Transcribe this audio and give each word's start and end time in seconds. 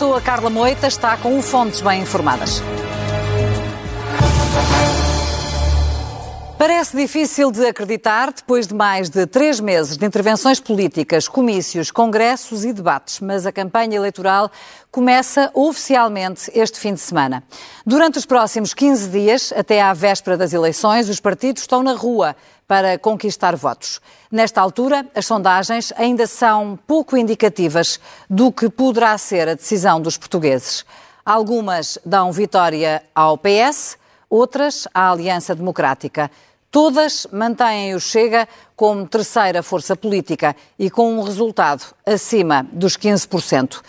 a 0.00 0.20
Carla 0.20 0.48
Moita, 0.48 0.86
está 0.86 1.14
com 1.18 1.42
Fontes 1.42 1.82
Bem 1.82 2.00
Informadas. 2.00 2.62
Parece 6.56 6.96
difícil 6.96 7.50
de 7.50 7.66
acreditar 7.66 8.32
depois 8.32 8.66
de 8.66 8.74
mais 8.74 9.10
de 9.10 9.26
três 9.26 9.60
meses 9.60 9.98
de 9.98 10.06
intervenções 10.06 10.58
políticas, 10.58 11.28
comícios, 11.28 11.90
congressos 11.90 12.64
e 12.64 12.72
debates, 12.72 13.20
mas 13.20 13.44
a 13.44 13.52
campanha 13.52 13.96
eleitoral 13.96 14.50
começa 14.90 15.50
oficialmente 15.52 16.50
este 16.54 16.80
fim 16.80 16.94
de 16.94 17.00
semana. 17.00 17.44
Durante 17.84 18.18
os 18.18 18.24
próximos 18.24 18.72
15 18.72 19.08
dias, 19.10 19.52
até 19.54 19.82
à 19.82 19.92
véspera 19.92 20.36
das 20.36 20.54
eleições, 20.54 21.10
os 21.10 21.20
partidos 21.20 21.62
estão 21.62 21.82
na 21.82 21.92
rua 21.92 22.34
para 22.70 22.96
conquistar 22.96 23.56
votos. 23.56 24.00
Nesta 24.30 24.60
altura, 24.60 25.04
as 25.12 25.26
sondagens 25.26 25.92
ainda 25.96 26.24
são 26.24 26.78
pouco 26.86 27.16
indicativas 27.16 27.98
do 28.30 28.52
que 28.52 28.70
poderá 28.70 29.18
ser 29.18 29.48
a 29.48 29.54
decisão 29.54 30.00
dos 30.00 30.16
portugueses. 30.16 30.86
Algumas 31.26 31.98
dão 32.06 32.30
vitória 32.30 33.02
ao 33.12 33.36
PS, 33.36 33.98
outras 34.30 34.86
à 34.94 35.10
Aliança 35.10 35.52
Democrática. 35.52 36.30
Todas 36.70 37.26
mantêm 37.32 37.92
o 37.96 37.98
Chega 37.98 38.48
como 38.76 39.04
terceira 39.04 39.64
força 39.64 39.96
política 39.96 40.54
e 40.78 40.88
com 40.88 41.18
um 41.18 41.24
resultado 41.24 41.82
acima 42.06 42.64
dos 42.70 42.96
15%. 42.96 43.80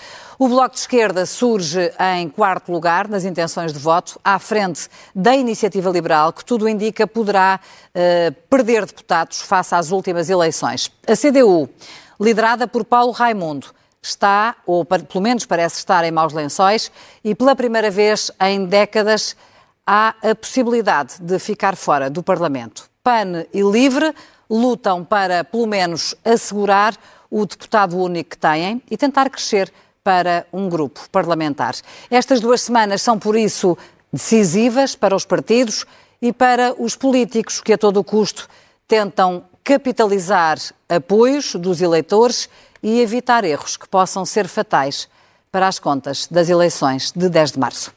O 0.44 0.48
Bloco 0.48 0.74
de 0.74 0.82
Esquerda 0.82 1.24
surge 1.24 1.94
em 2.16 2.28
quarto 2.28 2.72
lugar 2.72 3.08
nas 3.08 3.26
intenções 3.26 3.72
de 3.72 3.78
voto, 3.78 4.20
à 4.24 4.40
frente 4.40 4.90
da 5.14 5.36
Iniciativa 5.36 5.88
Liberal, 5.92 6.34
que 6.34 6.44
tudo 6.44 6.68
indica 6.68 7.06
poderá 7.06 7.60
uh, 7.60 8.34
perder 8.50 8.88
deputados 8.88 9.40
face 9.42 9.76
às 9.76 9.92
últimas 9.92 10.32
eleições. 10.32 10.92
A 11.08 11.16
CDU, 11.16 11.70
liderada 12.20 12.68
por 12.68 12.84
Paulo 12.84 13.12
Raimundo, 13.12 13.68
está, 14.02 14.56
ou 14.66 14.84
pelo 14.84 15.22
menos 15.22 15.46
parece 15.46 15.78
estar, 15.78 16.04
em 16.06 16.12
maus 16.12 16.34
lençóis 16.34 16.92
e 17.24 17.36
pela 17.36 17.56
primeira 17.56 17.92
vez 17.92 18.32
em 18.42 18.66
décadas 18.66 19.36
há 19.86 20.16
a 20.24 20.34
possibilidade 20.34 21.22
de 21.22 21.38
ficar 21.38 21.76
fora 21.76 22.10
do 22.10 22.24
Parlamento. 22.24 22.90
PAN 23.04 23.46
e 23.54 23.62
LIVRE 23.62 24.12
lutam 24.50 25.06
para, 25.06 25.44
pelo 25.44 25.68
menos, 25.68 26.16
assegurar 26.26 26.98
o 27.30 27.46
deputado 27.46 27.96
único 27.96 28.32
que 28.32 28.38
têm 28.40 28.82
e 28.90 28.98
tentar 28.98 29.30
crescer 29.30 29.72
para 30.04 30.46
um 30.52 30.68
grupo 30.68 31.08
parlamentar. 31.12 31.76
Estas 32.10 32.40
duas 32.40 32.62
semanas 32.62 33.02
são, 33.02 33.20
por 33.20 33.36
isso, 33.36 33.78
decisivas 34.12 34.96
para 34.96 35.16
os 35.16 35.26
partidos 35.26 35.86
e 36.22 36.34
para 36.34 36.74
os 36.78 36.96
políticos 36.96 37.62
que, 37.62 37.74
a 37.74 37.78
todo 37.78 38.04
custo, 38.04 38.50
tentam 38.88 39.44
capitalizar 39.64 40.58
apoios 40.90 41.56
dos 41.56 41.82
eleitores 41.82 42.50
e 42.82 43.00
evitar 43.00 43.44
erros 43.44 43.78
que 43.78 43.88
possam 43.88 44.26
ser 44.26 44.48
fatais 44.48 45.08
para 45.52 45.68
as 45.68 45.80
contas 45.80 46.28
das 46.30 46.50
eleições 46.50 47.12
de 47.12 47.30
10 47.30 47.52
de 47.52 47.60
março. 47.60 47.94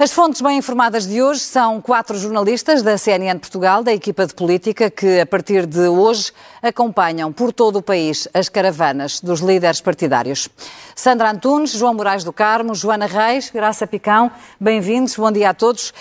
As 0.00 0.12
fontes 0.12 0.40
bem 0.40 0.58
informadas 0.58 1.08
de 1.08 1.20
hoje 1.20 1.40
são 1.40 1.80
quatro 1.80 2.16
jornalistas 2.16 2.82
da 2.82 2.96
CNN 2.96 3.36
Portugal, 3.40 3.82
da 3.82 3.92
equipa 3.92 4.24
de 4.28 4.32
política, 4.32 4.88
que 4.88 5.18
a 5.18 5.26
partir 5.26 5.66
de 5.66 5.88
hoje 5.88 6.30
acompanham 6.62 7.32
por 7.32 7.52
todo 7.52 7.80
o 7.80 7.82
país 7.82 8.28
as 8.32 8.48
caravanas 8.48 9.18
dos 9.18 9.40
líderes 9.40 9.80
partidários. 9.80 10.48
Sandra 10.94 11.32
Antunes, 11.32 11.72
João 11.72 11.94
Moraes 11.94 12.22
do 12.22 12.32
Carmo, 12.32 12.76
Joana 12.76 13.06
Reis, 13.06 13.50
Graça 13.50 13.88
Picão, 13.88 14.30
bem-vindos, 14.60 15.16
bom 15.16 15.32
dia 15.32 15.50
a 15.50 15.54
todos. 15.54 15.92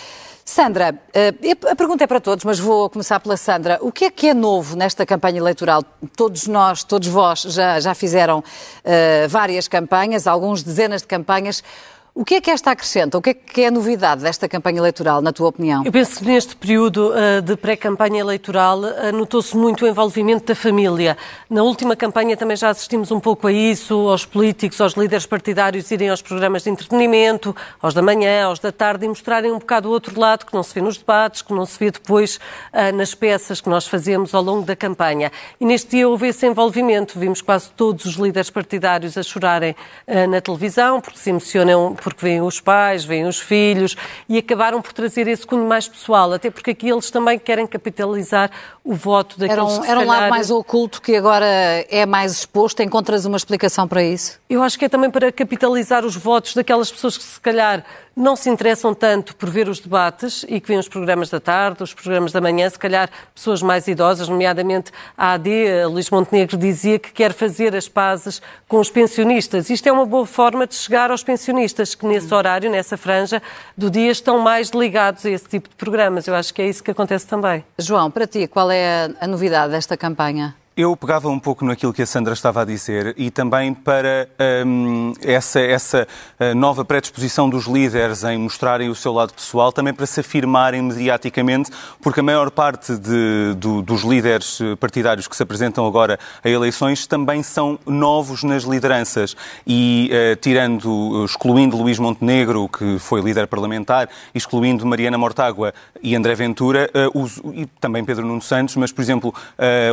Sandra, 0.45 0.95
eh, 1.13 1.33
a 1.69 1.75
pergunta 1.75 2.05
é 2.05 2.07
para 2.07 2.21
todos, 2.21 2.45
mas 2.45 2.57
vou 2.57 2.89
começar 2.89 3.19
pela 3.19 3.35
Sandra. 3.35 3.79
O 3.81 3.91
que 3.91 4.05
é 4.05 4.11
que 4.11 4.29
é 4.29 4.33
novo 4.33 4.77
nesta 4.77 5.05
campanha 5.05 5.39
eleitoral? 5.39 5.83
Todos 6.15 6.47
nós, 6.47 6.85
todos 6.85 7.09
vós 7.09 7.41
já, 7.41 7.81
já 7.81 7.93
fizeram 7.93 8.39
uh, 8.39 9.27
várias 9.27 9.67
campanhas, 9.67 10.25
alguns 10.25 10.63
dezenas 10.63 11.01
de 11.01 11.07
campanhas. 11.07 11.61
O 12.19 12.25
que 12.25 12.33
é 12.33 12.41
que 12.41 12.49
esta 12.49 12.71
acrescenta? 12.71 13.15
O 13.15 13.21
que 13.21 13.29
é 13.29 13.33
que 13.35 13.61
é 13.61 13.67
a 13.67 13.71
novidade 13.71 14.23
desta 14.23 14.49
campanha 14.49 14.79
eleitoral, 14.79 15.21
na 15.21 15.31
tua 15.31 15.49
opinião? 15.49 15.85
Eu 15.85 15.91
penso 15.91 16.17
que 16.17 16.25
neste 16.25 16.55
período 16.55 17.11
uh, 17.11 17.43
de 17.43 17.55
pré-campanha 17.55 18.19
eleitoral 18.21 18.79
uh, 18.79 19.11
notou-se 19.13 19.55
muito 19.55 19.85
o 19.85 19.87
envolvimento 19.87 20.47
da 20.47 20.55
família. 20.55 21.15
Na 21.47 21.61
última 21.61 21.95
campanha 21.95 22.35
também 22.35 22.57
já 22.57 22.71
assistimos 22.71 23.11
um 23.11 23.19
pouco 23.19 23.45
a 23.45 23.51
isso, 23.51 23.93
aos 24.09 24.25
políticos, 24.25 24.81
aos 24.81 24.93
líderes 24.93 25.27
partidários 25.27 25.91
irem 25.91 26.09
aos 26.09 26.19
programas 26.19 26.63
de 26.63 26.71
entretenimento, 26.71 27.55
aos 27.79 27.93
da 27.93 28.01
manhã, 28.01 28.45
aos 28.45 28.57
da 28.57 28.71
tarde, 28.71 29.05
e 29.05 29.07
mostrarem 29.07 29.51
um 29.51 29.59
bocado 29.59 29.87
o 29.87 29.91
outro 29.91 30.19
lado 30.19 30.43
que 30.43 30.55
não 30.55 30.63
se 30.63 30.73
vê 30.73 30.81
nos 30.81 30.97
debates, 30.97 31.43
que 31.43 31.53
não 31.53 31.67
se 31.67 31.77
vê 31.77 31.91
depois 31.91 32.37
uh, 32.73 32.95
nas 32.95 33.13
peças 33.13 33.61
que 33.61 33.69
nós 33.69 33.85
fazemos 33.85 34.33
ao 34.33 34.41
longo 34.41 34.65
da 34.65 34.75
campanha. 34.75 35.31
E 35.61 35.65
neste 35.67 35.91
dia 35.91 36.09
houve 36.09 36.29
esse 36.29 36.47
envolvimento. 36.47 37.19
Vimos 37.19 37.43
quase 37.43 37.69
todos 37.69 38.05
os 38.05 38.15
líderes 38.15 38.49
partidários 38.49 39.15
a 39.19 39.21
chorarem 39.21 39.75
na 40.29 40.41
televisão, 40.41 40.99
porque 40.99 41.19
se 41.19 41.29
emocionam 41.29 41.95
porque 42.07 42.25
vêm 42.25 42.41
os 42.41 42.61
pais, 42.61 43.03
vêm 43.03 43.25
os 43.25 43.37
filhos 43.37 43.97
e 44.29 44.37
acabaram 44.37 44.81
por 44.81 44.93
trazer 44.93 45.27
esse 45.27 45.45
cunho 45.45 45.67
mais 45.67 45.89
pessoal, 45.89 46.31
até 46.31 46.49
porque 46.49 46.71
aqui 46.71 46.87
eles 46.87 47.11
também 47.11 47.37
querem 47.37 47.67
capitalizar 47.67 48.49
o 48.81 48.93
voto 48.93 49.37
daqueles 49.37 49.57
era 49.57 49.65
um, 49.65 49.81
que 49.81 49.87
Era 49.89 49.99
um 49.99 50.05
calhar... 50.05 50.21
lado 50.21 50.29
mais 50.29 50.49
oculto 50.49 51.01
que 51.01 51.17
agora 51.17 51.45
é 51.45 52.05
mais 52.05 52.31
exposto. 52.31 52.81
Encontras 52.81 53.25
uma 53.25 53.35
explicação 53.35 53.85
para 53.85 54.01
isso? 54.01 54.39
Eu 54.49 54.63
acho 54.63 54.79
que 54.79 54.85
é 54.85 54.89
também 54.89 55.09
para 55.09 55.29
capitalizar 55.29 56.05
os 56.05 56.15
votos 56.15 56.53
daquelas 56.53 56.89
pessoas 56.89 57.17
que 57.17 57.23
se 57.25 57.41
calhar 57.41 57.83
não 58.15 58.35
se 58.35 58.49
interessam 58.49 58.95
tanto 58.95 59.35
por 59.35 59.47
ver 59.49 59.69
os 59.69 59.79
debates 59.79 60.43
e 60.49 60.59
que 60.59 60.67
vêem 60.67 60.79
os 60.79 60.87
programas 60.87 61.29
da 61.29 61.39
tarde, 61.39 61.83
os 61.83 61.93
programas 61.93 62.31
da 62.31 62.41
manhã, 62.41 62.67
se 62.67 62.79
calhar 62.79 63.09
pessoas 63.35 63.61
mais 63.61 63.87
idosas, 63.87 64.27
nomeadamente 64.27 64.91
a 65.15 65.33
AD, 65.33 65.81
a 65.83 65.87
Luís 65.87 66.09
Montenegro 66.09 66.57
dizia 66.57 66.97
que 66.97 67.11
quer 67.11 67.31
fazer 67.31 67.75
as 67.75 67.87
pazes 67.87 68.41
com 68.67 68.79
os 68.79 68.89
pensionistas. 68.89 69.69
Isto 69.69 69.87
é 69.87 69.91
uma 69.91 70.05
boa 70.05 70.25
forma 70.25 70.65
de 70.65 70.73
chegar 70.73 71.11
aos 71.11 71.23
pensionistas 71.23 71.93
que 71.97 72.05
nesse 72.05 72.33
horário, 72.33 72.69
nessa 72.69 72.95
franja 72.97 73.41
do 73.75 73.89
dia, 73.89 74.11
estão 74.11 74.39
mais 74.39 74.69
ligados 74.69 75.25
a 75.25 75.29
esse 75.29 75.47
tipo 75.47 75.69
de 75.69 75.75
programas. 75.75 76.27
Eu 76.27 76.35
acho 76.35 76.53
que 76.53 76.61
é 76.61 76.67
isso 76.67 76.83
que 76.83 76.91
acontece 76.91 77.27
também. 77.27 77.63
João, 77.77 78.09
para 78.11 78.27
ti, 78.27 78.47
qual 78.47 78.69
é 78.71 79.09
a 79.19 79.27
novidade 79.27 79.71
desta 79.71 79.97
campanha? 79.97 80.55
Eu 80.77 80.95
pegava 80.95 81.27
um 81.27 81.39
pouco 81.39 81.65
naquilo 81.65 81.91
que 81.91 82.03
a 82.03 82.05
Sandra 82.05 82.33
estava 82.33 82.61
a 82.61 82.63
dizer 82.63 83.15
e 83.17 83.31
também 83.31 83.73
para 83.73 84.29
um, 84.63 85.11
essa, 85.23 85.59
essa 85.59 86.07
uh, 86.39 86.53
nova 86.53 86.85
predisposição 86.85 87.49
dos 87.49 87.65
líderes 87.65 88.23
em 88.23 88.37
mostrarem 88.37 88.87
o 88.87 88.93
seu 88.93 89.11
lado 89.11 89.33
pessoal, 89.33 89.71
também 89.71 89.91
para 89.91 90.05
se 90.05 90.19
afirmarem 90.19 90.83
mediaticamente, 90.83 91.71
porque 91.99 92.19
a 92.19 92.23
maior 92.23 92.51
parte 92.51 92.95
de, 92.95 93.55
do, 93.55 93.81
dos 93.81 94.03
líderes 94.03 94.59
partidários 94.79 95.27
que 95.27 95.35
se 95.35 95.41
apresentam 95.41 95.83
agora 95.87 96.19
a 96.43 96.47
eleições 96.47 97.07
também 97.07 97.41
são 97.41 97.79
novos 97.83 98.43
nas 98.43 98.61
lideranças. 98.61 99.35
E 99.65 100.11
uh, 100.11 100.35
tirando, 100.35 101.25
excluindo 101.25 101.75
Luís 101.75 101.97
Montenegro, 101.97 102.69
que 102.69 102.99
foi 102.99 103.19
líder 103.21 103.47
parlamentar, 103.47 104.07
excluindo 104.31 104.85
Mariana 104.85 105.17
Mortágua 105.17 105.73
e 106.03 106.15
André 106.15 106.35
Ventura, 106.35 106.87
uh, 106.93 107.19
os, 107.19 107.37
e 107.55 107.65
também 107.81 108.05
Pedro 108.05 108.27
Nuno 108.27 108.43
Santos, 108.43 108.75
mas, 108.75 108.91
por 108.91 109.01
exemplo, 109.01 109.33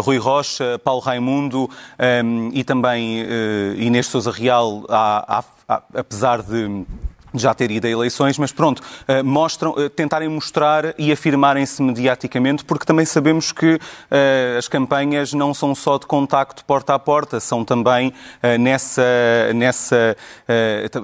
Rui 0.02 0.18
Rocha, 0.18 0.73
Paulo 0.82 1.00
Raimundo 1.00 1.70
um, 2.24 2.50
e 2.52 2.64
também 2.64 3.22
uh, 3.22 3.26
Inês 3.76 4.06
Souza 4.06 4.30
Real, 4.30 4.84
apesar 5.92 6.42
de 6.42 6.84
já 7.34 7.52
ter 7.52 7.70
ido 7.70 7.86
a 7.86 7.90
eleições, 7.90 8.38
mas 8.38 8.52
pronto, 8.52 8.80
uh, 8.80 9.24
mostram, 9.24 9.72
uh, 9.72 9.90
tentarem 9.90 10.28
mostrar 10.28 10.94
e 10.96 11.10
afirmarem-se 11.10 11.82
mediaticamente, 11.82 12.64
porque 12.64 12.86
também 12.86 13.04
sabemos 13.04 13.50
que 13.50 13.74
uh, 13.74 14.58
as 14.58 14.68
campanhas 14.68 15.32
não 15.32 15.52
são 15.52 15.74
só 15.74 15.98
de 15.98 16.06
contacto 16.06 16.64
porta 16.64 16.94
a 16.94 16.98
porta, 16.98 17.40
são 17.40 17.64
também 17.64 18.12
nessa, 18.60 19.02
nessa 19.54 20.16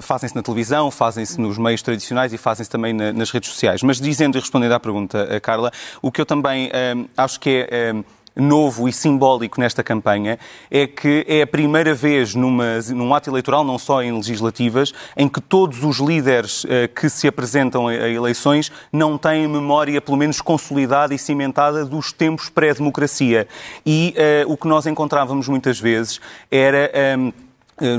fazem-se 0.01 0.35
na 0.35 0.41
televisão, 0.41 0.89
fazem-se 0.89 1.39
nos 1.39 1.57
meios 1.57 1.81
tradicionais 1.81 2.31
e 2.31 2.37
fazem-se 2.37 2.69
também 2.69 2.93
na, 2.93 3.11
nas 3.11 3.31
redes 3.31 3.49
sociais. 3.49 3.83
Mas 3.83 3.99
dizendo 3.99 4.37
e 4.37 4.39
respondendo 4.39 4.71
à 4.71 4.79
pergunta, 4.79 5.39
Carla, 5.41 5.71
o 6.01 6.11
que 6.11 6.21
eu 6.21 6.25
também 6.25 6.71
acho 7.17 7.39
que 7.39 7.67
é 7.69 7.93
novo 8.41 8.89
e 8.89 8.93
simbólico 8.93 9.59
nesta 9.59 9.83
campanha 9.83 10.37
é 10.69 10.87
que 10.87 11.25
é 11.27 11.43
a 11.43 11.47
primeira 11.47 11.93
vez 11.93 12.35
numa, 12.35 12.79
num 12.93 13.13
ato 13.13 13.29
eleitoral, 13.29 13.63
não 13.63 13.77
só 13.77 14.01
em 14.01 14.11
legislativas, 14.11 14.93
em 15.15 15.27
que 15.27 15.39
todos 15.39 15.83
os 15.83 15.99
líderes 15.99 16.63
uh, 16.63 16.67
que 16.93 17.09
se 17.09 17.27
apresentam 17.27 17.87
a, 17.87 17.93
eleições 17.93 18.71
não 18.91 19.17
têm 19.17 19.47
memória, 19.47 20.01
pelo 20.01 20.17
menos 20.17 20.41
consolidada 20.41 21.13
e 21.13 21.17
cimentada, 21.17 21.85
dos 21.85 22.11
tempos 22.11 22.49
pré-democracia. 22.49 23.47
E 23.85 24.15
uh, 24.45 24.51
o 24.51 24.57
que 24.57 24.67
nós 24.67 24.85
encontrávamos 24.85 25.47
muitas 25.47 25.79
vezes 25.79 26.19
era. 26.49 26.91
Um, 27.17 27.27
ehm, 27.27 27.33
eh, 27.47 27.50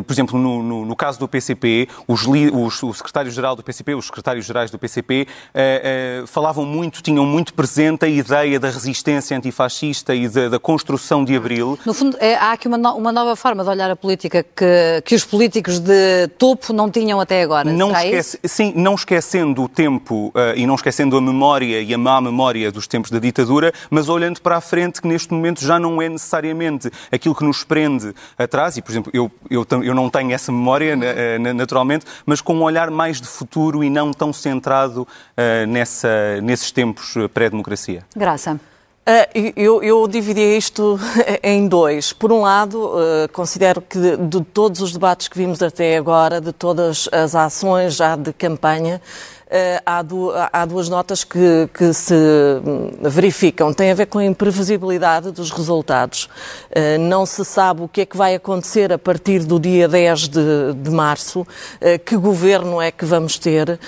por 0.06 0.12
exemplo, 0.12 0.38
no, 0.38 0.62
no, 0.62 0.87
no, 0.87 0.96
caso 0.96 1.19
do 1.19 1.29
PCP, 1.29 1.88
os, 2.06 2.26
os, 2.26 2.82
o 2.82 2.94
secretário-geral 2.94 3.56
do 3.56 3.62
PCP, 3.62 3.94
os 3.94 4.06
secretários-gerais 4.06 4.70
do 4.70 4.79
PCP, 4.79 5.26
eh, 5.55 6.23
eh, 6.23 6.26
falavam 6.26 6.64
muito, 6.64 7.02
tinham 7.02 7.25
muito 7.25 7.55
presente 7.55 8.05
a 8.05 8.08
ideia 8.08 8.58
da 8.61 8.69
resistência 8.70 9.37
antifascista 9.37 10.14
e 10.14 10.29
da, 10.29 10.49
da 10.49 10.58
construção 10.58 11.25
de 11.25 11.37
Abril. 11.37 11.79
No 11.84 11.93
fundo, 11.93 12.17
é, 12.20 12.34
há 12.34 12.52
aqui 12.52 12.69
uma, 12.69 12.79
no, 12.79 12.94
uma, 12.94 13.12
nova 13.12 13.34
forma 13.37 13.64
de 13.64 13.70
olhar 13.70 13.90
a 13.90 13.96
política 13.96 14.43
que, 14.43 15.02
que 15.05 15.14
os 15.14 15.25
políticos 15.25 15.79
de 15.79 16.28
topo 16.38 16.73
não 16.73 16.90
tinham 16.90 17.20
até 17.20 17.43
agora. 17.43 17.73
Não 17.73 17.93
esquece, 17.93 18.38
sim, 18.44 18.73
não 18.76 18.94
esquecendo 18.94 19.62
o 19.62 19.69
tempo 19.69 20.28
uh, 20.28 20.56
e 20.56 20.67
não 20.67 20.75
esquecendo 20.75 21.17
a 21.17 21.20
memória 21.20 21.81
e 21.81 21.93
a 21.93 21.99
má 21.99 22.20
memória 22.20 22.70
dos 22.70 22.87
tempos 22.87 23.11
da 23.11 23.19
ditadura, 23.19 23.73
mas 23.90 24.08
olhando 24.08 24.40
para 24.40 24.56
a 24.56 24.61
frente 24.61 25.00
que 25.00 25.08
neste 25.08 25.32
momento 25.32 25.64
já 25.64 25.78
não 25.78 26.00
é 26.00 26.08
necessariamente 26.08 26.90
aquilo 27.11 27.35
que 27.35 27.44
nos 27.44 27.64
prende 27.64 28.14
atrás. 28.38 28.76
E, 28.76 28.82
por 28.82 28.90
exemplo, 28.90 29.11
eu, 29.14 29.31
eu 29.50 29.64
eu, 29.82 29.94
não 29.94 30.10
tenho 30.10 30.32
essa 30.32 30.50
memória, 30.50 30.96
naturalmente, 31.54 32.04
mas 32.26 32.40
com 32.40 32.54
um 32.54 32.62
olhar 32.62 32.90
mais 32.90 33.20
de 33.20 33.28
futuro 33.28 33.84
e 33.84 33.90
não 33.90 34.12
tão 34.12 34.32
centrado 34.32 35.06
nessa, 35.69 36.40
nesses 36.40 36.70
tempos 36.70 37.14
pré-democracia. 37.32 38.04
Graça. 38.16 38.58
Uh, 39.02 39.52
eu, 39.56 39.82
eu 39.82 40.06
dividia 40.06 40.56
isto 40.56 40.96
em 41.42 41.66
dois. 41.66 42.12
Por 42.12 42.30
um 42.30 42.42
lado, 42.42 42.86
uh, 42.86 43.28
considero 43.32 43.82
que 43.82 43.98
de, 43.98 44.16
de, 44.16 44.44
todos 44.44 44.80
os 44.80 44.92
debates 44.92 45.26
que 45.26 45.36
vimos 45.36 45.60
até 45.60 45.96
agora, 45.96 46.40
de 46.40 46.52
todas 46.52 47.08
as 47.10 47.34
ações 47.34 47.96
já 47.96 48.14
de 48.14 48.32
campanha, 48.32 49.02
eh, 49.02 49.41
há, 49.84 50.02
há 50.52 50.64
duas 50.64 50.88
notas 50.88 51.25
que, 51.25 51.69
que, 51.75 51.93
se 51.93 52.14
verificam. 53.02 53.72
Tem 53.75 53.90
a 53.90 53.94
ver 53.94 54.06
com 54.06 54.19
a 54.19 54.25
imprevisibilidade 54.25 55.31
dos 55.31 55.50
resultados. 55.50 56.28
Eh, 56.70 56.96
não 56.96 57.26
se 57.26 57.44
sabe 57.44 57.82
o 57.82 57.88
que 57.88 58.00
é 58.00 58.06
que 58.06 58.16
vai 58.16 58.34
acontecer 58.34 58.93
a 58.93 58.99
partir 58.99 59.40
do 59.40 59.60
dia 59.60 59.87
10 59.87 60.28
de, 60.28 60.40
de 60.75 60.90
março, 60.90 61.46
eh, 61.81 61.99
que 61.99 62.16
governo 62.16 62.81
é 62.81 62.90
que 62.90 63.04
vamos 63.04 63.38
ter, 63.38 63.78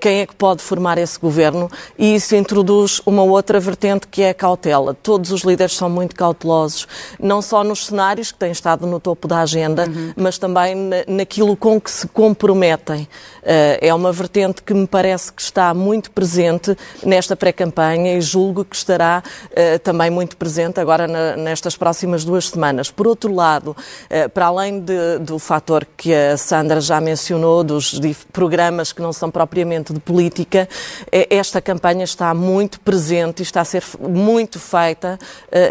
quem 0.00 0.20
é 0.20 0.26
que 0.26 0.34
pode 0.34 0.62
formar 0.62 0.98
esse 0.98 1.18
governo, 1.18 1.70
e 1.98 2.14
isso 2.14 2.34
introduz 2.34 3.00
uma 3.06 3.22
outra 3.22 3.60
vertente 3.60 4.06
que 4.08 4.22
é 4.22 4.30
a 4.30 4.34
cautela. 4.34 4.94
Todos 4.94 5.30
os 5.30 5.42
líderes 5.42 5.76
são 5.76 5.88
muito 5.88 6.16
cautelosos, 6.16 6.86
não 7.20 7.40
só 7.40 7.62
nos 7.62 7.86
cenários 7.86 8.32
que 8.32 8.38
têm 8.38 8.52
estado 8.52 8.86
no 8.86 8.98
topo 8.98 9.28
da 9.28 9.40
agenda, 9.40 9.86
uhum. 9.86 10.12
mas 10.16 10.38
também 10.38 10.74
naquilo 11.06 11.56
com 11.56 11.80
que 11.80 11.90
se 11.90 12.08
comprometem. 12.08 13.08
É 13.42 13.92
uma 13.92 14.12
vertente 14.12 14.62
que 14.62 14.72
me 14.72 14.86
parece 14.86 15.11
parece 15.12 15.30
que 15.30 15.42
está 15.42 15.74
muito 15.74 16.10
presente 16.10 16.74
nesta 17.04 17.36
pré-campanha 17.36 18.16
e 18.16 18.20
julgo 18.22 18.64
que 18.64 18.74
estará 18.74 19.22
uh, 19.50 19.78
também 19.80 20.08
muito 20.08 20.38
presente 20.38 20.80
agora 20.80 21.06
na, 21.06 21.36
nestas 21.36 21.76
próximas 21.76 22.24
duas 22.24 22.48
semanas. 22.48 22.90
Por 22.90 23.06
outro 23.06 23.34
lado, 23.34 23.76
uh, 23.76 24.28
para 24.30 24.46
além 24.46 24.80
de, 24.80 25.18
do 25.18 25.38
fator 25.38 25.86
que 25.98 26.14
a 26.14 26.38
Sandra 26.38 26.80
já 26.80 26.98
mencionou, 26.98 27.62
dos 27.62 28.00
programas 28.32 28.90
que 28.90 29.02
não 29.02 29.12
são 29.12 29.30
propriamente 29.30 29.92
de 29.92 30.00
política, 30.00 30.66
uh, 31.02 31.26
esta 31.28 31.60
campanha 31.60 32.04
está 32.04 32.32
muito 32.32 32.80
presente 32.80 33.40
e 33.40 33.42
está 33.42 33.60
a 33.60 33.66
ser 33.66 33.84
muito 34.00 34.58
feita 34.58 35.18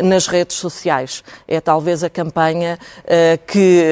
nas 0.03 0.27
redes 0.27 0.57
sociais. 0.57 1.23
É 1.47 1.59
talvez 1.59 2.03
a 2.03 2.09
campanha 2.09 2.77
que, 3.47 3.83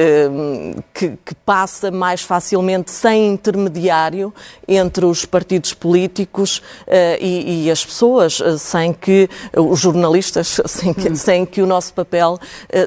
que, 0.94 1.08
que 1.24 1.34
passa 1.44 1.90
mais 1.90 2.22
facilmente 2.22 2.90
sem 2.90 3.28
intermediário 3.32 4.32
entre 4.68 5.04
os 5.04 5.24
partidos 5.24 5.39
partidos 5.40 5.72
políticos 5.72 6.58
uh, 6.86 6.92
e, 7.18 7.64
e, 7.64 7.70
as 7.70 7.82
pessoas, 7.82 8.40
uh, 8.40 8.58
sem 8.58 8.92
que 8.92 9.28
uh, 9.56 9.62
os 9.62 9.80
jornalistas, 9.80 10.60
sem 10.66 10.92
que, 10.92 11.16
sem 11.16 11.46
que 11.46 11.62
o 11.62 11.66
nosso 11.66 11.94
papel 11.94 12.38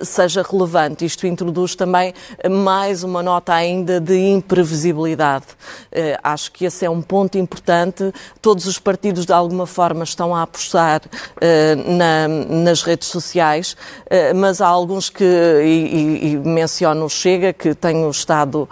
seja 0.04 0.44
relevante. 0.44 1.06
Isto 1.06 1.26
introduz 1.26 1.76
também 1.76 2.14
mais 2.50 3.04
uma 3.04 3.24
nota 3.24 3.54
ainda 3.54 4.00
de 4.00 4.16
imprevisibilidade. 4.18 5.46
acho 6.22 6.52
que 6.52 6.66
esse 6.66 6.86
é 6.86 6.90
um 6.90 7.02
ponto 7.02 7.38
importante. 7.38 8.14
Todos 8.42 8.66
os 8.66 8.78
partidos, 8.78 9.26
de 9.26 9.34
alguma 9.34 9.66
forma, 9.66 10.04
estão 10.04 10.36
a 10.36 10.44
apostar 10.44 11.02
na, 11.88 12.28
nas 12.28 12.84
redes 12.84 13.08
sociais, 13.08 13.76
mas 14.36 14.62
há 14.62 14.68
alguns 14.68 15.10
que, 15.10 15.24
e, 15.24 16.34
e 16.34 16.38
menciono 16.38 17.06
o 17.06 17.10
Chega, 17.10 17.54
que 17.54 17.74
tenho 17.74 18.10
estado 18.10 18.68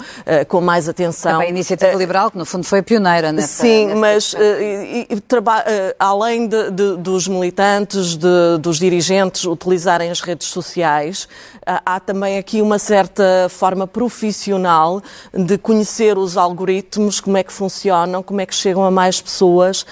com 0.48 0.62
mais 0.62 0.88
atenção. 0.88 1.34
Também 1.34 1.48
a 1.48 1.52
Iniciativa 1.52 1.94
Liberal, 1.94 2.32
que 2.32 2.38
no 2.38 2.46
fundo 2.46 2.66
foi 2.66 2.82
pioneira 2.82 3.32
nessa, 3.32 3.61
Sim, 3.62 3.94
mas 3.96 4.34
uh, 4.34 4.38
e, 4.40 5.08
e, 5.08 5.16
uh, 5.16 5.96
além 6.00 6.48
de, 6.48 6.72
de, 6.72 6.98
dos 6.98 7.28
militantes, 7.28 8.16
de, 8.18 8.58
dos 8.60 8.80
dirigentes 8.80 9.46
utilizarem 9.46 10.10
as 10.10 10.20
redes 10.20 10.48
sociais, 10.48 11.26
uh, 11.58 11.80
há 11.86 12.00
também 12.00 12.40
aqui 12.40 12.60
uma 12.60 12.80
certa 12.80 13.48
forma 13.50 13.86
profissional 13.86 15.02
de 15.32 15.60
conhecer 15.60 16.18
os 16.18 16.38
algoritmos, 16.38 17.20
como 17.20 17.38
é 17.38 17.44
que 17.44 17.54
funcionam, 17.54 18.24
como 18.24 18.42
é 18.42 18.48
que 18.48 18.56
chegam 18.56 18.84
a 18.84 18.90
mais 18.90 19.22
pessoas, 19.22 19.86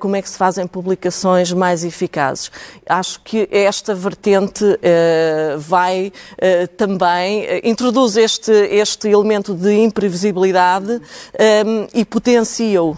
como 0.00 0.16
é 0.16 0.22
que 0.22 0.28
se 0.28 0.36
fazem 0.36 0.66
publicações 0.66 1.52
mais 1.52 1.84
eficazes. 1.84 2.50
Acho 2.88 3.20
que 3.20 3.48
esta 3.50 3.94
vertente 3.94 4.64
vai 5.58 6.12
também, 6.76 7.46
introduz 7.64 8.16
este, 8.16 8.52
este 8.52 9.08
elemento 9.08 9.54
de 9.54 9.72
imprevisibilidade 9.74 11.00
e 11.94 12.04
potencia-o. 12.04 12.96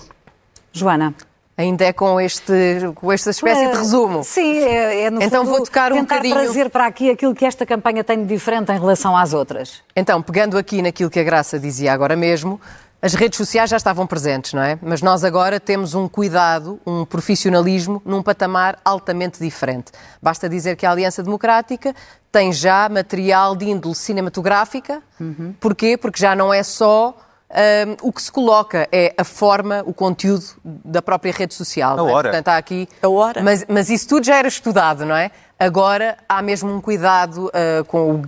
Joana. 0.75 1.15
Ainda 1.57 1.85
é 1.85 1.93
com, 1.93 2.21
este, 2.21 2.53
com 2.97 3.13
esta 3.13 3.31
espécie 3.31 3.71
de 3.71 3.77
resumo. 3.77 4.25
Sim, 4.25 4.59
é, 4.59 5.03
é 5.03 5.11
no 5.11 5.23
Então 5.23 5.45
fundo, 5.45 5.57
vou 5.57 5.65
tocar 5.65 5.93
um 5.93 5.97
tentar 5.99 6.17
bocadinho... 6.17 6.35
trazer 6.35 6.69
para 6.69 6.85
aqui 6.85 7.11
aquilo 7.11 7.33
que 7.33 7.45
esta 7.45 7.65
campanha 7.65 8.03
tem 8.03 8.19
de 8.19 8.25
diferente 8.27 8.73
em 8.73 8.79
relação 8.79 9.17
às 9.17 9.33
outras. 9.33 9.81
Então, 9.95 10.21
pegando 10.21 10.59
aqui 10.59 10.83
naquilo 10.83 11.09
que 11.09 11.21
a 11.21 11.23
Graça 11.23 11.57
dizia 11.57 11.93
agora 11.93 12.17
mesmo, 12.17 12.61
as 13.01 13.15
redes 13.15 13.37
sociais 13.37 13.71
já 13.71 13.77
estavam 13.77 14.05
presentes, 14.05 14.53
não 14.53 14.63
é? 14.63 14.77
Mas 14.83 15.01
nós 15.01 15.23
agora 15.23 15.61
temos 15.61 15.95
um 15.95 16.09
cuidado, 16.09 16.81
um 16.85 17.05
profissionalismo 17.05 18.03
num 18.05 18.21
patamar 18.21 18.81
altamente 18.85 19.39
diferente. 19.39 19.93
Basta 20.21 20.49
dizer 20.49 20.75
que 20.75 20.85
a 20.85 20.91
Aliança 20.91 21.23
Democrática 21.23 21.95
tem 22.33 22.53
já 22.53 22.89
material 22.89 23.55
de 23.55 23.67
índole 23.67 23.95
cinematográfica. 23.95 25.01
Uhum. 25.21 25.55
Porquê? 25.61 25.97
Porque 25.97 26.19
já 26.19 26.35
não 26.35 26.53
é 26.53 26.65
só 26.65 27.17
um, 27.55 28.09
o 28.09 28.13
que 28.13 28.21
se 28.21 28.33
coloca 28.33 28.89
é 28.91 29.15
a 29.17 29.25
forma, 29.25 29.83
o 29.87 29.95
conteúdo 29.95 30.45
da 30.65 31.01
própria 31.01 31.33
rede 31.33 31.55
social. 31.55 31.99
A 31.99 32.03
hora. 32.03 32.31
Portanto, 32.31 32.49
há 32.49 32.57
aqui... 32.57 32.89
A 33.01 33.09
hora. 33.09 33.43
Mas, 33.43 33.65
mas 33.69 33.89
isso 33.89 34.09
tudo 34.09 34.27
já 34.27 34.37
era 34.37 34.49
estudado, 34.49 35.07
não 35.07 35.17
é? 35.17 35.31
Agora 35.59 36.17
há 36.29 36.43
mesmo 36.43 36.73
um 36.73 36.81
cuidado 36.81 37.47
uh, 37.47 37.85
com, 37.87 38.17
o, 38.17 38.23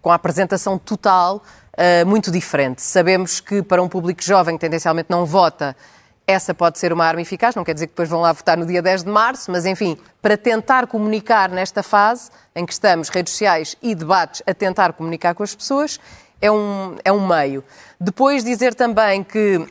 com 0.00 0.10
a 0.10 0.14
apresentação 0.14 0.78
total 0.78 1.42
uh, 1.72 2.06
muito 2.06 2.30
diferente. 2.30 2.82
Sabemos 2.82 3.40
que 3.40 3.62
para 3.62 3.82
um 3.82 3.88
público 3.88 4.22
jovem 4.22 4.56
que 4.56 4.60
tendencialmente 4.60 5.10
não 5.10 5.26
vota, 5.26 5.76
essa 6.26 6.54
pode 6.54 6.78
ser 6.78 6.92
uma 6.92 7.04
arma 7.04 7.20
eficaz, 7.20 7.54
não 7.56 7.64
quer 7.64 7.74
dizer 7.74 7.88
que 7.88 7.92
depois 7.92 8.08
vão 8.08 8.20
lá 8.20 8.32
votar 8.32 8.56
no 8.56 8.64
dia 8.64 8.80
10 8.80 9.02
de 9.04 9.10
março, 9.10 9.50
mas 9.50 9.66
enfim, 9.66 9.98
para 10.20 10.36
tentar 10.36 10.86
comunicar 10.86 11.50
nesta 11.50 11.82
fase 11.82 12.30
em 12.54 12.64
que 12.64 12.72
estamos, 12.72 13.08
redes 13.08 13.32
sociais 13.32 13.76
e 13.82 13.94
debates, 13.94 14.40
a 14.46 14.54
tentar 14.54 14.92
comunicar 14.92 15.34
com 15.34 15.42
as 15.42 15.54
pessoas, 15.54 15.98
é 16.42 16.50
um, 16.50 16.96
é 17.04 17.12
um 17.12 17.26
meio. 17.26 17.64
Depois 17.98 18.42
dizer 18.42 18.74
também 18.74 19.22
que 19.22 19.64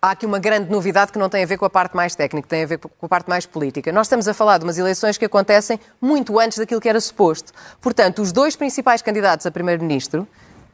há 0.00 0.12
aqui 0.12 0.24
uma 0.24 0.38
grande 0.38 0.70
novidade 0.70 1.12
que 1.12 1.18
não 1.18 1.28
tem 1.28 1.44
a 1.44 1.46
ver 1.46 1.58
com 1.58 1.66
a 1.66 1.70
parte 1.70 1.94
mais 1.94 2.16
técnica, 2.16 2.48
tem 2.48 2.64
a 2.64 2.66
ver 2.66 2.78
com 2.78 3.06
a 3.06 3.08
parte 3.08 3.28
mais 3.28 3.44
política. 3.44 3.92
Nós 3.92 4.06
estamos 4.06 4.26
a 4.26 4.34
falar 4.34 4.58
de 4.58 4.64
umas 4.64 4.78
eleições 4.78 5.18
que 5.18 5.26
acontecem 5.26 5.78
muito 6.00 6.40
antes 6.40 6.56
daquilo 6.56 6.80
que 6.80 6.88
era 6.88 7.00
suposto. 7.00 7.52
Portanto, 7.80 8.22
os 8.22 8.32
dois 8.32 8.56
principais 8.56 9.02
candidatos 9.02 9.44
a 9.44 9.50
primeiro-ministro 9.50 10.26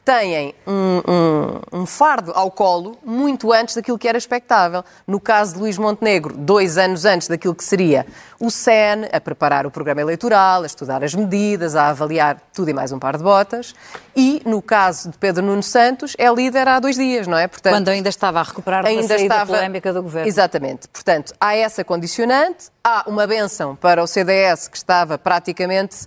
têm 0.08 0.54
um, 0.66 1.02
um, 1.06 1.80
um, 1.80 1.86
fardo 1.86 2.32
ao 2.34 2.50
colo 2.50 2.96
muito 3.04 3.52
antes 3.52 3.74
daquilo 3.74 3.98
que 3.98 4.08
era 4.08 4.16
expectável. 4.16 4.82
No 5.06 5.20
caso 5.20 5.52
de 5.52 5.60
Luís 5.60 5.76
Montenegro, 5.76 6.34
dois 6.34 6.78
anos 6.78 7.04
antes 7.04 7.28
daquilo 7.28 7.54
que 7.54 7.62
seria 7.62 8.06
o 8.40 8.50
SEN, 8.50 9.06
a 9.12 9.20
preparar 9.20 9.66
o 9.66 9.70
programa 9.70 10.00
eleitoral, 10.00 10.62
a 10.62 10.66
estudar 10.66 11.04
as 11.04 11.14
medidas, 11.14 11.76
a 11.76 11.88
avaliar 11.90 12.40
tudo 12.54 12.70
e 12.70 12.72
mais 12.72 12.90
um 12.90 12.98
par 12.98 13.18
de 13.18 13.22
botas. 13.22 13.74
E, 14.16 14.40
no 14.46 14.62
caso 14.62 15.10
de 15.10 15.18
Pedro 15.18 15.44
Nuno 15.44 15.62
Santos, 15.62 16.14
é 16.16 16.32
líder 16.32 16.66
há 16.68 16.80
dois 16.80 16.96
dias, 16.96 17.26
não 17.26 17.36
é? 17.36 17.46
Portanto, 17.46 17.74
Quando 17.74 17.88
ainda 17.90 18.08
estava 18.08 18.40
a 18.40 18.44
recuperar 18.44 18.84
da 18.84 18.88
ainda 18.88 19.08
saída 19.08 19.34
estava... 19.34 19.52
polémica 19.52 19.92
do 19.92 20.02
governo. 20.02 20.26
Exatamente. 20.26 20.88
Portanto, 20.88 21.34
há 21.38 21.54
essa 21.54 21.84
condicionante, 21.84 22.70
há 22.82 23.04
uma 23.06 23.26
benção 23.26 23.76
para 23.76 24.02
o 24.02 24.06
CDS 24.06 24.68
que 24.68 24.76
estava 24.78 25.18
praticamente 25.18 26.06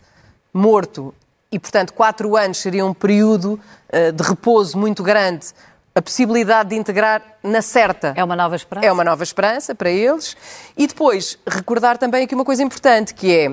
morto 0.52 1.14
e, 1.52 1.60
portanto, 1.60 1.94
quatro 1.94 2.38
anos 2.38 2.58
seria 2.58 2.86
um 2.86 2.94
período 2.94 3.60
uh, 3.90 4.12
de 4.12 4.24
repouso 4.24 4.78
muito 4.78 5.04
grande. 5.04 5.48
A 5.94 6.02
possibilidade 6.02 6.70
de 6.70 6.76
integrar 6.76 7.22
na 7.44 7.62
certa. 7.62 8.14
É 8.16 8.24
uma 8.24 8.36
nova 8.36 8.56
esperança. 8.56 8.88
É 8.88 8.92
uma 8.92 9.04
nova 9.04 9.24
esperança 9.24 9.76
para 9.76 9.90
eles. 9.90 10.38
E 10.78 10.88
depois, 10.88 11.38
recordar 11.46 11.98
também 11.98 12.24
aqui 12.24 12.34
uma 12.34 12.46
coisa 12.46 12.64
importante, 12.64 13.14
que 13.14 13.36
é 13.36 13.52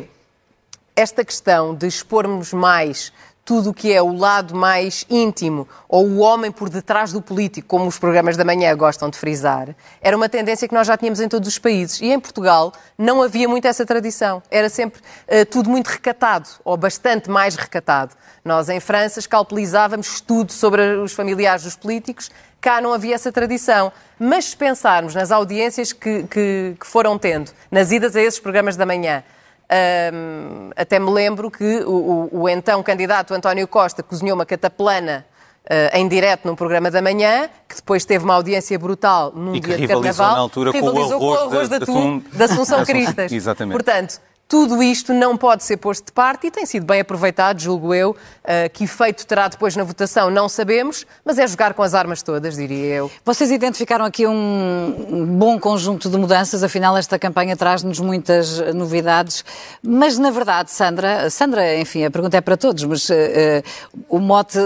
esta 0.94 1.24
questão 1.24 1.74
de 1.74 1.86
expormos 1.86 2.52
mais 2.52 3.12
tudo 3.48 3.70
o 3.70 3.74
que 3.74 3.90
é 3.90 4.02
o 4.02 4.14
lado 4.14 4.54
mais 4.54 5.06
íntimo 5.08 5.66
ou 5.88 6.06
o 6.06 6.18
homem 6.18 6.52
por 6.52 6.68
detrás 6.68 7.12
do 7.12 7.22
político, 7.22 7.66
como 7.66 7.86
os 7.86 7.98
programas 7.98 8.36
da 8.36 8.44
manhã 8.44 8.76
gostam 8.76 9.08
de 9.08 9.16
frisar, 9.16 9.74
era 10.02 10.14
uma 10.14 10.28
tendência 10.28 10.68
que 10.68 10.74
nós 10.74 10.86
já 10.86 10.98
tínhamos 10.98 11.18
em 11.18 11.30
todos 11.30 11.48
os 11.48 11.58
países. 11.58 11.98
E 12.02 12.12
em 12.12 12.20
Portugal 12.20 12.74
não 12.98 13.22
havia 13.22 13.48
muito 13.48 13.66
essa 13.66 13.86
tradição. 13.86 14.42
Era 14.50 14.68
sempre 14.68 15.00
uh, 15.00 15.46
tudo 15.46 15.70
muito 15.70 15.86
recatado, 15.86 16.46
ou 16.62 16.76
bastante 16.76 17.30
mais 17.30 17.56
recatado. 17.56 18.14
Nós, 18.44 18.68
em 18.68 18.80
França, 18.80 19.18
escalpelizávamos 19.18 20.20
tudo 20.20 20.52
sobre 20.52 20.82
os 20.96 21.14
familiares 21.14 21.62
dos 21.62 21.74
políticos. 21.74 22.30
Cá 22.60 22.82
não 22.82 22.92
havia 22.92 23.14
essa 23.14 23.32
tradição. 23.32 23.90
Mas 24.18 24.50
se 24.50 24.56
pensarmos 24.58 25.14
nas 25.14 25.32
audiências 25.32 25.90
que, 25.90 26.24
que, 26.24 26.76
que 26.78 26.86
foram 26.86 27.18
tendo, 27.18 27.50
nas 27.70 27.92
idas 27.92 28.14
a 28.14 28.20
esses 28.20 28.38
programas 28.38 28.76
da 28.76 28.84
manhã, 28.84 29.24
um, 29.70 30.70
até 30.74 30.98
me 30.98 31.10
lembro 31.10 31.50
que 31.50 31.80
o, 31.80 32.28
o, 32.32 32.40
o, 32.42 32.48
então 32.48 32.82
candidato 32.82 33.34
António 33.34 33.68
Costa 33.68 34.02
cozinhou 34.02 34.34
uma 34.34 34.46
cataplana 34.46 35.26
uh, 35.64 35.96
em 35.96 36.08
direto 36.08 36.46
num 36.46 36.56
programa 36.56 36.90
da 36.90 37.02
manhã, 37.02 37.50
que 37.68 37.76
depois 37.76 38.04
teve 38.04 38.24
uma 38.24 38.34
audiência 38.34 38.78
brutal 38.78 39.32
num 39.34 39.54
e 39.54 39.60
dia 39.60 39.76
de 39.76 39.86
carnaval. 39.86 40.32
na 40.32 40.38
altura 40.38 40.72
com 40.72 40.80
o 40.80 40.88
arroz, 40.88 41.12
com 41.12 41.24
o 41.24 41.34
arroz 41.34 41.68
da, 41.68 41.78
da, 41.78 41.86
da 42.32 42.44
Assunção 42.46 42.84
Cristas. 42.84 43.30
Exatamente. 43.30 43.74
Portanto, 43.74 44.20
tudo 44.48 44.82
isto 44.82 45.12
não 45.12 45.36
pode 45.36 45.62
ser 45.62 45.76
posto 45.76 46.06
de 46.06 46.12
parte 46.12 46.46
e 46.46 46.50
tem 46.50 46.64
sido 46.64 46.86
bem 46.86 47.00
aproveitado, 47.00 47.60
julgo 47.60 47.92
eu. 47.94 48.12
Uh, 48.12 48.70
que 48.72 48.84
efeito 48.84 49.26
terá 49.26 49.46
depois 49.46 49.76
na 49.76 49.84
votação, 49.84 50.30
não 50.30 50.48
sabemos, 50.48 51.06
mas 51.22 51.38
é 51.38 51.46
jogar 51.46 51.74
com 51.74 51.82
as 51.82 51.92
armas 51.92 52.22
todas, 52.22 52.56
diria 52.56 52.94
eu. 52.94 53.10
Vocês 53.22 53.50
identificaram 53.50 54.06
aqui 54.06 54.26
um 54.26 55.36
bom 55.38 55.60
conjunto 55.60 56.08
de 56.08 56.16
mudanças, 56.16 56.62
afinal, 56.62 56.96
esta 56.96 57.18
campanha 57.18 57.54
traz-nos 57.56 58.00
muitas 58.00 58.58
novidades. 58.74 59.44
Mas, 59.82 60.16
na 60.16 60.30
verdade, 60.30 60.70
Sandra, 60.70 61.28
Sandra, 61.28 61.76
enfim, 61.78 62.06
a 62.06 62.10
pergunta 62.10 62.38
é 62.38 62.40
para 62.40 62.56
todos, 62.56 62.82
mas 62.84 63.06
uh, 63.10 63.12
uh, 63.12 63.98
o 64.08 64.18
mote 64.18 64.58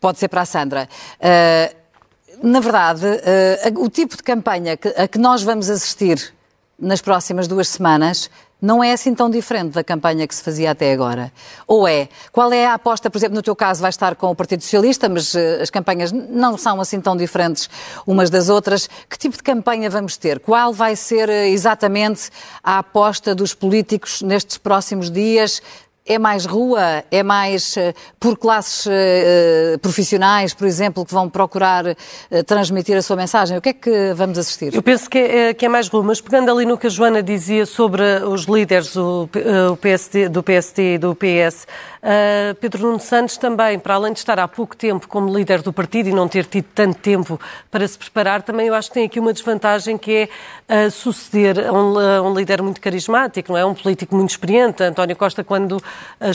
pode 0.00 0.20
ser 0.20 0.28
para 0.28 0.42
a 0.42 0.46
Sandra. 0.46 0.88
na 2.40 2.60
verdade, 2.60 3.04
o 3.76 3.90
tipo 3.90 4.16
de 4.16 4.22
campanha 4.22 4.78
a 4.96 5.08
que 5.08 5.18
nós 5.18 5.42
vamos 5.42 5.68
assistir 5.68 6.32
nas 6.78 7.00
próximas 7.00 7.48
duas 7.48 7.68
semanas 7.68 8.30
não 8.60 8.82
é 8.82 8.92
assim 8.92 9.14
tão 9.14 9.30
diferente 9.30 9.72
da 9.72 9.84
campanha 9.84 10.26
que 10.26 10.34
se 10.34 10.42
fazia 10.42 10.72
até 10.72 10.92
agora. 10.92 11.32
Ou 11.66 11.86
é? 11.86 12.08
Qual 12.32 12.52
é 12.52 12.66
a 12.66 12.74
aposta, 12.74 13.08
por 13.08 13.18
exemplo, 13.18 13.36
no 13.36 13.42
teu 13.42 13.54
caso 13.54 13.80
vai 13.80 13.90
estar 13.90 14.16
com 14.16 14.30
o 14.30 14.34
Partido 14.34 14.62
Socialista, 14.62 15.08
mas 15.08 15.32
uh, 15.34 15.62
as 15.62 15.70
campanhas 15.70 16.10
não 16.10 16.58
são 16.58 16.80
assim 16.80 17.00
tão 17.00 17.16
diferentes 17.16 17.70
umas 18.06 18.30
das 18.30 18.48
outras. 18.48 18.88
Que 19.08 19.16
tipo 19.16 19.36
de 19.36 19.42
campanha 19.42 19.88
vamos 19.88 20.16
ter? 20.16 20.40
Qual 20.40 20.72
vai 20.72 20.96
ser 20.96 21.28
uh, 21.28 21.32
exatamente 21.32 22.30
a 22.62 22.78
aposta 22.78 23.34
dos 23.34 23.54
políticos 23.54 24.22
nestes 24.22 24.58
próximos 24.58 25.10
dias? 25.10 25.62
É 26.08 26.18
mais 26.18 26.46
rua? 26.46 27.04
É 27.10 27.22
mais 27.22 27.76
uh, 27.76 27.94
por 28.18 28.38
classes 28.38 28.86
uh, 28.86 29.78
profissionais, 29.82 30.54
por 30.54 30.66
exemplo, 30.66 31.04
que 31.04 31.12
vão 31.12 31.28
procurar 31.28 31.84
transmitir 32.46 32.96
a 32.96 33.02
sua 33.02 33.14
mensagem? 33.14 33.58
O 33.58 33.60
que 33.60 33.68
é 33.68 33.72
que 33.74 34.14
vamos 34.14 34.38
assistir? 34.38 34.74
Eu 34.74 34.82
penso 34.82 35.08
que 35.10 35.18
é, 35.18 35.54
que 35.54 35.66
é 35.66 35.68
mais 35.68 35.88
rua, 35.88 36.02
mas 36.02 36.20
pegando 36.20 36.50
ali 36.50 36.64
no 36.64 36.78
que 36.78 36.86
a 36.86 36.90
Joana 36.90 37.22
dizia 37.22 37.66
sobre 37.66 38.02
os 38.24 38.44
líderes 38.44 38.94
PSD, 39.80 40.28
do 40.28 40.42
PSD 40.42 40.94
e 40.94 40.98
do 40.98 41.14
PS, 41.14 41.66
Pedro 42.60 42.82
Nuno 42.82 43.00
Santos 43.00 43.36
também, 43.36 43.78
para 43.78 43.94
além 43.94 44.12
de 44.12 44.20
estar 44.20 44.38
há 44.38 44.48
pouco 44.48 44.76
tempo 44.76 45.08
como 45.08 45.34
líder 45.36 45.62
do 45.62 45.72
partido 45.72 46.08
e 46.08 46.12
não 46.12 46.28
ter 46.28 46.46
tido 46.46 46.66
tanto 46.74 46.98
tempo 46.98 47.40
para 47.70 47.86
se 47.86 47.98
preparar, 47.98 48.42
também 48.42 48.68
eu 48.68 48.74
acho 48.74 48.88
que 48.88 48.94
tem 48.94 49.04
aqui 49.04 49.20
uma 49.20 49.32
desvantagem 49.32 49.98
que 49.98 50.28
é 50.68 50.90
suceder 50.90 51.66
a 51.66 51.72
um, 51.72 51.98
a 51.98 52.22
um, 52.22 52.34
líder 52.34 52.62
muito 52.62 52.80
carismático, 52.80 53.52
não 53.52 53.58
é? 53.58 53.64
Um 53.64 53.74
político 53.74 54.14
muito 54.14 54.30
experiente. 54.30 54.82
António 54.82 55.16
Costa, 55.16 55.42
quando 55.42 55.82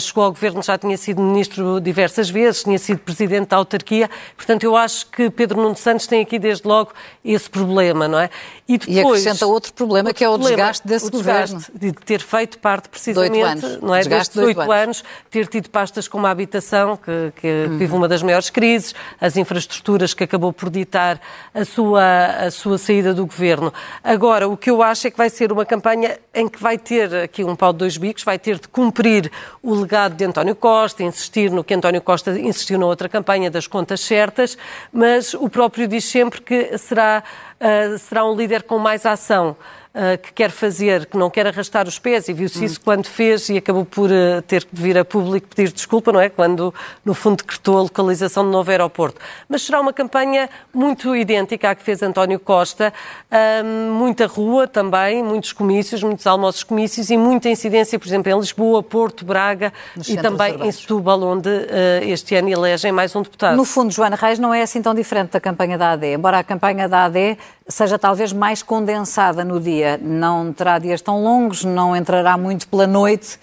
chegou 0.00 0.24
ao 0.24 0.32
governo, 0.32 0.62
já 0.62 0.78
tinha 0.78 0.96
sido 0.96 1.20
ministro 1.20 1.80
diversas 1.80 2.30
vezes, 2.30 2.62
tinha 2.62 2.78
sido 2.78 2.98
presidente 2.98 3.48
da 3.48 3.56
autarquia. 3.56 4.10
Portanto, 4.36 4.64
eu 4.64 4.76
acho 4.76 5.06
que 5.06 5.30
Pedro 5.30 5.60
Nuno 5.60 5.76
Santos 5.76 6.06
tem 6.06 6.22
aqui 6.22 6.38
desde 6.38 6.66
logo 6.66 6.92
esse 7.24 7.48
problema, 7.48 8.08
não 8.08 8.18
é? 8.18 8.30
E, 8.66 8.78
depois, 8.78 8.96
e 8.96 9.00
acrescenta 9.00 9.46
outro 9.46 9.72
problema, 9.72 10.08
outro 10.08 10.18
que 10.18 10.24
é 10.24 10.28
o 10.28 10.38
desgaste 10.38 10.86
desse 10.86 11.06
o 11.06 11.10
desgaste 11.10 11.54
governo. 11.54 11.74
De 11.74 11.92
ter 11.92 12.20
feito 12.20 12.58
parte 12.58 12.88
precisamente, 12.88 13.60
de 13.60 13.82
não 13.82 13.94
é? 13.94 13.98
Desgaste 13.98 14.34
desde 14.34 14.54
18 14.54 14.72
anos, 14.72 15.04
ter 15.30 15.46
tido 15.46 15.68
pastas 15.68 16.08
como 16.08 16.26
a 16.26 16.30
habitação, 16.30 16.96
que, 16.96 17.32
que 17.36 17.46
uhum. 17.46 17.78
vive 17.78 17.94
uma 17.94 18.08
das 18.08 18.22
maiores 18.22 18.50
crises, 18.50 18.94
as 19.20 19.36
infraestruturas 19.36 20.14
que 20.14 20.24
acabou 20.24 20.52
por 20.52 20.70
ditar 20.70 21.20
a 21.52 21.64
sua, 21.64 22.26
a 22.46 22.50
sua 22.50 22.78
saída 22.78 23.12
do 23.12 23.26
governo. 23.26 23.72
Agora, 24.02 24.48
o 24.48 24.56
que 24.56 24.70
eu 24.70 24.82
acho 24.82 25.06
é 25.06 25.10
que 25.10 25.16
vai 25.16 25.28
ser 25.28 25.52
uma 25.52 25.64
campanha 25.64 26.18
em 26.34 26.48
que 26.48 26.60
vai 26.60 26.78
ter 26.78 27.14
aqui 27.14 27.44
um 27.44 27.54
pau 27.54 27.72
de 27.72 27.80
dois 27.80 27.96
bicos, 27.96 28.24
vai 28.24 28.38
ter 28.38 28.58
de 28.58 28.68
cumprir 28.68 29.30
o 29.62 29.74
legado 29.74 30.14
de 30.14 30.24
António 30.24 30.54
Costa, 30.54 31.02
insistir 31.02 31.50
no 31.50 31.64
que 31.64 31.74
António 31.74 32.00
Costa 32.00 32.38
insistiu 32.38 32.78
na 32.78 32.86
outra 32.86 33.08
campanha 33.08 33.50
das 33.50 33.66
contas 33.66 34.00
certas, 34.00 34.56
mas 34.92 35.34
o 35.34 35.48
próprio 35.48 35.88
diz 35.88 36.04
sempre 36.04 36.40
que 36.40 36.76
será, 36.78 37.22
uh, 37.60 37.98
será 37.98 38.24
um 38.24 38.36
líder 38.36 38.62
com 38.64 38.78
mais 38.78 39.06
ação 39.06 39.56
uh, 39.94 40.18
que 40.18 40.32
quer 40.32 40.50
fazer, 40.50 41.06
que 41.06 41.16
não 41.16 41.30
quer 41.30 41.46
arrastar 41.46 41.86
os 41.86 41.98
pés, 41.98 42.28
e 42.28 42.32
viu-se 42.32 42.60
hum. 42.60 42.64
isso 42.64 42.80
quando 42.80 43.06
fez 43.06 43.48
e 43.48 43.56
acabou 43.56 43.84
por 43.84 44.10
uh, 44.10 44.42
ter 44.42 44.64
que 44.64 44.70
vir 44.72 44.98
a 44.98 45.04
público 45.04 45.46
pedir 45.48 45.72
desculpa, 45.72 46.12
não 46.12 46.20
é? 46.20 46.28
Quando, 46.28 46.74
no 47.04 47.14
fundo, 47.14 47.38
decretou 47.38 47.78
a 47.78 47.82
localização 47.82 48.44
do 48.44 48.50
novo 48.50 48.70
aeroporto. 48.70 49.20
Mas 49.48 49.62
será 49.62 49.80
uma 49.80 49.92
campanha 49.92 50.50
muito 50.72 51.14
idêntica 51.14 51.70
à 51.70 51.74
que 51.74 51.82
fez 51.82 52.02
António 52.02 52.38
Costa, 52.38 52.92
uh, 53.30 53.64
muita 53.92 54.26
rua 54.26 54.66
também, 54.66 55.22
muitos 55.22 55.52
comícios, 55.52 56.02
muitos 56.02 56.26
almoços 56.26 56.62
comícios 56.62 57.10
e 57.10 57.16
muita 57.16 57.48
incidência, 57.48 57.98
por 57.98 58.08
exemplo, 58.08 58.32
em 58.32 58.38
Lisboa, 58.38 58.82
Porto, 58.82 59.24
Braga 59.24 59.72
Nos 59.96 60.08
e 60.08 60.16
também 60.16 60.52
urbanos. 60.52 60.74
em 60.74 60.80
Setúbal, 60.80 61.22
onde 61.22 61.50
este 62.02 62.34
ano 62.34 62.48
elegem 62.48 62.92
mais 62.92 63.14
um 63.14 63.22
deputado. 63.22 63.56
No 63.56 63.64
fundo, 63.64 63.92
Joana 63.92 64.16
Reis 64.16 64.38
não 64.38 64.52
é 64.52 64.62
assim 64.62 64.82
tão 64.82 64.94
diferente 64.94 65.32
da 65.32 65.40
campanha 65.40 65.78
da 65.78 65.92
AD, 65.92 66.14
embora 66.14 66.38
a 66.38 66.44
campanha 66.44 66.88
da 66.88 67.04
AD 67.04 67.38
seja 67.68 67.98
talvez 67.98 68.32
mais 68.32 68.62
condensada 68.62 69.44
no 69.44 69.58
dia. 69.60 69.98
Não 70.02 70.52
terá 70.52 70.78
dias 70.78 71.00
tão 71.00 71.22
longos, 71.22 71.64
não 71.64 71.96
entrará 71.96 72.36
muito 72.36 72.68
pela 72.68 72.86
noite. 72.86 73.38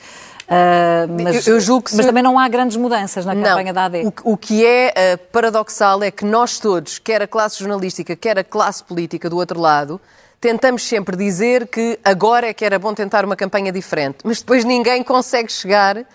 Uh, 0.51 1.23
mas, 1.23 1.47
eu, 1.47 1.57
eu 1.57 1.83
mas 1.93 2.05
também 2.05 2.21
não 2.21 2.37
há 2.37 2.47
grandes 2.49 2.75
mudanças 2.75 3.25
na 3.25 3.33
campanha 3.33 3.73
da 3.73 3.85
AD. 3.85 4.03
O, 4.05 4.33
o 4.33 4.37
que 4.37 4.65
é 4.65 4.93
uh, 5.15 5.17
paradoxal 5.31 6.03
é 6.03 6.11
que 6.11 6.25
nós 6.25 6.59
todos, 6.59 6.99
quer 6.99 7.21
a 7.21 7.27
classe 7.27 7.59
jornalística, 7.59 8.15
quer 8.17 8.37
a 8.37 8.43
classe 8.43 8.83
política 8.83 9.29
do 9.29 9.37
outro 9.37 9.61
lado, 9.61 9.99
tentamos 10.41 10.83
sempre 10.83 11.15
dizer 11.15 11.67
que 11.67 11.97
agora 12.03 12.47
é 12.47 12.53
que 12.53 12.65
era 12.65 12.77
bom 12.77 12.93
tentar 12.93 13.23
uma 13.23 13.37
campanha 13.37 13.71
diferente, 13.71 14.17
mas 14.25 14.39
depois 14.39 14.65
ninguém 14.65 15.01
consegue 15.03 15.49
chegar 15.49 15.95
uh, 15.97 16.05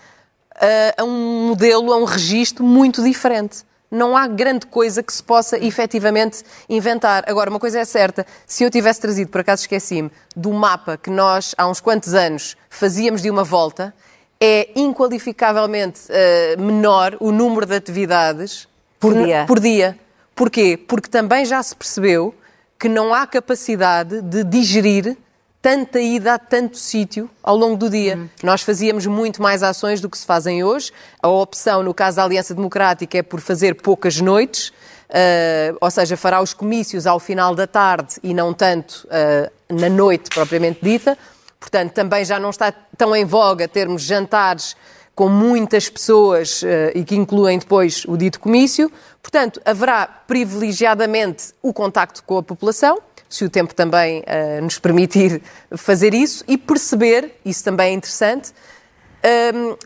a 0.95 1.03
um 1.03 1.47
modelo, 1.47 1.91
a 1.91 1.97
um 1.97 2.03
registro 2.03 2.63
muito 2.63 3.03
diferente 3.03 3.65
não 3.89 4.15
há 4.17 4.27
grande 4.27 4.65
coisa 4.65 5.01
que 5.01 5.13
se 5.13 5.23
possa 5.23 5.57
efetivamente 5.57 6.43
inventar. 6.69 7.23
Agora, 7.27 7.49
uma 7.49 7.59
coisa 7.59 7.79
é 7.79 7.85
certa, 7.85 8.25
se 8.45 8.63
eu 8.63 8.69
tivesse 8.69 9.01
trazido, 9.01 9.31
por 9.31 9.41
acaso 9.41 9.63
esqueci-me, 9.63 10.11
do 10.35 10.51
mapa 10.51 10.97
que 10.97 11.09
nós, 11.09 11.55
há 11.57 11.67
uns 11.67 11.79
quantos 11.79 12.13
anos, 12.13 12.57
fazíamos 12.69 13.21
de 13.21 13.29
uma 13.29 13.43
volta, 13.43 13.93
é 14.39 14.69
inqualificavelmente 14.75 16.01
uh, 16.11 16.61
menor 16.61 17.17
o 17.19 17.31
número 17.31 17.65
de 17.65 17.75
atividades 17.75 18.67
por 18.99 19.13
dia. 19.13 19.45
por 19.47 19.59
dia. 19.59 19.97
Porquê? 20.35 20.77
Porque 20.77 21.09
também 21.09 21.45
já 21.45 21.61
se 21.63 21.75
percebeu 21.75 22.35
que 22.77 22.87
não 22.87 23.13
há 23.13 23.25
capacidade 23.25 24.21
de 24.21 24.43
digerir 24.43 25.17
tanta 25.61 25.99
ida 25.99 26.35
a 26.35 26.39
tanto 26.39 26.77
sítio 26.77 27.29
ao 27.41 27.55
longo 27.55 27.77
do 27.77 27.89
dia. 27.89 28.15
Uhum. 28.15 28.29
Nós 28.43 28.61
fazíamos 28.61 29.05
muito 29.05 29.41
mais 29.41 29.63
ações 29.63 29.99
do 29.99 30.09
que 30.09 30.17
se 30.17 30.25
fazem 30.25 30.63
hoje. 30.63 30.91
A 31.21 31.27
opção, 31.27 31.83
no 31.83 31.93
caso 31.93 32.17
da 32.17 32.23
Aliança 32.23 32.53
Democrática, 32.53 33.17
é 33.17 33.23
por 33.23 33.41
fazer 33.41 33.75
poucas 33.75 34.19
noites, 34.21 34.69
uh, 34.69 35.77
ou 35.81 35.91
seja, 35.91 36.15
fará 36.15 36.41
os 36.41 36.53
comícios 36.53 37.07
ao 37.07 37.19
final 37.19 37.55
da 37.55 37.67
tarde 37.67 38.15
e 38.23 38.33
não 38.33 38.53
tanto 38.53 39.07
uh, 39.07 39.75
na 39.75 39.89
noite 39.89 40.29
propriamente 40.29 40.79
dita. 40.81 41.17
Portanto, 41.59 41.91
também 41.91 42.23
já 42.23 42.39
não 42.39 42.51
está 42.51 42.71
tão 42.71 43.15
em 43.15 43.25
voga 43.25 43.67
termos 43.67 44.03
jantares 44.03 44.75
com 45.15 45.27
muitas 45.27 45.89
pessoas 45.89 46.61
uh, 46.61 46.67
e 46.93 47.03
que 47.03 47.15
incluem 47.15 47.57
depois 47.57 48.05
o 48.07 48.15
dito 48.15 48.39
comício. 48.39 48.91
Portanto, 49.21 49.59
haverá 49.65 50.05
privilegiadamente 50.05 51.53
o 51.61 51.73
contacto 51.73 52.23
com 52.23 52.37
a 52.37 52.43
população 52.43 52.99
se 53.29 53.45
o 53.45 53.49
tempo 53.49 53.73
também 53.73 54.19
uh, 54.21 54.61
nos 54.61 54.79
permitir 54.79 55.41
fazer 55.75 56.13
isso, 56.13 56.43
e 56.47 56.57
perceber, 56.57 57.39
isso 57.45 57.63
também 57.63 57.91
é 57.91 57.93
interessante, 57.93 58.51
um, 59.53 59.69
ehm, 59.71 59.77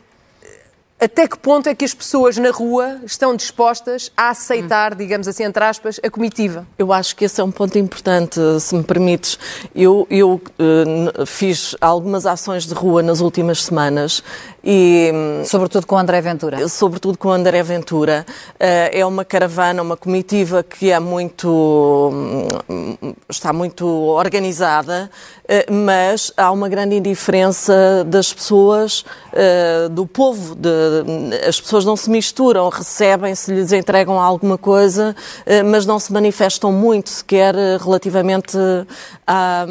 até 1.02 1.26
que 1.26 1.36
ponto 1.36 1.68
é 1.68 1.74
que 1.74 1.84
as 1.84 1.92
pessoas 1.92 2.36
na 2.36 2.52
rua 2.52 3.00
estão 3.04 3.34
dispostas 3.34 4.12
a 4.16 4.30
aceitar, 4.30 4.94
digamos 4.94 5.26
assim, 5.26 5.42
entre 5.42 5.64
aspas, 5.64 5.98
a 6.00 6.08
comitiva? 6.08 6.64
Eu 6.78 6.92
acho 6.92 7.16
que 7.16 7.24
esse 7.24 7.40
é 7.40 7.44
um 7.44 7.50
ponto 7.50 7.76
importante, 7.76 8.38
se 8.60 8.72
me 8.72 8.84
permites. 8.84 9.36
Eu, 9.74 10.06
eu 10.08 10.40
uh, 10.40 11.26
fiz 11.26 11.74
algumas 11.80 12.24
ações 12.24 12.66
de 12.66 12.74
rua 12.74 13.02
nas 13.02 13.20
últimas 13.20 13.64
semanas 13.64 14.22
e... 14.62 15.10
Sobretudo 15.44 15.88
com 15.88 15.96
o 15.96 15.98
André 15.98 16.20
Ventura. 16.20 16.68
Sobretudo 16.68 17.18
com 17.18 17.30
o 17.30 17.32
André 17.32 17.64
Ventura. 17.64 18.24
Uh, 18.54 18.88
é 18.92 19.04
uma 19.04 19.24
caravana, 19.24 19.82
uma 19.82 19.96
comitiva 19.96 20.62
que 20.62 20.92
é 20.92 21.00
muito... 21.00 22.48
está 23.28 23.52
muito 23.52 23.84
organizada, 23.86 25.10
uh, 25.44 25.72
mas 25.72 26.32
há 26.36 26.52
uma 26.52 26.68
grande 26.68 26.94
indiferença 26.94 28.04
das 28.06 28.32
pessoas, 28.32 29.04
do 29.90 30.06
povo, 30.06 30.54
de, 30.54 30.91
as 31.46 31.60
pessoas 31.60 31.84
não 31.84 31.96
se 31.96 32.08
misturam, 32.10 32.68
recebem, 32.68 33.34
se 33.34 33.52
lhes 33.52 33.72
entregam 33.72 34.20
alguma 34.20 34.58
coisa, 34.58 35.14
eh, 35.46 35.62
mas 35.62 35.86
não 35.86 35.98
se 35.98 36.12
manifestam 36.12 36.72
muito 36.72 37.10
sequer 37.10 37.54
eh, 37.54 37.78
relativamente 37.78 38.56
à, 39.26 39.66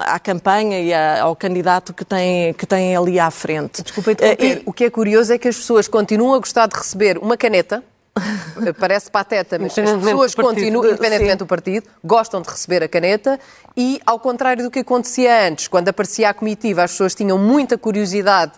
à 0.00 0.18
campanha 0.18 0.80
e 0.80 0.92
ao 0.94 1.34
candidato 1.36 1.92
que 1.92 2.04
tem, 2.04 2.54
que 2.54 2.66
tem 2.66 2.96
ali 2.96 3.18
à 3.18 3.30
frente. 3.30 3.82
Desculpa 3.82 4.12
interromper. 4.12 4.58
E, 4.58 4.62
o 4.66 4.72
que 4.72 4.84
é 4.84 4.90
curioso 4.90 5.32
é 5.32 5.38
que 5.38 5.48
as 5.48 5.56
pessoas 5.56 5.88
continuam 5.88 6.34
a 6.34 6.38
gostar 6.38 6.66
de 6.66 6.76
receber 6.76 7.18
uma 7.18 7.36
caneta, 7.36 7.82
parece 8.78 9.10
pateta, 9.10 9.58
mas 9.58 9.76
as 9.76 9.90
pessoas 9.90 10.34
continuam, 10.34 10.86
independentemente 10.86 11.38
do 11.38 11.46
partido, 11.46 11.88
gostam 12.04 12.42
de 12.42 12.48
receber 12.48 12.82
a 12.82 12.88
caneta 12.88 13.40
e, 13.76 14.00
ao 14.04 14.18
contrário 14.18 14.64
do 14.64 14.70
que 14.70 14.80
acontecia 14.80 15.48
antes, 15.48 15.68
quando 15.68 15.88
aparecia 15.88 16.28
a 16.28 16.34
comitiva, 16.34 16.82
as 16.82 16.90
pessoas 16.90 17.14
tinham 17.14 17.38
muita 17.38 17.78
curiosidade 17.78 18.52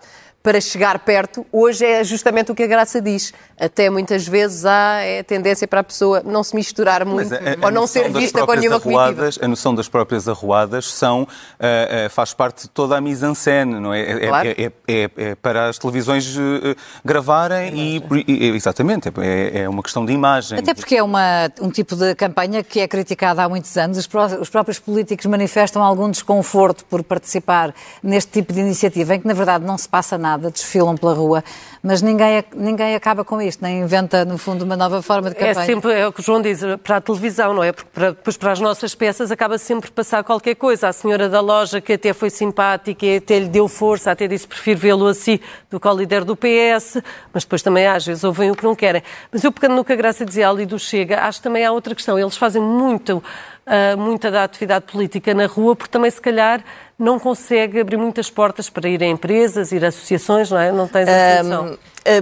para 0.44 0.60
chegar 0.60 0.98
perto, 0.98 1.46
hoje 1.50 1.86
é 1.86 2.04
justamente 2.04 2.52
o 2.52 2.54
que 2.54 2.62
a 2.62 2.66
Graça 2.66 3.00
diz. 3.00 3.32
Até 3.58 3.88
muitas 3.88 4.28
vezes 4.28 4.66
há 4.66 5.00
é 5.00 5.22
tendência 5.22 5.66
para 5.66 5.80
a 5.80 5.82
pessoa 5.82 6.22
não 6.22 6.44
se 6.44 6.54
misturar 6.54 7.02
muito 7.06 7.32
a, 7.32 7.38
a 7.38 7.64
ou 7.64 7.72
não 7.72 7.86
ser 7.86 8.12
vista 8.12 8.44
com 8.44 8.52
nenhuma 8.52 8.76
arruadas, 8.76 9.38
A 9.40 9.48
noção 9.48 9.74
das 9.74 9.88
próprias 9.88 10.28
arruadas 10.28 10.92
são, 10.92 11.22
uh, 11.22 11.26
uh, 11.26 12.10
faz 12.10 12.34
parte 12.34 12.64
de 12.64 12.68
toda 12.68 12.94
a 12.94 13.00
mise-en-scène, 13.00 13.80
não 13.80 13.94
é? 13.94 14.02
É, 14.02 14.26
claro. 14.26 14.48
é, 14.48 14.72
é, 14.86 15.10
é, 15.16 15.34
para 15.34 15.70
as 15.70 15.78
televisões 15.78 16.36
uh, 16.36 16.76
gravarem 17.02 17.74
e, 17.74 18.02
e, 18.28 18.48
Exatamente, 18.54 19.10
é, 19.16 19.66
uma 19.66 19.82
questão 19.82 20.04
de 20.04 20.12
imagem. 20.12 20.58
Até 20.58 20.74
porque 20.74 20.96
é 20.96 21.02
uma, 21.02 21.50
um 21.58 21.70
tipo 21.70 21.96
de 21.96 22.14
campanha 22.14 22.62
que 22.62 22.80
é 22.80 22.86
criticada 22.86 23.42
há 23.42 23.48
muitos 23.48 23.74
anos. 23.78 23.96
Os, 23.96 24.06
pró 24.06 24.26
os 24.26 24.50
próprios 24.50 24.78
políticos 24.78 25.24
manifestam 25.24 25.82
algum 25.82 26.10
desconforto 26.10 26.84
por 26.84 27.02
participar 27.02 27.74
neste 28.02 28.30
tipo 28.30 28.52
de 28.52 28.60
iniciativa, 28.60 29.14
em 29.14 29.20
que 29.20 29.26
na 29.26 29.34
verdade 29.34 29.64
não 29.64 29.78
se 29.78 29.88
passa 29.88 30.18
nada, 30.18 30.33
desfilam 30.38 30.96
pela 30.96 31.14
rua, 31.14 31.44
mas 31.82 32.00
ninguém, 32.00 32.42
ninguém 32.54 32.94
acaba 32.94 33.24
com 33.24 33.40
isto, 33.42 33.62
nem 33.62 33.80
inventa, 33.80 34.24
no 34.24 34.38
fundo, 34.38 34.64
uma 34.64 34.76
nova 34.76 35.02
forma 35.02 35.28
de 35.28 35.36
campanha. 35.36 35.62
É 35.62 35.66
sempre 35.66 35.92
é 35.92 36.06
o 36.06 36.12
que 36.12 36.20
o 36.20 36.22
João 36.22 36.40
diz, 36.40 36.60
para 36.82 36.96
a 36.96 37.00
televisão, 37.00 37.52
não 37.52 37.62
é? 37.62 37.72
Porque 37.72 37.90
para, 37.92 38.10
depois 38.10 38.36
para 38.36 38.52
as 38.52 38.60
nossas 38.60 38.94
peças 38.94 39.30
acaba 39.30 39.58
sempre 39.58 39.90
passar 39.90 40.24
qualquer 40.24 40.54
coisa. 40.54 40.88
A 40.88 40.92
senhora 40.92 41.28
da 41.28 41.40
loja 41.40 41.80
que 41.80 41.92
até 41.92 42.12
foi 42.12 42.30
simpática 42.30 43.04
e 43.04 43.16
até 43.16 43.38
lhe 43.38 43.48
deu 43.48 43.68
força, 43.68 44.10
até 44.10 44.26
disse 44.26 44.48
prefiro 44.48 44.80
vê-lo 44.80 45.06
assim 45.06 45.38
do 45.70 45.78
que 45.78 45.86
ao 45.86 45.96
líder 45.96 46.24
do 46.24 46.34
PS, 46.34 47.02
mas 47.32 47.44
depois 47.44 47.62
também 47.62 47.86
às 47.86 48.06
vezes 48.06 48.24
ouvem 48.24 48.50
o 48.50 48.54
que 48.54 48.64
não 48.64 48.74
querem. 48.74 49.02
Mas 49.30 49.44
eu 49.44 49.52
pegando 49.52 49.76
no 49.76 49.84
que 49.84 49.92
a 49.92 49.96
Graça 49.96 50.24
dizia 50.24 50.48
ali 50.48 50.64
do 50.64 50.78
Chega, 50.78 51.20
acho 51.20 51.38
que 51.38 51.44
também 51.44 51.64
há 51.64 51.72
outra 51.72 51.94
questão. 51.94 52.18
Eles 52.18 52.36
fazem 52.36 52.62
muito, 52.62 53.22
uh, 53.66 53.99
muita 53.99 54.30
da 54.30 54.44
atividade 54.44 54.87
política 54.90 55.35
na 55.35 55.47
rua, 55.47 55.75
porque 55.76 55.90
também 55.90 56.11
se 56.11 56.21
calhar 56.21 56.62
não 56.99 57.18
consegue 57.18 57.80
abrir 57.80 57.97
muitas 57.97 58.30
portas 58.30 58.71
para 58.71 58.88
ir 58.88 59.02
a 59.02 59.06
empresas, 59.06 59.73
ir 59.73 59.85
a 59.85 59.88
associações, 59.88 60.50
não 60.50 60.59
é? 60.59 60.71
Não 60.71 60.87
tens 60.87 61.09
a 61.09 61.42
um, 61.42 61.73
eh, 61.73 61.78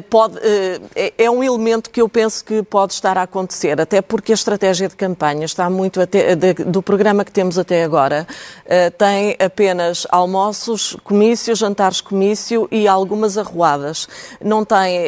pode, 0.08 0.38
eh, 0.38 0.80
é, 0.94 1.24
é 1.24 1.30
um 1.30 1.42
elemento 1.42 1.90
que 1.90 2.00
eu 2.00 2.08
penso 2.08 2.44
que 2.44 2.62
pode 2.62 2.92
estar 2.92 3.18
a 3.18 3.22
acontecer, 3.22 3.80
até 3.80 4.00
porque 4.00 4.32
a 4.32 4.34
estratégia 4.34 4.88
de 4.88 4.94
campanha 4.94 5.44
está 5.44 5.68
muito 5.68 6.00
até, 6.00 6.36
do 6.36 6.80
programa 6.80 7.24
que 7.24 7.32
temos 7.32 7.58
até 7.58 7.82
agora, 7.82 8.26
eh, 8.64 8.90
tem 8.90 9.36
apenas 9.44 10.06
almoços, 10.08 10.96
comícios, 11.02 11.58
jantares 11.58 12.00
comício 12.00 12.68
e 12.70 12.86
algumas 12.86 13.36
arruadas. 13.36 14.08
Não 14.40 14.64
tem 14.64 15.00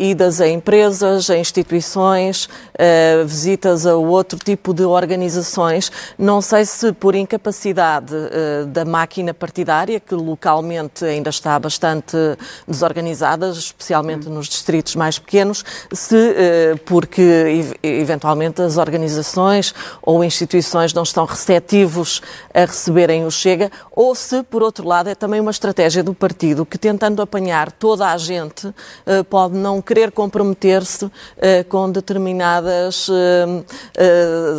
idas 0.00 0.40
a 0.40 0.48
empresas, 0.48 1.28
a 1.28 1.36
instituições, 1.36 2.48
visitas 3.26 3.86
a 3.86 3.96
outro 3.96 4.38
tipo 4.38 4.72
de 4.72 4.84
organizações. 4.84 5.90
Não 6.18 6.40
sei 6.40 6.64
se 6.64 6.92
por 6.92 7.14
incapacidade 7.14 8.14
da 8.68 8.84
máquina 8.84 9.32
partidária, 9.34 10.00
que 10.00 10.14
localmente 10.14 11.04
ainda 11.04 11.30
está 11.30 11.58
bastante 11.58 12.16
desorganizada, 12.66 13.50
especialmente 13.50 14.21
nos 14.30 14.48
distritos 14.48 14.96
mais 14.96 15.18
pequenos, 15.18 15.64
se 15.92 16.16
eh, 16.16 16.74
porque 16.84 17.74
eventualmente 17.82 18.62
as 18.62 18.76
organizações 18.76 19.74
ou 20.02 20.24
instituições 20.24 20.92
não 20.92 21.02
estão 21.02 21.24
receptivos 21.24 22.22
a 22.54 22.60
receberem 22.60 23.24
o 23.24 23.30
Chega, 23.30 23.70
ou 23.90 24.14
se, 24.14 24.42
por 24.42 24.62
outro 24.62 24.86
lado, 24.86 25.08
é 25.08 25.14
também 25.14 25.40
uma 25.40 25.50
estratégia 25.50 26.02
do 26.02 26.14
partido 26.14 26.64
que, 26.64 26.78
tentando 26.78 27.20
apanhar 27.22 27.70
toda 27.72 28.08
a 28.08 28.16
gente, 28.16 28.72
eh, 29.06 29.22
pode 29.22 29.56
não 29.56 29.80
querer 29.82 30.10
comprometer-se 30.12 31.10
eh, 31.38 31.64
com 31.64 31.90
determinadas 31.90 33.08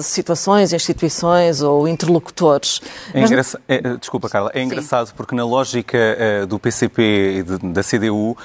situações, 0.01 0.73
instituições 0.73 1.61
ou 1.61 1.87
interlocutores. 1.87 2.81
É 3.13 3.21
engraçado, 3.21 3.61
é, 3.67 3.81
desculpa, 3.97 4.29
Carla, 4.29 4.51
é 4.53 4.61
engraçado 4.61 5.07
Sim. 5.07 5.13
porque 5.15 5.35
na 5.35 5.45
lógica 5.45 5.97
do 6.47 6.59
PCP 6.59 7.01
e 7.39 7.43
da 7.43 7.83
CDU, 7.83 8.37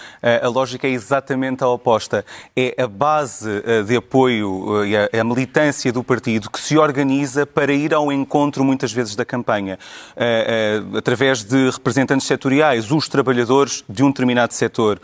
a 0.43 0.49
lógica 0.49 0.87
é 0.87 0.91
exatamente 0.91 1.08
a 1.13 1.69
oposta. 1.69 2.25
É 2.57 2.75
a 2.83 2.87
base 2.87 3.63
eh, 3.65 3.83
de 3.83 3.97
apoio 3.97 4.85
e 4.85 4.97
a, 4.97 5.25
militância 5.25 5.93
do 5.93 6.03
partido 6.03 6.51
que 6.51 6.61
se 6.61 6.77
organiza 6.79 7.47
para 7.47 7.73
ir 7.73 7.95
ao 7.95 8.13
encontro, 8.13 8.65
muitas 8.65 8.93
vezes, 8.93 9.15
da 9.15 9.25
campanha, 9.25 9.79
eh, 10.17 10.83
eh, 10.93 10.99
através 10.99 11.43
de 11.43 11.71
representantes 11.71 12.27
setoriais, 12.27 12.91
os 12.91 13.09
trabalhadores 13.09 13.85
de 13.89 14.03
um 14.03 14.09
determinado 14.09 14.53
setor, 14.55 15.01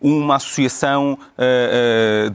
uma 0.00 0.36
associação 0.36 1.18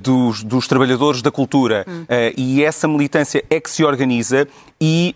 dos, 0.01 0.43
dos 0.43 0.67
trabalhadores 0.67 1.21
da 1.21 1.31
cultura. 1.31 1.85
Hum. 1.87 2.05
E 2.37 2.63
essa 2.63 2.87
militância 2.87 3.43
é 3.49 3.59
que 3.59 3.69
se 3.69 3.83
organiza 3.83 4.47
e 4.79 5.15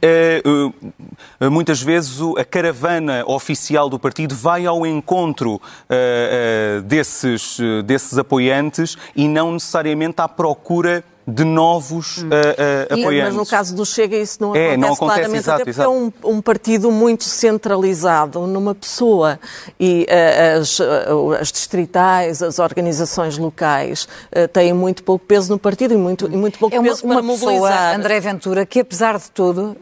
uh, 1.40 1.52
muitas 1.52 1.82
vezes 1.82 2.20
a 2.38 2.46
caravana 2.46 3.24
oficial 3.28 3.90
do 3.90 4.00
partido 4.00 4.34
vai 4.34 4.66
ao 4.66 4.86
encontro 4.86 5.62
desses, 6.86 7.58
desses 7.86 8.18
apoiantes 8.18 8.96
e 9.16 9.28
não 9.28 9.52
necessariamente 9.52 10.22
à 10.22 10.28
procura 10.28 11.04
de 11.30 11.44
novos 11.44 12.20
hum. 12.20 12.28
uh, 12.28 12.30
uh, 12.30 13.02
apoiantes. 13.02 13.34
Mas 13.34 13.36
no 13.36 13.46
caso 13.46 13.76
do 13.76 13.86
Chega 13.86 14.18
isso 14.18 14.38
não 14.42 14.50
acontece, 14.50 14.74
é, 14.74 14.78
não 14.78 14.94
acontece 14.94 15.20
claramente, 15.20 15.40
exato, 15.40 15.56
até 15.56 15.64
porque 15.64 15.70
exato. 15.70 15.90
é 15.90 16.28
um, 16.28 16.38
um, 16.38 16.42
partido 16.42 16.92
muito 16.92 17.24
centralizado 17.24 18.48
numa 18.48 18.76
pessoa 18.76 19.40
e 19.80 20.06
uh, 20.10 20.60
as, 20.60 20.80
as, 21.40 21.52
distritais, 21.52 22.42
as 22.42 22.60
organizações 22.60 23.38
locais 23.38 24.08
têm 24.54 24.74
muito 24.74 25.04
pouco 25.04 25.26
peso 25.26 25.52
no 25.52 25.60
partido 25.60 25.94
e 25.94 25.98
muito, 25.98 26.26
e 26.26 26.36
muito 26.36 26.58
pouco 26.58 26.76
é 26.76 26.80
uma, 26.80 26.88
peso 26.88 27.02
para 27.02 27.12
uma 27.12 27.22
mobilizar. 27.22 27.52
Pessoa, 27.52 27.96
André 27.96 28.20
Ventura, 28.20 28.66
que 28.66 28.80
apesar 28.80 29.18
de 29.18 29.30
tudo 29.32 29.76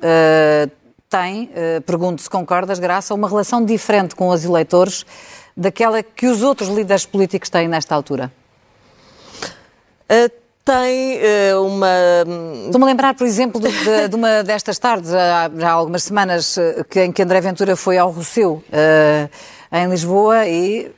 tem, 1.09 1.49
pergunto 1.85 2.21
se 2.21 2.29
concordas, 2.29 2.79
Graça, 2.79 3.13
uma 3.13 3.27
relação 3.27 3.63
diferente 3.63 4.15
com 4.15 4.29
os 4.29 4.43
eleitores 4.43 5.05
daquela 5.55 6.03
que 6.03 6.27
os 6.27 6.43
outros 6.43 6.69
líderes 6.69 7.05
políticos 7.05 7.49
têm 7.49 7.67
nesta 7.67 7.95
altura? 7.95 8.31
Uh, 10.09 10.46
tem 10.67 11.17
uh, 11.53 11.65
uma. 11.65 11.87
Estou-me 12.65 12.83
a 12.83 12.87
lembrar, 12.87 13.13
por 13.13 13.25
exemplo, 13.25 13.61
de, 13.61 13.71
de, 13.71 14.09
de, 14.09 14.15
uma 14.15 14.43
destas 14.43 14.77
tardes, 14.77 15.13
há, 15.13 15.49
há 15.63 15.71
algumas 15.71 16.03
semanas, 16.03 16.57
eh, 16.57 16.83
que, 16.89 17.05
em 17.05 17.11
que 17.11 17.23
André 17.23 17.39
Ventura 17.39 17.77
foi 17.77 17.97
ao 17.97 18.11
Rosseu, 18.11 18.61
uh, 18.67 19.29
em 19.71 19.89
Lisboa, 19.89 20.45
e 20.45 20.91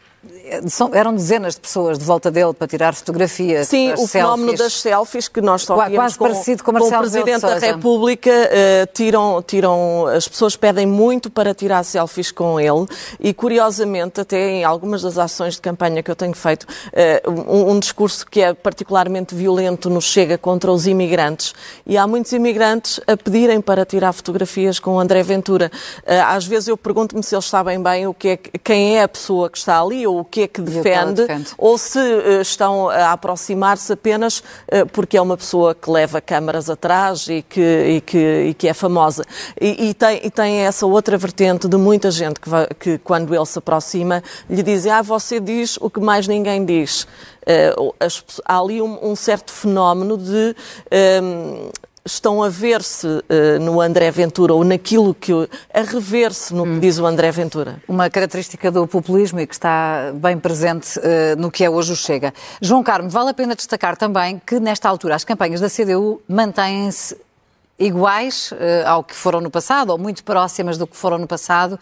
são, 0.68 0.94
eram 0.94 1.16
dezenas 1.16 1.56
de 1.56 1.62
pessoas 1.62 1.98
de 1.98 2.04
volta 2.04 2.30
dele 2.30 2.54
para 2.54 2.68
tirar 2.68 2.94
fotografias. 2.94 3.68
Sim, 3.68 3.94
o 3.94 3.96
selfies. 3.96 4.12
fenómeno 4.12 4.58
das 4.58 4.74
selfies 4.74 5.28
que 5.28 5.40
nós 5.40 5.62
só 5.62 5.76
Quase 5.76 6.18
com, 6.18 6.26
parecido 6.26 6.64
com, 6.64 6.74
com 6.74 6.88
o 6.88 7.00
Presidente 7.00 7.42
da 7.42 7.58
República. 7.58 8.30
Uh, 8.30 8.94
tiram, 8.94 9.42
tiram, 9.42 10.08
as 10.08 10.28
pessoas 10.28 10.58
pedem 10.58 10.86
muito 10.86 11.30
para 11.30 11.54
tirar 11.54 11.84
selfies 11.84 12.32
com 12.32 12.60
ele 12.60 12.86
e, 13.20 13.34
curiosamente, 13.34 14.20
até 14.20 14.50
em 14.50 14.64
algumas 14.64 15.04
das 15.04 15.18
ações 15.18 15.56
de 15.56 15.62
campanha 15.62 16.04
que 16.04 16.12
eu 16.12 16.16
tenho 16.16 16.34
feito, 16.34 16.64
uh, 16.64 17.32
um, 17.32 17.72
um, 17.72 17.80
discurso 17.80 18.26
que 18.26 18.42
é 18.42 18.54
particularmente 18.54 19.34
violento 19.34 19.90
nos 19.90 20.04
chega 20.04 20.38
contra 20.38 20.70
os 20.70 20.86
imigrantes 20.86 21.54
e 21.86 21.98
há 21.98 22.06
muitos 22.06 22.34
imigrantes 22.34 23.00
a 23.08 23.16
pedirem 23.16 23.62
para 23.62 23.86
tirar 23.86 24.12
fotografias 24.12 24.80
com 24.80 24.96
o 24.96 25.00
André 25.00 25.24
Ventura. 25.24 25.72
Uh, 26.00 26.12
às 26.26 26.46
vezes 26.46 26.68
eu 26.68 26.76
pergunto-me 26.76 27.24
se 27.24 27.34
eles 27.34 27.46
sabem 27.46 27.82
bem 27.82 28.06
o 28.06 28.14
que 28.14 28.30
é, 28.30 28.38
quem 28.38 28.98
é 28.98 29.04
a 29.04 29.08
pessoa 29.08 29.50
que 29.50 29.58
está 29.58 29.82
ali 29.82 30.09
ou 30.10 30.20
o 30.20 30.26
que 30.26 30.42
é 30.42 30.48
que 30.48 30.62
defende, 30.62 31.26
defende. 31.26 31.52
ou 31.58 31.78
se 31.78 32.00
uh, 32.00 32.42
estão 32.42 32.90
a 32.90 33.12
aproximar-se 33.12 33.94
apenas 33.94 34.40
uh, 34.40 34.86
porque 34.92 35.18
é 35.18 35.22
uma 35.22 35.38
pessoa 35.38 35.74
que 35.74 35.90
leva 35.90 36.20
câmaras 36.20 36.70
atrás 36.70 37.28
e 37.28 37.42
que, 37.42 37.62
e 37.62 38.02
que, 38.02 38.46
e 38.50 38.54
que 38.54 38.68
é 38.68 38.74
famosa. 38.74 39.24
E, 39.60 39.90
e, 39.90 39.94
tem, 39.94 40.22
e 40.24 40.30
tem 40.30 40.60
essa 40.60 40.86
outra 40.86 41.18
vertente 41.18 41.68
de 41.68 41.78
muita 41.78 42.12
gente 42.12 42.40
que, 42.40 42.50
vai, 42.50 42.68
que 42.80 42.98
quando 42.98 43.34
ele 43.34 43.46
se 43.46 43.60
aproxima, 43.60 44.24
lhe 44.50 44.64
dizem, 44.64 44.92
ah, 44.92 45.02
você 45.02 45.40
diz 45.40 45.78
o 45.80 45.90
que 45.90 46.00
mais 46.00 46.28
ninguém 46.28 46.66
diz. 46.66 47.08
Uh, 47.44 47.94
as, 48.00 48.24
há 48.46 48.60
ali 48.60 48.82
um, 48.82 49.12
um 49.12 49.16
certo 49.16 49.52
fenómeno 49.52 50.18
de 50.18 50.56
estão 52.06 52.44
a 52.44 52.50
ver-se 52.50 53.08
uh, 53.08 53.60
no 53.62 53.82
André 53.82 54.12
Ventura 54.12 54.54
ou 54.54 54.64
naquilo 54.64 55.14
que. 55.14 55.32
a 55.74 55.82
rever-se 55.82 56.54
no 56.54 56.64
hum. 56.64 56.76
que 56.76 56.80
diz 56.80 57.00
o 57.00 57.06
André 57.06 57.32
Ventura? 57.32 57.82
Uma 57.88 58.10
característica 58.10 58.72
do 58.72 58.88
populismo 58.88 59.40
e 59.40 59.48
que 59.48 59.54
está 59.54 60.12
bem 60.14 60.38
presente 60.38 61.00
uh, 61.00 61.02
no 61.38 61.52
que 61.52 61.64
é 61.64 61.70
hoje 61.70 61.94
o 61.94 61.96
Chega. 61.96 62.34
João 62.62 62.84
Carmo, 62.84 63.10
vale 63.10 63.30
a 63.30 63.34
pena 63.34 63.56
destacar 63.56 63.98
também 63.98 64.42
que, 64.46 64.60
nesta 64.60 64.90
altura, 64.90 65.16
as 65.16 65.24
campanhas 65.24 65.62
da 65.62 65.70
CDU 65.70 66.22
mantêm-se 66.28 67.16
iguais 67.80 68.52
uh, 68.52 68.88
ao 68.88 69.04
que 69.04 69.16
foram 69.16 69.40
no 69.42 69.50
passado, 69.50 69.92
ou 69.92 69.98
muito 69.98 70.24
próximas 70.24 70.78
do 70.78 70.86
que 70.86 70.98
foram 70.98 71.18
no 71.18 71.28
passado, 71.28 71.80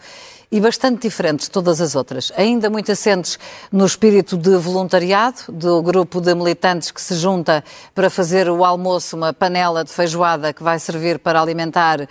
e 0.50 0.60
bastante 0.60 1.02
diferentes 1.02 1.46
de 1.46 1.50
todas 1.50 1.80
as 1.80 1.94
outras. 1.94 2.32
Ainda 2.36 2.70
muito 2.70 2.90
assentes 2.90 3.38
no 3.70 3.84
espírito 3.84 4.36
de 4.36 4.56
voluntariado, 4.56 5.40
do 5.48 5.82
grupo 5.82 6.20
de 6.20 6.34
militantes 6.34 6.90
que 6.90 7.00
se 7.02 7.14
junta 7.14 7.62
para 7.94 8.08
fazer 8.08 8.48
o 8.48 8.64
almoço, 8.64 9.14
uma 9.14 9.32
panela 9.32 9.84
de 9.84 9.92
feijoada 9.92 10.52
que 10.52 10.62
vai 10.62 10.78
servir 10.78 11.18
para 11.18 11.40
alimentar 11.40 12.00
uh, 12.00 12.06